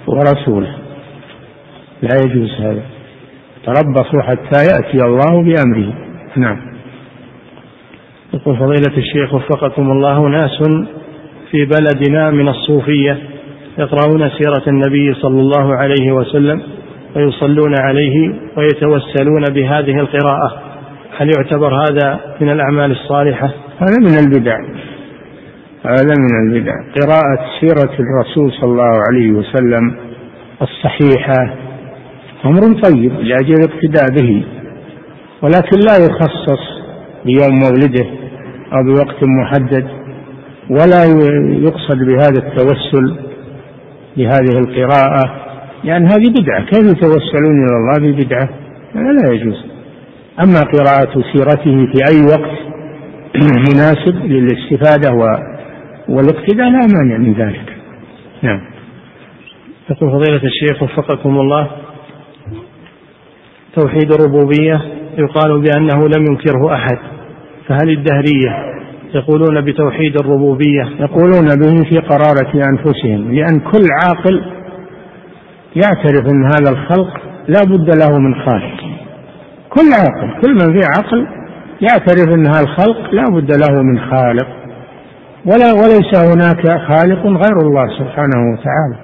ورسوله. 0.08 0.79
لا 2.02 2.16
يجوز 2.26 2.52
هذا. 2.62 2.82
تربصوا 3.66 4.22
حتى 4.22 4.66
يأتي 4.66 5.06
الله 5.06 5.44
بأمره. 5.44 5.94
نعم. 6.36 6.58
يقول 8.34 8.58
فضيلة 8.58 8.98
الشيخ 8.98 9.34
وفقكم 9.34 9.92
الله 9.92 10.28
ناس 10.28 10.64
في 11.52 11.66
بلدنا 11.66 12.32
من 12.32 12.48
الصوفية 12.48 13.18
يقرؤون 13.78 14.30
سيرة 14.30 14.64
النبي 14.68 15.14
صلى 15.14 15.40
الله 15.40 15.76
عليه 15.76 16.12
وسلم 16.12 16.62
ويصلون 17.16 17.74
عليه 17.74 18.34
ويتوسلون 18.58 19.44
بهذه 19.54 20.00
القراءة. 20.00 20.62
هل 21.18 21.30
يعتبر 21.38 21.76
هذا 21.76 22.20
من 22.42 22.50
الأعمال 22.50 22.92
الصالحة؟ 22.92 23.48
هذا 23.80 23.98
من 24.00 24.18
البدع. 24.28 24.58
هذا 25.86 26.14
من 26.20 26.54
البدع. 26.54 26.74
قراءة 27.02 27.46
سيرة 27.60 27.94
الرسول 28.00 28.52
صلى 28.52 28.72
الله 28.72 29.02
عليه 29.12 29.32
وسلم 29.32 29.96
الصحيحة 30.62 31.56
أمر 32.46 32.82
طيب 32.82 33.14
لأجل 33.14 33.54
الاقتداء 33.54 34.06
به 34.16 34.44
ولكن 35.42 35.80
لا 35.88 36.06
يخصص 36.06 36.80
بيوم 37.26 37.60
مولده 37.60 38.06
أو 38.74 38.84
بوقت 38.84 39.24
محدد 39.24 39.88
ولا 40.70 41.04
يقصد 41.68 41.98
بهذا 41.98 42.48
التوسل 42.48 43.16
بهذه 44.18 44.58
القراءة. 44.60 45.36
لأن 45.84 46.06
هذه 46.06 46.30
بدعة. 46.42 46.66
كيف 46.66 46.84
يتوسلون 46.84 47.66
إلى 47.66 47.76
الله 47.78 48.12
ببدعة؟ 48.12 48.50
لا 48.96 49.34
يجوز. 49.34 49.66
أما 50.44 50.60
قراءة 50.60 51.24
سيرته 51.34 51.86
في 51.94 52.00
أي 52.12 52.22
وقت 52.26 52.60
مناسب 53.70 54.26
للاستفادة 54.26 55.14
والاقتداء 56.10 56.70
لا 56.70 56.88
مانع 56.98 57.18
من 57.18 57.34
ذلك. 57.34 57.74
نعم. 58.42 58.62
يقول 59.90 60.12
فضيلة 60.12 60.44
الشيخ 60.44 60.84
وفقكم 60.84 61.38
الله. 61.38 61.68
توحيد 63.76 64.14
الربوبية 64.14 64.82
يقال 65.18 65.62
بأنه 65.62 66.08
لم 66.08 66.26
ينكره 66.26 66.74
أحد. 66.74 66.98
فهل 67.68 67.90
الدهرية 67.90 68.80
يقولون 69.16 69.66
بتوحيد 69.66 70.16
الربوبية؟ 70.20 70.84
يقولون 71.00 71.46
به 71.46 71.90
في 71.90 71.98
قرارة 71.98 72.52
أنفسهم 72.56 73.34
لأن 73.34 73.60
كل 73.60 73.86
عاقل 74.04 74.42
يعترف 75.76 76.34
أن 76.34 76.44
هذا 76.44 76.72
الخلق 76.72 77.22
لا 77.48 77.64
بد 77.64 77.96
له 77.96 78.20
من 78.20 78.36
خالق. 78.36 78.80
كل 79.70 79.90
عاقل 79.94 80.42
كل 80.42 80.54
من 80.54 80.74
فيه 80.74 80.88
عقل 80.98 81.28
يعترف 81.82 82.34
أن 82.34 82.48
هذا 82.48 82.62
الخلق 82.64 83.14
لا 83.14 83.24
بد 83.32 83.52
له 83.52 83.84
من 83.84 84.00
خالق. 84.00 84.48
ولا 85.46 85.74
وليس 85.74 86.16
هناك 86.16 86.82
خالق 86.88 87.26
غير 87.26 87.58
الله 87.62 87.88
سبحانه 88.00 88.52
وتعالى. 88.54 88.96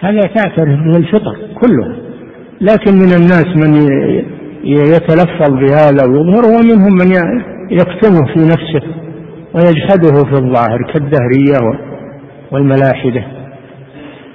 هذا 0.00 0.20
تعترف 0.20 0.78
به 0.78 0.96
الفطر 0.96 1.36
كله. 1.60 2.03
لكن 2.70 2.92
من 2.94 3.12
الناس 3.12 3.46
من 3.56 3.74
يتلفظ 4.64 5.50
بهذا 5.50 6.04
ويظهر 6.08 6.44
ومنهم 6.44 6.92
من 7.00 7.12
يكتمه 7.70 8.26
في 8.34 8.40
نفسه 8.40 8.86
ويجحده 9.54 10.24
في 10.30 10.36
الظاهر 10.36 10.92
كالدهرية 10.92 11.78
والملاحدة. 12.52 13.24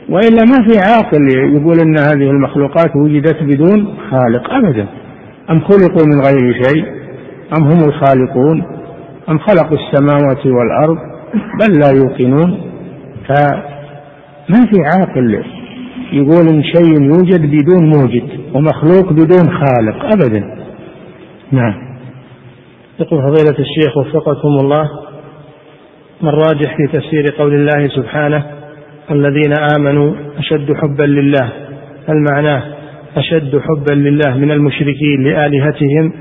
وإلا 0.10 0.44
ما 0.44 0.68
في 0.68 0.80
عاقل 0.80 1.28
يقول 1.56 1.80
أن 1.80 1.98
هذه 1.98 2.30
المخلوقات 2.30 2.96
وجدت 2.96 3.44
بدون 3.44 3.98
خالق 4.12 4.54
أبدا. 4.54 4.88
أم 5.50 5.62
خلقوا 5.62 6.06
من 6.06 6.22
غير 6.22 6.64
شيء؟ 6.64 6.86
أم 7.58 7.64
هم 7.64 7.90
الخالقون؟ 7.90 8.64
أم 9.30 9.40
خلقوا 9.40 9.78
السماوات 9.78 10.46
والأرض؟ 10.46 10.98
بل 11.60 11.80
لا 11.80 11.92
يوقنون. 11.92 12.62
فما 13.28 14.66
في 14.72 14.82
عاقل 14.86 15.44
يقول 16.14 16.48
إن 16.48 16.64
شيء 16.64 17.02
يوجد 17.02 17.42
بدون 17.42 17.90
موجد 17.90 18.30
ومخلوق 18.54 19.14
بدون 19.14 19.52
خالق 19.52 20.06
ابدا. 20.06 20.56
نعم. 21.52 21.74
يقول 23.00 23.22
فضيلة 23.22 23.60
الشيخ 23.60 23.98
وفقكم 23.98 24.48
الله 24.62 24.90
ما 26.22 26.30
الراجح 26.30 26.78
في 26.78 26.88
تفسير 26.98 27.26
قول 27.38 27.54
الله 27.54 27.88
سبحانه 27.88 28.46
الذين 29.12 29.54
آمنوا 29.78 30.14
أشد 30.38 30.74
حبا 30.74 31.04
لله؟ 31.04 31.50
هل 32.08 32.24
معناه 32.32 32.64
أشد 33.18 33.60
حبا 33.60 33.94
لله 33.94 34.38
من 34.38 34.52
المشركين 34.52 35.24
لآلهتهم 35.24 36.14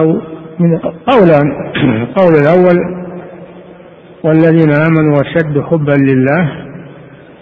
أو 0.00 0.12
من 0.58 0.78
قولا 0.78 1.40
قول 2.18 2.32
الأول 2.42 3.04
والذين 4.24 4.70
آمنوا 4.70 5.16
أشد 5.20 5.60
حبا 5.60 5.92
لله 5.92 6.63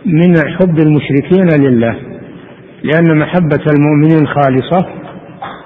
من 0.06 0.36
حب 0.36 0.78
المشركين 0.78 1.66
لله 1.66 1.96
لأن 2.82 3.18
محبة 3.18 3.64
المؤمنين 3.76 4.26
خالصة 4.26 4.86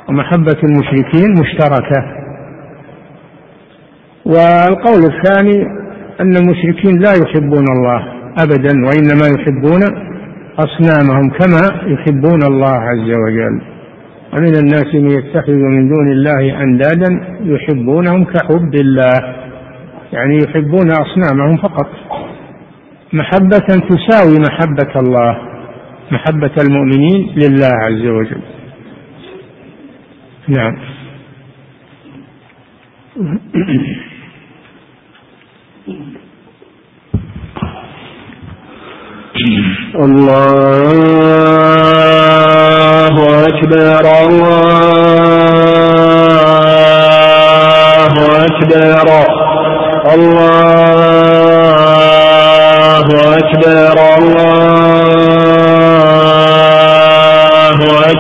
ومحبة 0.09 0.57
المشركين 0.65 1.31
مشتركة. 1.41 2.03
والقول 4.27 5.03
الثاني 5.05 5.63
أن 6.21 6.37
المشركين 6.37 6.99
لا 6.99 7.13
يحبون 7.23 7.65
الله 7.77 8.03
أبدا 8.39 8.73
وإنما 8.87 9.27
يحبون 9.39 9.81
أصنامهم 10.59 11.31
كما 11.31 11.93
يحبون 11.93 12.43
الله 12.43 12.73
عز 12.73 13.11
وجل. 13.11 13.61
ومن 14.33 14.57
الناس 14.57 14.95
من 14.95 15.11
يتخذ 15.11 15.53
من 15.53 15.89
دون 15.89 16.13
الله 16.13 16.63
أندادا 16.63 17.21
يحبونهم 17.41 18.25
كحب 18.25 18.75
الله 18.75 19.35
يعني 20.13 20.37
يحبون 20.37 20.91
أصنامهم 20.91 21.57
فقط. 21.57 21.87
محبة 23.17 23.69
تساوي 23.89 24.37
محبة 24.49 25.01
الله 25.01 25.33
محبة 26.13 26.55
المؤمنين 26.65 27.35
لله 27.37 27.73
عز 27.87 28.07
وجل. 28.07 28.43
نعم. 30.49 30.77
الله 42.37 43.17
أكبر 43.49 44.05
الله 46.97 48.15
أكبر 48.47 49.07
الله 50.15 50.76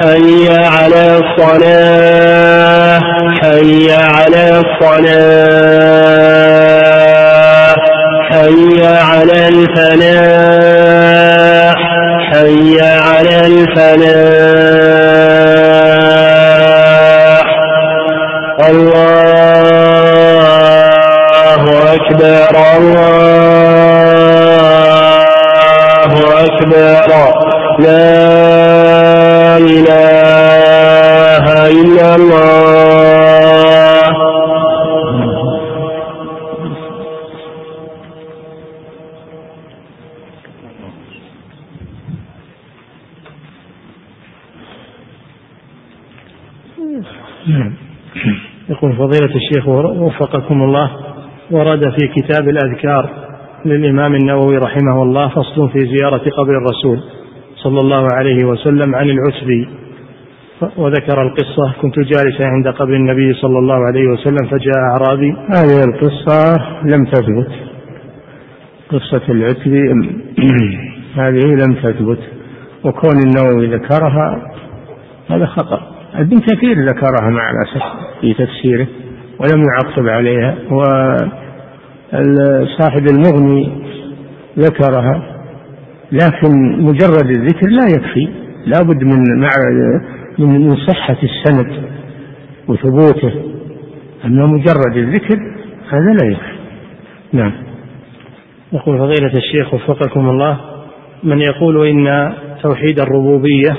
حي 0.00 0.48
على 0.48 1.20
الصلاة 1.20 3.00
حي 3.42 3.92
على 3.92 4.60
الصلاة 4.60 6.20
حي 8.30 8.86
على 8.86 9.48
الفلاح 9.48 10.58
حي 12.32 12.80
على 12.80 13.36
الفلاح. 13.46 13.80
الله 18.70 21.64
أكبر 21.94 22.50
الله 22.76 23.29
الشيخ 49.60 49.68
وفقكم 49.68 50.62
الله 50.62 50.90
ورد 51.50 51.80
في 51.80 52.08
كتاب 52.16 52.48
الأذكار 52.48 53.10
للإمام 53.64 54.14
النووي 54.14 54.56
رحمه 54.56 55.02
الله 55.02 55.28
فصل 55.28 55.70
في 55.70 55.78
زيارة 55.78 56.30
قبر 56.38 56.58
الرسول 56.58 57.00
صلى 57.56 57.80
الله 57.80 58.06
عليه 58.12 58.44
وسلم 58.44 58.94
عن 58.94 59.10
العتبي 59.10 59.68
وذكر 60.76 61.22
القصة 61.22 61.72
كنت 61.82 61.98
جالسا 61.98 62.44
عند 62.44 62.68
قبر 62.68 62.94
النبي 62.94 63.34
صلى 63.34 63.58
الله 63.58 63.86
عليه 63.86 64.08
وسلم 64.08 64.48
فجاء 64.50 64.78
أعرابي. 64.92 65.32
هذه 65.32 65.84
القصة 65.84 66.58
لم 66.84 67.04
تثبت. 67.04 67.50
قصة 68.90 69.22
العتبي 69.28 69.92
هذه 71.22 71.46
لم 71.46 71.74
تثبت. 71.74 72.18
وكون 72.84 73.18
النووي 73.26 73.66
ذكرها 73.66 74.52
هذا 75.30 75.46
خطأ. 75.46 75.80
ابن 76.14 76.40
كثير 76.40 76.84
ذكرها 76.84 77.30
مع 77.30 77.50
الأسف 77.50 77.82
في 78.20 78.34
تفسيره. 78.34 78.86
ولم 79.40 79.64
يعقب 79.64 80.08
عليها 80.08 80.56
وصاحب 82.12 83.06
المغني 83.10 83.72
ذكرها 84.58 85.22
لكن 86.12 86.82
مجرد 86.82 87.26
الذكر 87.26 87.68
لا 87.68 87.86
يكفي 87.86 88.28
لا 88.66 88.82
بد 88.82 89.04
من 89.04 89.40
مع 89.40 89.50
من 90.38 90.76
صحة 90.76 91.16
السند 91.22 91.82
وثبوته 92.68 93.32
أما 94.24 94.46
مجرد 94.46 94.96
الذكر 94.96 95.38
هذا 95.90 96.12
لا 96.22 96.30
يكفي. 96.30 96.56
نعم. 97.32 97.52
يقول 98.72 98.98
فضيلة 98.98 99.36
الشيخ 99.36 99.74
وفقكم 99.74 100.28
الله 100.28 100.60
من 101.22 101.40
يقول 101.40 101.86
إن 101.86 102.32
توحيد 102.62 103.00
الربوبية 103.00 103.76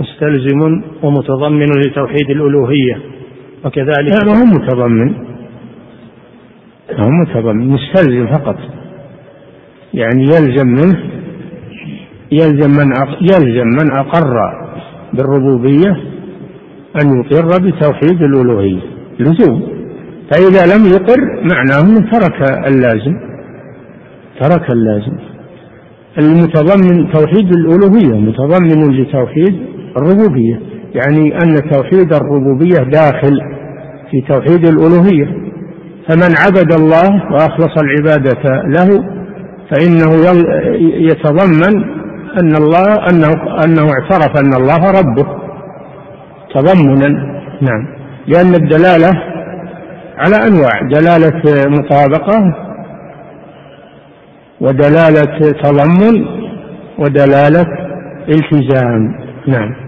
مستلزم 0.00 0.82
ومتضمن 1.02 1.66
لتوحيد 1.86 2.30
الألوهية. 2.30 3.00
وكذلك 3.66 4.24
لا 4.24 4.32
هو 4.32 4.44
متضمن. 4.44 5.14
هو 6.92 7.10
متضمن. 7.10 7.68
مستلزم 7.68 8.26
فقط. 8.26 8.56
يعني 9.94 10.22
يلزم 10.22 10.66
منه 10.66 10.98
يلزم 12.32 12.70
من 12.70 12.92
يلزم 13.20 13.66
من 13.66 13.92
أقر 13.92 14.36
بالربوبية 15.12 15.90
أن 17.02 17.06
يقر 17.20 17.46
بتوحيد 17.46 18.22
الألوهية 18.22 18.80
لزوم. 19.20 19.62
فإذا 20.30 20.76
لم 20.76 20.84
يقر 20.86 21.20
معناه 21.52 22.10
ترك 22.12 22.66
اللازم. 22.66 23.16
ترك 24.40 24.70
اللازم. 24.70 25.16
المتضمن 26.18 27.12
توحيد 27.12 27.48
الألوهية 27.56 28.20
متضمن 28.20 29.00
لتوحيد 29.00 29.56
الربوبية. 29.96 30.60
يعني 30.94 31.34
أن 31.34 31.70
توحيد 31.70 32.14
الربوبية 32.14 32.90
داخل 32.90 33.55
في 34.10 34.20
توحيد 34.20 34.68
الألوهية. 34.68 35.46
فمن 36.08 36.34
عبد 36.46 36.72
الله 36.72 37.32
وأخلص 37.32 37.74
العبادة 37.82 38.62
له 38.62 39.04
فإنه 39.70 40.10
يتضمن 41.10 41.84
أن 42.42 42.56
الله 42.56 42.94
أنه 43.10 43.30
أنه 43.64 43.92
اعترف 43.92 44.40
أن 44.40 44.54
الله 44.54 44.90
ربه. 45.00 45.26
تضمنا. 46.54 47.08
نعم. 47.62 47.86
لأن 48.26 48.54
الدلالة 48.54 49.10
على 50.18 50.36
أنواع. 50.48 50.80
دلالة 50.92 51.68
مطابقة 51.68 52.54
ودلالة 54.60 55.52
تضمن 55.62 56.26
ودلالة 56.98 57.66
التزام. 58.28 59.14
نعم. 59.48 59.85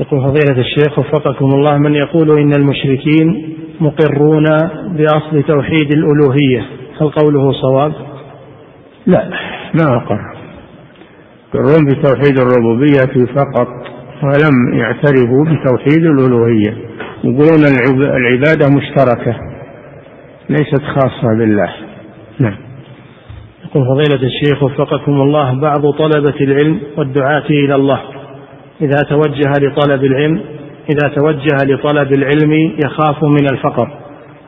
يقول 0.00 0.20
فضيلة 0.20 0.60
الشيخ 0.60 0.98
وفقكم 0.98 1.44
الله 1.44 1.78
من 1.78 1.94
يقول 1.94 2.38
إن 2.38 2.54
المشركين 2.54 3.56
مقرون 3.80 4.44
بأصل 4.96 5.42
توحيد 5.42 5.92
الألوهية 5.92 6.66
هل 7.00 7.08
قوله 7.10 7.52
صواب؟ 7.52 7.92
لا 9.06 9.30
ما 9.74 9.96
أقر 9.96 10.36
يقرون 11.54 11.86
بتوحيد 11.86 12.38
الربوبية 12.38 13.34
فقط 13.34 13.68
ولم 14.22 14.78
يعترفوا 14.78 15.44
بتوحيد 15.44 16.06
الألوهية. 16.06 16.76
يقولون 17.24 17.60
العبادة 18.16 18.66
مشتركة 18.76 19.36
ليست 20.48 20.82
خاصة 20.82 21.38
بالله. 21.38 21.72
نعم. 22.38 22.56
يقول 23.64 23.84
فضيلة 23.86 24.22
الشيخ 24.22 24.62
وفقكم 24.62 25.12
الله 25.12 25.60
بعض 25.60 25.90
طلبة 25.90 26.34
العلم 26.40 26.80
والدعاة 26.96 27.46
إلى 27.50 27.74
الله. 27.74 28.15
إذا 28.80 28.98
توجه 29.08 29.52
لطلب 29.60 30.04
العلم 30.04 30.40
إذا 30.90 31.14
توجه 31.14 31.56
لطلب 31.64 32.12
العلم 32.12 32.52
يخاف 32.84 33.24
من 33.24 33.46
الفقر. 33.52 33.88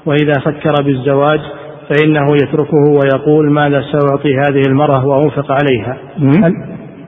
وإذا 0.07 0.33
فكر 0.45 0.73
بالزواج 0.85 1.41
فإنه 1.89 2.27
يتركه 2.43 2.85
ويقول 2.91 3.51
ماذا 3.51 3.85
سأعطي 3.93 4.39
هذه 4.39 4.63
المرأة 4.69 5.07
وأنفق 5.07 5.53
عليها. 5.53 5.97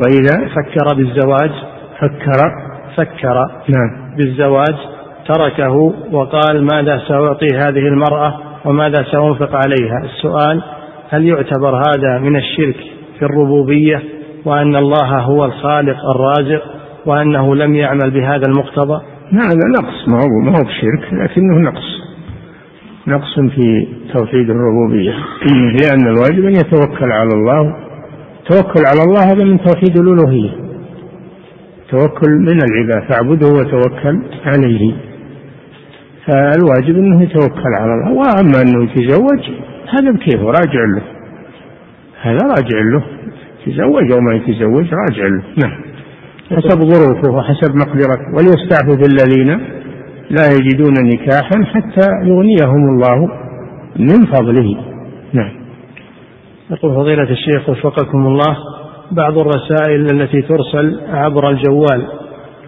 وإذا؟ 0.01 0.49
فكر 0.49 0.97
بالزواج. 0.97 1.51
فكر. 1.99 2.71
فكر 2.97 3.35
نعم. 3.69 4.17
بالزواج 4.17 4.77
تركه 5.29 5.95
وقال 6.13 6.65
ماذا 6.75 7.03
سأعطي 7.09 7.49
هذه 7.57 7.89
المرأة 7.89 8.39
وماذا 8.65 9.05
سأنفق 9.13 9.57
عليها. 9.57 10.03
السؤال 10.05 10.63
هل 11.11 11.27
يعتبر 11.27 11.77
هذا 11.77 12.19
من 12.19 12.37
الشرك 12.37 12.77
في 13.19 13.25
الربوبية 13.25 14.03
وأن 14.45 14.77
الله 14.77 15.19
هو 15.19 15.45
الخالق 15.45 15.97
الرازق؟ 16.11 16.80
وأنه 17.07 17.55
لم 17.55 17.75
يعمل 17.75 18.11
بهذا 18.11 18.47
المقتضى؟ 18.47 19.03
هذا 19.33 19.67
نقص. 19.79 20.09
ما 20.09 20.17
هو 20.17 20.41
ما 20.45 20.59
هو 20.59 20.65
بشرك 20.65 21.13
لكنه 21.13 21.59
نقص. 21.59 22.01
نقص 23.07 23.41
في 23.55 23.89
توحيد 24.13 24.51
الربوبية. 24.51 25.15
لأن 25.53 26.07
الواجب 26.07 26.45
أن 26.45 26.53
يتوكل 26.53 27.13
على 27.13 27.31
الله. 27.35 27.77
توكل 28.49 28.81
على 28.87 29.03
الله 29.07 29.33
هذا 29.33 29.45
من 29.45 29.59
توحيد 29.61 29.99
الألوهية. 29.99 30.51
توكل 31.91 32.31
من 32.31 32.59
العباد 32.63 33.09
فاعبده 33.09 33.47
وتوكل 33.47 34.23
عليه. 34.45 34.95
فالواجب 36.27 36.97
أنه 36.97 37.23
يتوكل 37.23 37.75
على 37.81 37.93
الله. 37.95 38.13
وأما 38.13 38.63
أنه 38.63 38.85
يتزوج 38.85 39.51
هذا 39.89 40.11
بكيفه 40.11 40.45
راجع 40.45 40.85
له. 40.97 41.03
هذا 42.23 42.39
راجع 42.47 42.79
له. 42.93 43.03
يتزوج 43.67 44.13
أو 44.13 44.21
ما 44.21 44.35
يتزوج 44.35 44.95
راجع 44.95 45.27
له. 45.27 45.43
نعم. 45.57 45.90
حسب 46.51 46.79
ظروفه 46.79 47.31
وحسب 47.37 47.75
مقدرته. 47.75 48.29
وليستعفف 48.37 48.99
الذين 49.13 49.49
لا 50.31 50.47
يجدون 50.57 50.95
نكاحا 51.05 51.65
حتى 51.65 52.07
يغنيهم 52.25 52.89
الله 52.89 53.29
من 53.97 54.27
فضله. 54.27 54.77
نعم. 55.33 55.61
يقول 56.71 56.95
فضيلة 56.95 57.31
الشيخ 57.31 57.69
وفقكم 57.69 58.27
الله 58.27 58.57
بعض 59.11 59.39
الرسائل 59.39 60.07
التي 60.13 60.43
ترسل 60.43 61.01
عبر 61.09 61.51
الجوال 61.51 62.07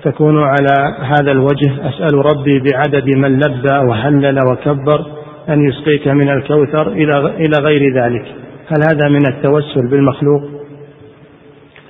تكون 0.05 0.43
على 0.43 0.97
هذا 1.01 1.33
الوجه 1.33 1.89
أسأل 1.89 2.15
ربي 2.15 2.63
بعدد 2.73 3.09
من 3.09 3.37
لبى 3.37 3.89
وهلل 3.89 4.39
وكبر 4.51 5.07
أن 5.49 5.69
يسقيك 5.69 6.09
من 6.09 6.29
الكوثر 6.29 6.89
إلى 6.89 7.19
إلى 7.19 7.59
غير 7.63 7.95
ذلك. 7.95 8.25
هل 8.69 8.83
هذا 8.91 9.09
من 9.09 9.27
التوسل 9.27 9.91
بالمخلوق؟ 9.91 10.43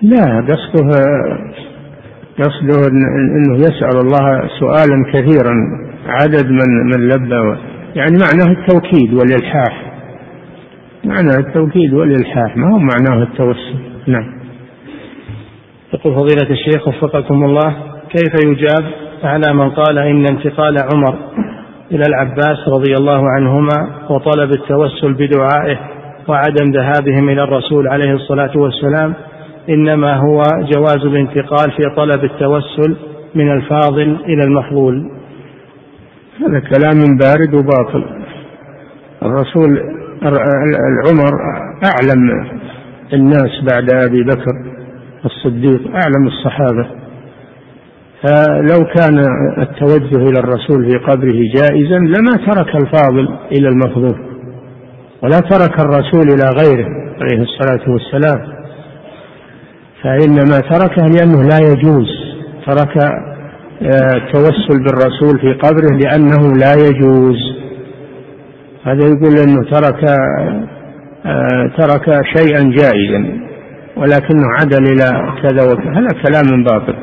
لا 0.02 0.46
قصده 0.48 1.06
قصده 2.38 2.88
إنه 3.36 3.56
يسأل 3.56 3.96
الله 4.00 4.48
سؤالا 4.60 5.12
كثيرا 5.12 5.54
عدد 6.06 6.50
من 6.50 6.86
من 6.86 7.08
لبى 7.08 7.58
يعني 7.94 8.18
معناه 8.18 8.60
التوكيد 8.60 9.14
والإلحاح. 9.14 9.92
معناه 11.04 11.38
التوكيد 11.38 11.94
والإلحاح 11.94 12.56
ما 12.56 12.74
هو 12.74 12.78
معناه 12.78 13.22
التوسل؟ 13.22 13.74
نعم. 14.06 14.42
يقول 15.94 16.14
فضيلة 16.14 16.50
الشيخ 16.50 16.88
وفقكم 16.88 17.44
الله 17.44 17.76
كيف 18.10 18.46
يجاب 18.46 18.84
على 19.24 19.54
من 19.54 19.70
قال 19.70 19.98
إن 19.98 20.26
انتقال 20.26 20.76
عمر 20.94 21.18
إلى 21.90 22.02
العباس 22.08 22.68
رضي 22.68 22.96
الله 22.96 23.30
عنهما 23.30 23.88
وطلب 24.10 24.50
التوسل 24.50 25.12
بدعائه 25.12 25.78
وعدم 26.28 26.70
ذهابهم 26.70 27.28
إلى 27.28 27.42
الرسول 27.42 27.88
عليه 27.88 28.12
الصلاة 28.12 28.50
والسلام 28.56 29.14
إنما 29.68 30.16
هو 30.16 30.42
جواز 30.42 31.06
الانتقال 31.06 31.70
في 31.70 31.82
طلب 31.96 32.24
التوسل 32.24 32.96
من 33.34 33.52
الفاضل 33.52 34.16
إلى 34.24 34.44
المفضول. 34.44 35.10
هذا 36.40 36.60
كلام 36.60 37.18
بارد 37.18 37.54
وباطل. 37.54 38.04
الرسول 39.22 39.80
العمر 40.22 41.32
أعلم 41.84 42.46
الناس 43.12 43.50
بعد 43.70 43.92
أبي 43.92 44.22
بكر 44.22 44.52
الصديق 45.24 45.80
أعلم 45.86 46.26
الصحابة. 46.26 46.86
فلو 48.22 48.84
كان 48.84 49.18
التوجه 49.58 50.28
إلى 50.28 50.38
الرسول 50.38 50.90
في 50.90 50.98
قبره 50.98 51.40
جائزا 51.54 51.98
لما 51.98 52.32
ترك 52.46 52.76
الفاضل 52.76 53.28
إلى 53.52 53.68
المفضول 53.68 54.18
ولا 55.22 55.40
ترك 55.40 55.80
الرسول 55.80 56.22
إلى 56.22 56.50
غيره 56.62 56.86
عليه 57.20 57.42
الصلاة 57.42 57.90
والسلام. 57.92 58.61
فإنما 60.02 60.60
تركه 60.60 61.06
لأنه 61.06 61.42
لا 61.42 61.58
يجوز. 61.58 62.08
ترك 62.66 62.96
آه، 63.82 64.16
التوسل 64.16 64.84
بالرسول 64.84 65.40
في 65.40 65.52
قبره 65.52 65.98
لأنه 66.04 66.52
لا 66.52 66.72
يجوز. 66.74 67.36
هذا 68.84 69.06
يقول 69.06 69.38
أنه 69.38 69.70
ترك 69.70 70.04
آه، 71.26 71.72
ترك 71.78 72.24
شيئا 72.36 72.62
جائزا 72.62 73.42
ولكنه 73.96 74.46
عدل 74.60 74.82
إلى 74.92 75.32
كذا 75.42 75.72
وكذا. 75.72 75.90
هذا 75.90 76.08
كلام 76.22 76.64
باطل. 76.64 76.94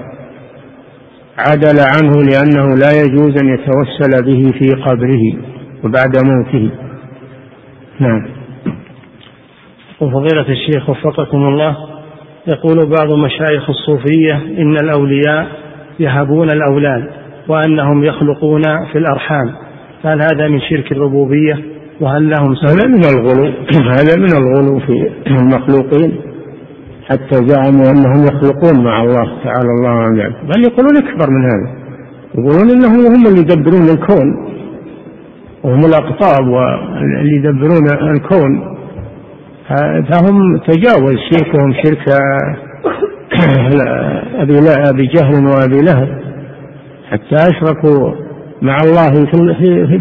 عدل 1.38 1.80
عنه 1.80 2.12
لأنه 2.12 2.76
لا 2.76 2.92
يجوز 3.02 3.42
أن 3.42 3.50
يتوسل 3.50 4.26
به 4.26 4.52
في 4.60 4.82
قبره 4.82 5.34
وبعد 5.84 6.18
موته. 6.26 6.72
نعم. 8.00 8.28
وفضيلة 10.02 10.50
الشيخ 10.50 10.90
وفقكم 10.90 11.38
الله. 11.38 11.99
يقول 12.48 12.90
بعض 12.90 13.12
مشايخ 13.12 13.70
الصوفية 13.70 14.36
إن 14.36 14.76
الأولياء 14.84 15.48
يهبون 16.00 16.50
الأولاد 16.50 17.10
وأنهم 17.48 18.04
يخلقون 18.04 18.62
في 18.92 18.98
الأرحام. 18.98 19.52
هل 20.04 20.22
هذا 20.22 20.48
من 20.48 20.62
شرك 20.62 20.92
الربوبية؟ 20.92 21.60
وهل 22.02 22.30
لهم 22.30 22.56
هذا 22.68 22.88
من 22.88 23.04
الغلو. 23.06 23.54
هذا 23.98 24.16
من 24.16 24.32
الغلو 24.34 24.80
في 24.80 25.12
المخلوقين. 25.28 26.22
حتى 27.10 27.36
زعموا 27.36 27.92
أنهم 27.92 28.24
يخلقون 28.24 28.84
مع 28.84 29.04
الله 29.04 29.44
تعالى. 29.44 29.70
الله 29.80 29.90
عن 29.90 30.20
ذلك 30.20 30.36
بل 30.44 30.64
يقولون 30.64 30.98
أكبر 30.98 31.30
من 31.30 31.44
هذا. 31.44 31.80
يقولون 32.36 32.70
إنهم 32.70 33.16
هم 33.16 33.28
اللي 33.28 33.40
يدبرون 33.40 33.90
الكون. 33.90 34.50
وهم 35.64 35.86
الأقطاب 35.86 36.48
واللي 36.48 37.36
يدبرون 37.36 38.12
الكون. 38.12 38.79
فهم 40.10 40.58
تجاوز 40.68 41.16
شركهم 41.32 41.74
شرك 41.84 42.06
أبي 44.36 44.60
أبي 44.90 45.06
جهل 45.06 45.46
وأبي 45.46 45.82
لهب 45.82 46.20
حتى 47.10 47.36
أشركوا 47.36 48.14
مع 48.62 48.78
الله 48.84 49.26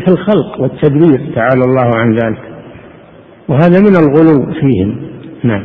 في 0.05 0.09
الخلق 0.09 0.61
والتدبير 0.61 1.35
تعالى 1.35 1.65
الله 1.65 1.97
عن 1.97 2.13
ذلك. 2.13 2.43
وهذا 3.49 3.81
من 3.81 3.97
الغلو 3.97 4.53
فيهم. 4.61 5.11
نعم. 5.45 5.65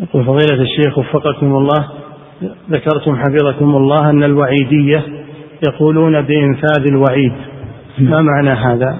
يقول 0.00 0.24
فضيلة 0.24 0.62
الشيخ 0.62 0.98
وفقكم 0.98 1.46
الله 1.46 1.88
ذكرتم 2.70 3.16
حفظكم 3.16 3.76
الله 3.76 4.10
أن 4.10 4.22
الوعيدية 4.22 5.02
يقولون 5.68 6.22
بإنفاذ 6.22 6.86
الوعيد. 6.86 7.32
ما 7.98 8.22
معنى 8.22 8.50
هذا؟ 8.50 8.98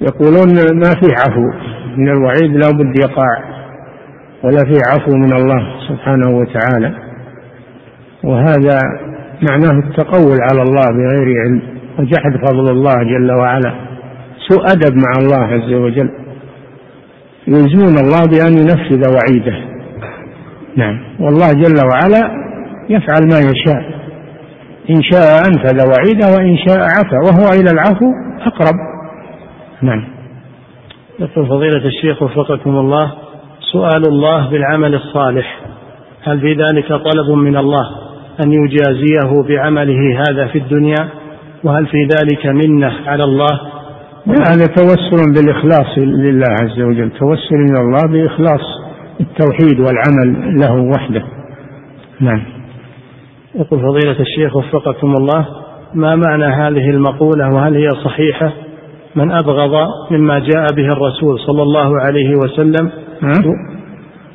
يقولون 0.00 0.48
ما 0.74 0.90
في 1.00 1.12
عفو. 1.12 1.69
من 2.00 2.08
الوعيد 2.08 2.56
لا 2.56 2.70
بد 2.70 2.98
يقع 2.98 3.60
ولا 4.44 4.58
في 4.58 4.78
عفو 4.92 5.16
من 5.16 5.32
الله 5.32 5.66
سبحانه 5.88 6.30
وتعالى. 6.30 6.94
وهذا 8.24 8.78
معناه 9.50 9.88
التقول 9.88 10.38
على 10.50 10.62
الله 10.62 10.86
بغير 10.92 11.40
علم 11.44 11.62
وجحد 11.98 12.46
فضل 12.46 12.70
الله 12.70 12.94
جل 12.94 13.32
وعلا. 13.32 13.74
سوء 14.48 14.64
أدب 14.72 14.96
مع 14.96 15.12
الله 15.22 15.46
عز 15.46 15.72
وجل. 15.72 16.10
يلزمون 17.46 17.98
الله 17.98 18.20
بأن 18.26 18.52
ينفذ 18.58 19.02
وعيده. 19.14 19.56
نعم. 20.76 21.00
والله 21.20 21.52
جل 21.52 21.76
وعلا 21.92 22.30
يفعل 22.88 23.22
ما 23.22 23.38
يشاء. 23.38 24.00
إن 24.90 25.02
شاء 25.02 25.42
أنفذ 25.48 25.88
وعيده 25.88 26.26
وإن 26.36 26.56
شاء 26.56 26.80
عفى 26.80 27.16
وهو 27.16 27.52
إلى 27.60 27.70
العفو 27.70 28.06
أقرب. 28.40 28.74
نعم. 29.82 30.04
يقول 31.20 31.46
فضيلة 31.46 31.86
الشيخ 31.86 32.22
وفقكم 32.22 32.78
الله 32.78 33.12
سؤال 33.72 34.08
الله 34.08 34.50
بالعمل 34.50 34.94
الصالح. 34.94 35.60
هل 36.22 36.40
في 36.40 36.52
ذلك 36.52 36.88
طلب 36.88 37.30
من 37.30 37.56
الله 37.56 37.90
أن 38.44 38.52
يجازيه 38.52 39.42
بعمله 39.48 40.18
هذا 40.18 40.46
في 40.46 40.58
الدنيا؟ 40.58 41.08
وهل 41.64 41.86
في 41.86 42.02
ذلك 42.02 42.46
منة 42.46 42.92
على 43.06 43.24
الله؟ 43.24 43.60
هذا 44.26 44.66
توسل 44.66 45.34
بالإخلاص 45.34 45.98
لله 45.98 46.46
عز 46.62 46.80
وجل 46.80 47.10
توسل 47.10 47.56
من 47.56 47.76
الله 47.76 48.12
بإخلاص 48.12 48.60
التوحيد 49.20 49.80
والعمل 49.80 50.60
له 50.60 50.74
وحده. 50.96 51.22
نعم. 52.20 52.42
يقول 53.54 53.80
فضيلة 53.80 54.20
الشيخ 54.20 54.56
وفقكم 54.56 55.14
الله 55.16 55.46
ما 55.94 56.16
معنى 56.16 56.44
هذه 56.44 56.90
المقولة 56.90 57.54
وهل 57.54 57.76
هي 57.76 57.90
صحيحة؟ 58.04 58.52
من 59.16 59.30
أبغض 59.30 59.86
مما 60.10 60.38
جاء 60.38 60.66
به 60.76 60.92
الرسول 60.92 61.38
صلى 61.38 61.62
الله 61.62 62.00
عليه 62.00 62.36
وسلم. 62.36 62.90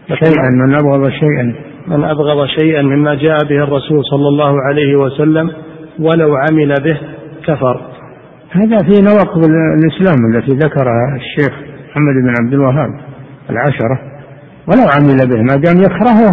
شيئا 0.08 0.50
من 0.50 0.76
أبغض 0.76 1.10
شيئا. 1.10 1.56
من 1.88 2.04
أبغض 2.04 2.46
شيئا 2.46 2.82
مما 2.82 3.16
جاء 3.16 3.38
به 3.50 3.64
الرسول 3.64 4.06
صلى 4.06 4.28
الله 4.28 4.62
عليه 4.62 4.96
وسلم 4.96 5.52
ولو 6.00 6.36
عمل 6.36 6.74
به 6.84 6.98
كفر. 7.48 7.82
هذا 8.52 8.78
في 8.78 9.02
نواقض 9.02 9.44
الإسلام 9.80 10.34
التي 10.34 10.52
ذكرها 10.52 11.16
الشيخ 11.16 11.54
محمد 11.90 12.16
بن 12.24 12.34
عبد 12.40 12.54
الوهاب 12.54 12.90
العشرة. 13.50 14.00
ولو 14.68 14.86
عمل 14.96 15.30
به 15.30 15.42
ما 15.42 15.56
دام 15.56 15.78
يكرهه 15.78 16.32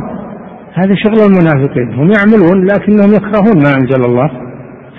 هذا 0.74 0.94
شغل 0.94 1.20
المنافقين. 1.30 1.92
هم 1.94 2.10
يعملون 2.18 2.66
لكنهم 2.66 3.12
يكرهون 3.14 3.62
ما 3.64 3.74
أنزل 3.80 4.04
الله. 4.04 4.30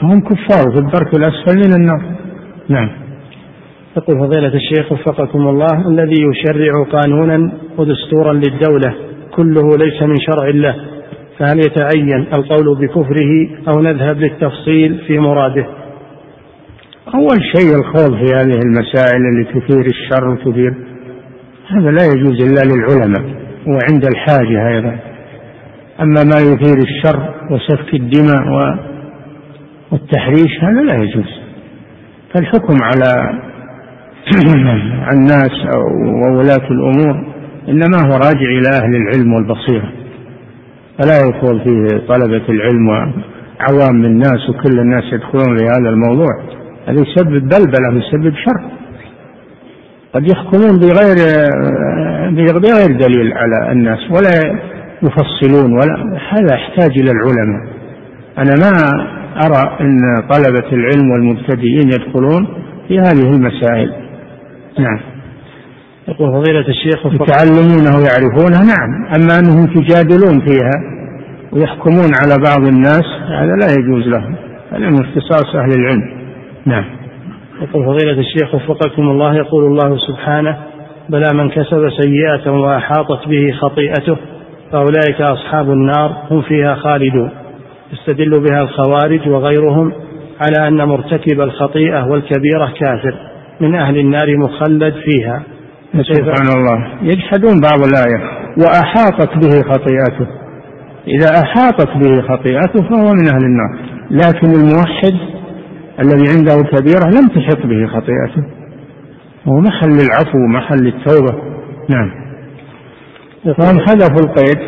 فهم 0.02 0.20
كفار 0.20 0.72
في 0.72 0.80
الدرك 0.80 1.16
الأسفل 1.16 1.58
من 1.58 1.74
النار. 1.74 2.02
نعم. 2.70 3.03
يقول 3.98 4.20
فضيلة 4.20 4.54
الشيخ 4.54 4.92
وفقكم 4.92 5.48
الله 5.48 5.88
الذي 5.88 6.22
يشرع 6.22 6.84
قانونا 6.92 7.52
ودستورا 7.78 8.34
للدولة 8.34 8.94
كله 9.32 9.70
ليس 9.78 10.02
من 10.02 10.16
شرع 10.20 10.50
الله 10.50 10.76
فهل 11.40 11.60
يتعين 11.60 12.28
القول 12.34 12.78
بكفره 12.78 13.50
أو 13.68 13.82
نذهب 13.82 14.18
للتفصيل 14.18 14.98
في 15.08 15.20
مراده؟ 15.20 15.66
أول 17.16 17.40
شيء 17.56 17.76
الخوض 17.80 18.18
في 18.18 18.36
هذه 18.36 18.60
المسائل 18.66 19.22
اللي 19.32 19.44
تثير 19.44 19.86
الشر 19.86 20.30
وتثير 20.30 20.74
هذا 21.68 21.92
لا 21.92 22.06
يجوز 22.06 22.42
إلا 22.42 22.74
للعلماء 22.74 23.22
وعند 23.68 24.06
الحاجة 24.06 24.68
أيضا. 24.68 24.98
أما 26.02 26.24
ما 26.24 26.38
يثير 26.40 26.78
الشر 26.78 27.34
وسفك 27.52 27.94
الدماء 27.94 28.78
والتحريش 29.92 30.64
هذا 30.64 30.82
لا 30.82 31.04
يجوز. 31.04 31.40
فالحكم 32.34 32.78
على 32.84 33.40
الناس 35.14 35.52
وولاة 36.24 36.68
الأمور 36.72 37.26
إنما 37.70 37.98
هو 38.06 38.18
راجع 38.18 38.50
إلى 38.60 38.70
أهل 38.84 38.96
العلم 38.96 39.34
والبصيرة. 39.34 39.92
فلا 41.00 41.20
يخوض 41.30 41.64
فيه 41.64 42.08
طلبة 42.08 42.42
العلم 42.50 42.88
وعوام 42.88 44.06
الناس 44.06 44.50
وكل 44.50 44.80
الناس 44.80 45.04
يدخلون 45.14 45.58
في 45.58 45.64
هذا 45.64 45.90
الموضوع. 45.90 46.30
هذا 46.88 47.02
يسبب 47.02 47.50
بلبلة 47.50 47.94
ويسبب 47.94 48.34
شر. 48.36 48.62
قد 50.14 50.32
يحكمون 50.32 50.80
بغير 50.80 51.18
بغير 52.32 52.98
دليل 52.98 53.34
على 53.34 53.72
الناس 53.72 54.00
ولا 54.12 54.60
يفصلون 55.04 55.74
ولا 55.74 56.20
هذا 56.30 56.56
يحتاج 56.56 56.92
إلى 57.00 57.12
العلماء. 57.12 57.62
أنا 58.38 58.54
ما 58.64 58.72
أرى 59.46 59.78
أن 59.82 60.00
طلبة 60.30 60.68
العلم 60.74 61.12
والمبتدئين 61.12 61.88
يدخلون 61.88 62.48
في 62.88 63.00
هذه 63.00 63.36
المسائل. 63.36 64.04
نعم. 64.80 65.00
يقول 66.08 66.32
فضيلة 66.32 66.68
الشيخ 66.68 67.06
يتعلمونه 67.06 67.98
ويعرفونه 67.98 68.60
نعم. 68.60 69.06
أما 69.16 69.40
أنهم 69.40 69.66
تجادلون 69.66 70.40
فيها 70.40 70.94
ويحكمون 71.52 72.12
على 72.24 72.44
بعض 72.46 72.68
الناس 72.68 73.06
هذا 73.40 73.56
لا 73.62 73.72
يجوز 73.80 74.08
لهم. 74.08 74.36
هذا 74.72 74.90
من 74.90 75.06
اختصاص 75.06 75.56
أهل 75.56 75.72
العلم. 75.80 76.02
نعم. 76.66 76.86
يقول 77.62 77.86
فضيلة 77.86 78.20
الشيخ 78.20 78.56
وفقكم 78.56 79.02
الله 79.02 79.36
يقول 79.36 79.64
الله 79.64 79.98
سبحانه 79.98 80.58
بلى 81.10 81.34
من 81.34 81.50
كسب 81.50 81.90
سيئة 82.02 82.52
وأحاطت 82.52 83.28
به 83.28 83.52
خطيئته 83.52 84.18
فأولئك 84.72 85.22
أصحاب 85.22 85.72
النار 85.72 86.18
هم 86.32 86.42
فيها 86.42 86.76
خالدون. 86.76 87.32
يستدل 87.94 88.40
بها 88.40 88.62
الخوارج 88.62 89.28
وغيرهم 89.28 89.94
على 90.42 90.68
أن 90.68 90.88
مرتكب 90.88 91.42
الخطيئة 91.42 92.06
والكبيرة 92.06 92.74
كافر. 92.80 93.33
من 93.62 93.76
أهل 93.76 93.98
النار 94.00 94.38
مخلد 94.38 94.94
فيها. 95.06 95.44
سبحان 95.94 96.48
الله 96.58 96.88
يجحدون 97.02 97.62
بعض 97.62 97.80
الآية. 97.88 98.44
وأحاطت 98.58 99.30
به 99.30 99.74
خطيئته. 99.74 100.28
إذا 101.08 101.28
أحاطت 101.44 101.90
به 101.98 102.22
خطيئته 102.22 102.90
فهو 102.90 103.14
من 103.14 103.28
أهل 103.34 103.46
النار. 103.46 103.80
لكن 104.12 104.48
الموحد 104.48 105.18
الذي 106.00 106.26
عنده 106.38 106.70
كبيرة 106.70 107.06
لم 107.06 107.28
تحط 107.28 107.66
به 107.66 107.88
خطيئته. 107.88 108.44
هو 109.48 109.60
محل 109.60 109.92
العفو 109.92 110.38
محل 110.48 110.88
التوبة. 110.88 111.34
نعم. 111.90 112.12
فهم 113.44 113.80
حذفوا 113.80 114.30
القيد. 114.30 114.60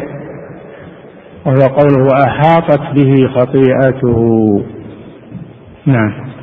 وهو 1.45 1.75
قوله 1.75 2.03
وأحاطت 2.03 2.81
به 2.95 3.27
خطيئته. 3.35 4.19
نعم. 5.85 6.34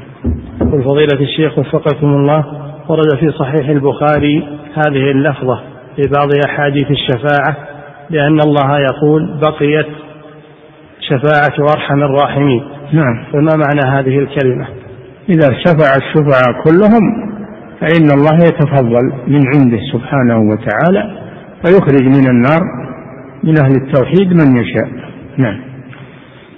يقول 0.60 0.84
فضيلة 0.84 1.20
الشيخ 1.20 1.58
وفقكم 1.58 2.06
الله 2.06 2.44
ورد 2.88 3.16
في 3.20 3.30
صحيح 3.30 3.68
البخاري 3.68 4.58
هذه 4.74 5.10
اللفظة 5.10 5.60
في 5.96 6.02
بعض 6.16 6.28
أحاديث 6.46 6.86
الشفاعة 6.90 7.56
لأن 8.10 8.40
الله 8.40 8.78
يقول 8.78 9.40
بقيت 9.42 9.86
شفاعة 11.00 11.72
أرحم 11.74 12.02
الراحمين. 12.02 12.62
نعم. 12.92 13.24
فما 13.32 13.56
معنى 13.56 13.98
هذه 13.98 14.18
الكلمة؟ 14.18 14.66
إذا 15.28 15.48
شفع 15.64 15.96
الشفعاء 15.96 16.62
كلهم 16.64 17.32
فإن 17.80 18.10
الله 18.10 18.34
يتفضل 18.34 19.12
من 19.26 19.40
عنده 19.54 19.78
سبحانه 19.92 20.38
وتعالى 20.38 21.18
فيخرج 21.64 22.02
من 22.02 22.28
النار 22.30 22.60
من 23.44 23.58
أهل 23.58 23.72
التوحيد 23.76 24.32
من 24.32 24.56
يشاء. 24.56 24.88
نعم. 25.38 25.71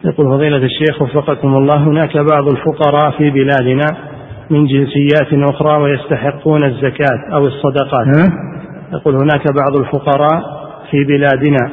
يقول 0.04 0.26
فضيلة 0.26 0.56
الشيخ 0.56 1.02
وفقكم 1.02 1.54
الله 1.56 1.76
هناك 1.76 2.16
بعض 2.16 2.48
الفقراء 2.48 3.10
في 3.18 3.30
بلادنا 3.30 3.84
من 4.50 4.66
جنسيات 4.66 5.54
أخرى 5.54 5.82
ويستحقون 5.82 6.64
الزكاة 6.64 7.34
أو 7.34 7.46
الصدقات. 7.46 8.32
يقول 8.92 9.14
هناك 9.14 9.44
بعض 9.56 9.76
الفقراء 9.76 10.42
في 10.90 11.04
بلادنا 11.04 11.70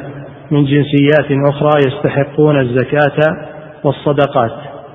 من 0.52 0.66
جنسيات 0.66 1.50
أخرى 1.50 1.72
يستحقون 1.88 2.60
الزكاة 2.60 3.38
والصدقات. 3.84 4.52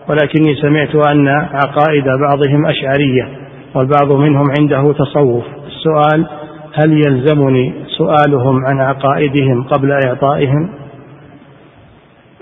ولكني 0.08 0.54
سمعت 0.54 0.94
أن 1.08 1.28
عقائد 1.28 2.04
بعضهم 2.04 2.66
أشعرية 2.66 3.28
والبعض 3.74 4.12
منهم 4.12 4.44
عنده 4.60 4.92
تصوف. 4.92 5.44
السؤال 5.66 6.26
هل 6.74 6.92
يلزمني 6.92 7.74
سؤالهم 7.98 8.66
عن 8.66 8.80
عقائدهم 8.80 9.62
قبل 9.62 9.92
إعطائهم؟ 10.06 10.85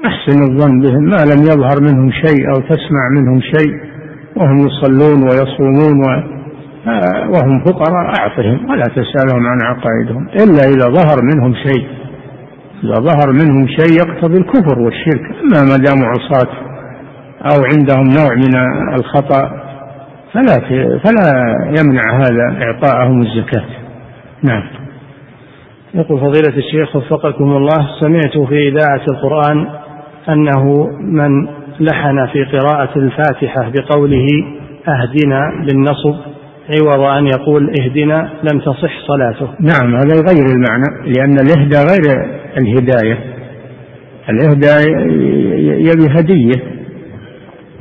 أحسن 0.06 0.42
الظن 0.42 0.80
بهم. 0.80 1.02
ما 1.02 1.16
لم 1.16 1.42
يظهر 1.42 1.80
منهم 1.80 2.10
شيء 2.10 2.48
أو 2.48 2.60
تسمع 2.60 3.08
منهم 3.16 3.40
شيء. 3.40 3.74
وهم 4.36 4.58
يصلون 4.58 5.22
ويصومون 5.22 6.00
و 6.00 6.34
وهم 7.34 7.64
فقراء. 7.64 8.20
أعطهم 8.20 8.70
ولا 8.70 8.82
تسألهم 8.82 9.46
عن 9.46 9.60
عقائدهم. 9.60 10.28
إلا 10.28 10.62
إذا 10.74 10.86
ظهر 11.00 11.18
منهم 11.22 11.54
شيء. 11.54 11.86
إذا 12.84 12.94
ظهر 12.94 13.32
منهم 13.32 13.66
شيء 13.66 13.92
يقتضي 13.98 14.38
الكفر 14.38 14.78
والشرك. 14.78 15.22
أما 15.42 15.62
ما 15.70 15.76
داموا 15.76 16.08
عصاة 16.08 16.50
أو 17.44 17.64
عندهم 17.64 18.04
نوع 18.18 18.34
من 18.34 18.54
الخطأ 18.98 19.64
فلا 20.32 20.60
فلا 21.04 21.30
يمنع 21.78 22.16
هذا 22.16 22.62
إعطاءهم 22.62 23.18
الزكاة. 23.18 23.64
نعم. 24.42 24.62
يقول 25.94 26.20
فضيلة 26.20 26.56
الشيخ 26.56 26.96
وفقكم 26.96 27.44
الله 27.44 27.88
سمعت 28.00 28.48
في 28.48 28.68
إذاعة 28.68 29.04
القرآن 29.10 29.66
أنه 30.28 30.86
من 31.00 31.46
لحن 31.80 32.26
في 32.32 32.44
قراءة 32.44 32.98
الفاتحة 32.98 33.70
بقوله 33.70 34.26
أهدنا 34.88 35.64
بالنصب 35.66 36.34
عوض 36.70 37.00
أن 37.00 37.26
يقول 37.26 37.70
اهدنا 37.80 38.30
لم 38.42 38.60
تصح 38.60 38.92
صلاته. 39.06 39.48
نعم 39.60 39.96
هذا 39.96 40.14
يغير 40.14 40.46
المعنى 40.46 41.12
لأن 41.16 41.36
الإهدى 41.38 41.76
غير 41.76 42.26
الهداية. 42.56 43.18
الإهدى 44.28 44.90
يبي 45.62 46.06
هدية 46.10 46.74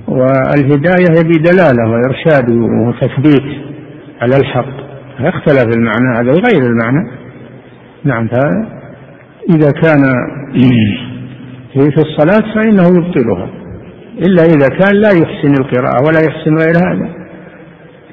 والهداية 0.08 1.20
يبي 1.20 1.38
دلالة 1.38 1.90
وإرشاد 1.90 2.52
وتثبيت 2.52 3.58
على 4.22 4.36
الحق. 4.36 4.84
يختلف 5.20 5.78
المعنى 5.78 6.18
هذا 6.18 6.32
يغير 6.32 6.72
المعنى. 6.72 7.12
نعم 8.04 8.30
إذا 9.50 9.72
كان 9.72 10.04
في 11.74 12.02
الصلاة 12.02 12.54
فإنه 12.54 12.88
يبطلها. 12.98 13.50
إلا 14.18 14.44
إذا 14.44 14.68
كان 14.68 14.96
لا 14.96 15.10
يحسن 15.10 15.54
القراءة 15.62 16.04
ولا 16.08 16.20
يحسن 16.28 16.56
غير 16.58 16.76
هذا. 16.78 17.10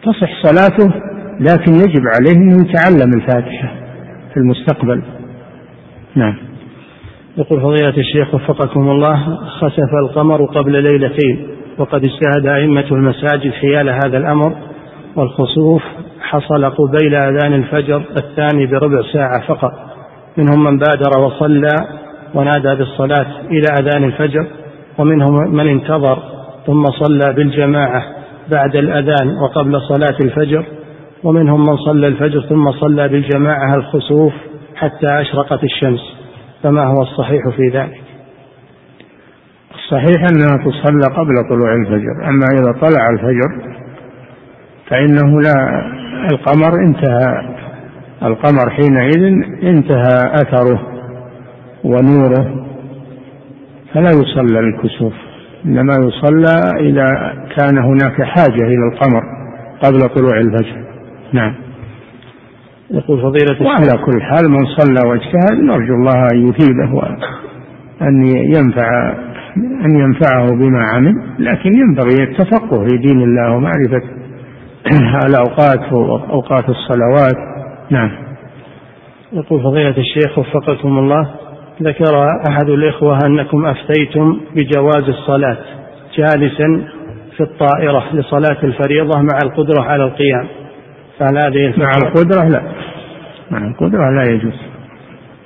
تصح 0.02 0.42
صلاته 0.42 0.94
لكن 1.40 1.72
يجب 1.72 2.02
عليه 2.14 2.32
أن 2.36 2.60
يتعلم 2.60 3.12
الفاتحة 3.14 3.74
في 4.34 4.36
المستقبل. 4.36 5.02
نعم. 6.16 6.36
يقول 7.36 7.60
فضيلة 7.60 7.98
الشيخ 7.98 8.34
وفقكم 8.34 8.90
الله 8.90 9.36
خسف 9.60 9.94
القمر 10.04 10.44
قبل 10.44 10.82
ليلتين 10.82 11.46
وقد 11.78 12.04
اجتهد 12.04 12.46
أئمة 12.46 12.86
المساجد 12.92 13.52
حيال 13.52 13.88
هذا 13.88 14.18
الأمر 14.18 14.56
والخسوف 15.16 15.82
حصل 16.20 16.64
قبيل 16.64 17.14
أذان 17.14 17.54
الفجر 17.54 18.02
الثاني 18.16 18.66
بربع 18.66 19.02
ساعة 19.12 19.46
فقط. 19.46 19.72
منهم 20.36 20.64
من 20.64 20.78
بادر 20.78 21.20
وصلى 21.20 22.00
ونادى 22.34 22.74
بالصلاة 22.74 23.26
إلى 23.50 23.66
أذان 23.80 24.04
الفجر 24.04 24.46
ومنهم 24.98 25.54
من 25.54 25.68
انتظر 25.68 26.22
ثم 26.66 26.84
صلى 26.84 27.32
بالجماعة 27.32 28.02
بعد 28.50 28.76
الأذان 28.76 29.36
وقبل 29.42 29.80
صلاة 29.80 30.16
الفجر 30.24 30.64
ومنهم 31.24 31.66
من 31.66 31.76
صلى 31.76 32.06
الفجر 32.06 32.40
ثم 32.48 32.72
صلى 32.72 33.08
بالجماعة 33.08 33.74
الخسوف 33.74 34.32
حتى 34.76 35.20
أشرقت 35.20 35.64
الشمس. 35.64 36.00
فما 36.62 36.84
هو 36.84 37.02
الصحيح 37.02 37.48
في 37.56 37.68
ذلك؟ 37.68 38.00
الصحيح 39.74 40.26
أنها 40.32 40.64
تصلى 40.64 41.16
قبل 41.16 41.34
طلوع 41.50 41.74
الفجر 41.74 42.28
أما 42.28 42.46
إذا 42.52 42.72
طلع 42.80 43.10
الفجر 43.10 43.80
فإنه 44.88 45.40
لا 45.40 45.82
القمر 46.30 46.74
انتهى 46.86 47.56
القمر 48.22 48.70
حينئذ 48.70 49.22
انتهى 49.62 50.32
أثره. 50.32 50.99
ونوره 51.84 52.66
فلا 53.94 54.10
يصلى 54.10 54.60
للكسوف 54.60 55.12
إنما 55.64 55.92
يصلى 55.92 56.80
إذا 56.80 57.34
كان 57.56 57.78
هناك 57.78 58.22
حاجة 58.22 58.62
إلى 58.62 58.92
القمر 58.92 59.22
قبل 59.82 60.14
طلوع 60.14 60.40
الفجر. 60.40 60.84
نعم. 61.32 61.54
يقول 62.90 63.22
فضيلة 63.22 63.66
وعلى 63.66 64.04
كل 64.06 64.22
حال 64.22 64.50
من 64.50 64.66
صلى 64.66 65.08
واجتهد 65.08 65.62
نرجو 65.62 65.94
الله 65.94 66.28
أن 66.32 66.48
يثيبه 66.48 66.94
وأن 66.94 68.26
ينفع 68.26 69.14
أن 69.56 70.00
ينفعه 70.00 70.50
بما 70.50 70.82
عمل 70.82 71.14
لكن 71.38 71.70
ينبغي 71.78 72.22
التفقه 72.22 72.84
في 72.84 72.96
دين 72.96 73.22
الله 73.22 73.52
ومعرفة 73.52 74.02
الأوقات 75.26 75.92
وأوقات 75.92 76.64
الصلوات. 76.68 77.36
نعم. 77.90 78.10
يقول 79.32 79.62
فضيلة 79.62 79.96
الشيخ 79.98 80.38
وفقكم 80.38 80.98
الله. 80.98 81.30
ذكر 81.82 82.28
أحد 82.50 82.68
الإخوة 82.68 83.18
أنكم 83.26 83.66
أفتيتم 83.66 84.40
بجواز 84.54 85.08
الصلاة 85.08 85.58
جالسا 86.16 86.84
في 87.36 87.40
الطائرة 87.40 88.04
لصلاة 88.12 88.58
الفريضة 88.62 89.18
مع 89.18 89.38
القدرة 89.44 89.82
على 89.82 90.04
القيام. 90.04 90.46
فهل 91.18 91.38
هذه 91.38 91.74
مع 91.76 91.90
القدرة 92.02 92.48
لا. 92.48 92.62
مع 93.50 93.58
القدرة 93.68 94.10
لا 94.10 94.30
يجوز. 94.30 94.54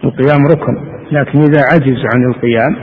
القيام 0.05 0.47
ركن. 0.53 0.77
لكن 1.13 1.39
إذا 1.39 1.61
عجز 1.73 2.05
عن 2.15 2.25
القيام 2.31 2.77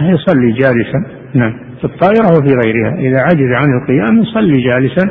يصلي 0.00 0.52
جالسا. 0.52 1.04
نعم. 1.34 1.52
في 1.78 1.84
الطائرة 1.84 2.26
وفي 2.38 2.54
غيرها. 2.64 2.98
إذا 2.98 3.20
عجز 3.20 3.52
عن 3.52 3.80
القيام 3.80 4.22
يصلي 4.22 4.62
جالسا 4.62 5.06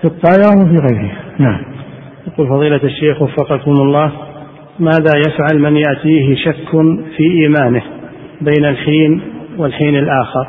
في 0.00 0.04
الطائرة 0.04 0.62
وفي 0.62 0.78
غيرها. 0.78 1.16
نعم. 1.38 1.62
يقول 2.26 2.48
فضيلة 2.48 2.80
الشيخ 2.84 3.22
وفقكم 3.22 3.70
الله 3.70 4.12
ماذا 4.78 5.12
يفعل 5.26 5.58
من 5.58 5.76
يأتيه 5.76 6.34
شك 6.36 6.70
في 7.16 7.22
إيمانه 7.22 7.82
بين 8.40 8.64
الحين 8.64 9.20
والحين 9.58 9.96
الآخر؟ 9.96 10.46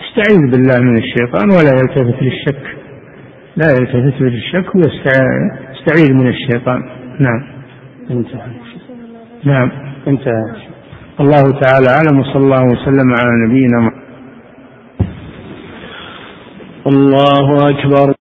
يستعيذ 0.00 0.50
بالله 0.50 0.80
من 0.80 0.98
الشيطان 0.98 1.50
ولا 1.50 1.70
يلتفت 1.80 2.22
للشك. 2.22 2.76
لا 3.56 3.66
يلتفت 3.66 4.20
للشك 4.20 4.74
ويستعيذ 4.74 6.14
من 6.14 6.28
الشيطان. 6.28 6.82
نعم. 7.20 7.42
انتهى. 8.10 8.50
نعم. 9.44 9.70
انتهى. 10.08 10.44
الله 11.20 11.60
تعالى 11.60 11.88
أعلم 11.88 12.20
وصلى 12.20 12.42
الله 12.44 12.64
وسلم 12.64 13.14
على 13.18 13.46
نبينا 13.46 13.90
الله 16.86 17.70
أكبر. 17.70 18.14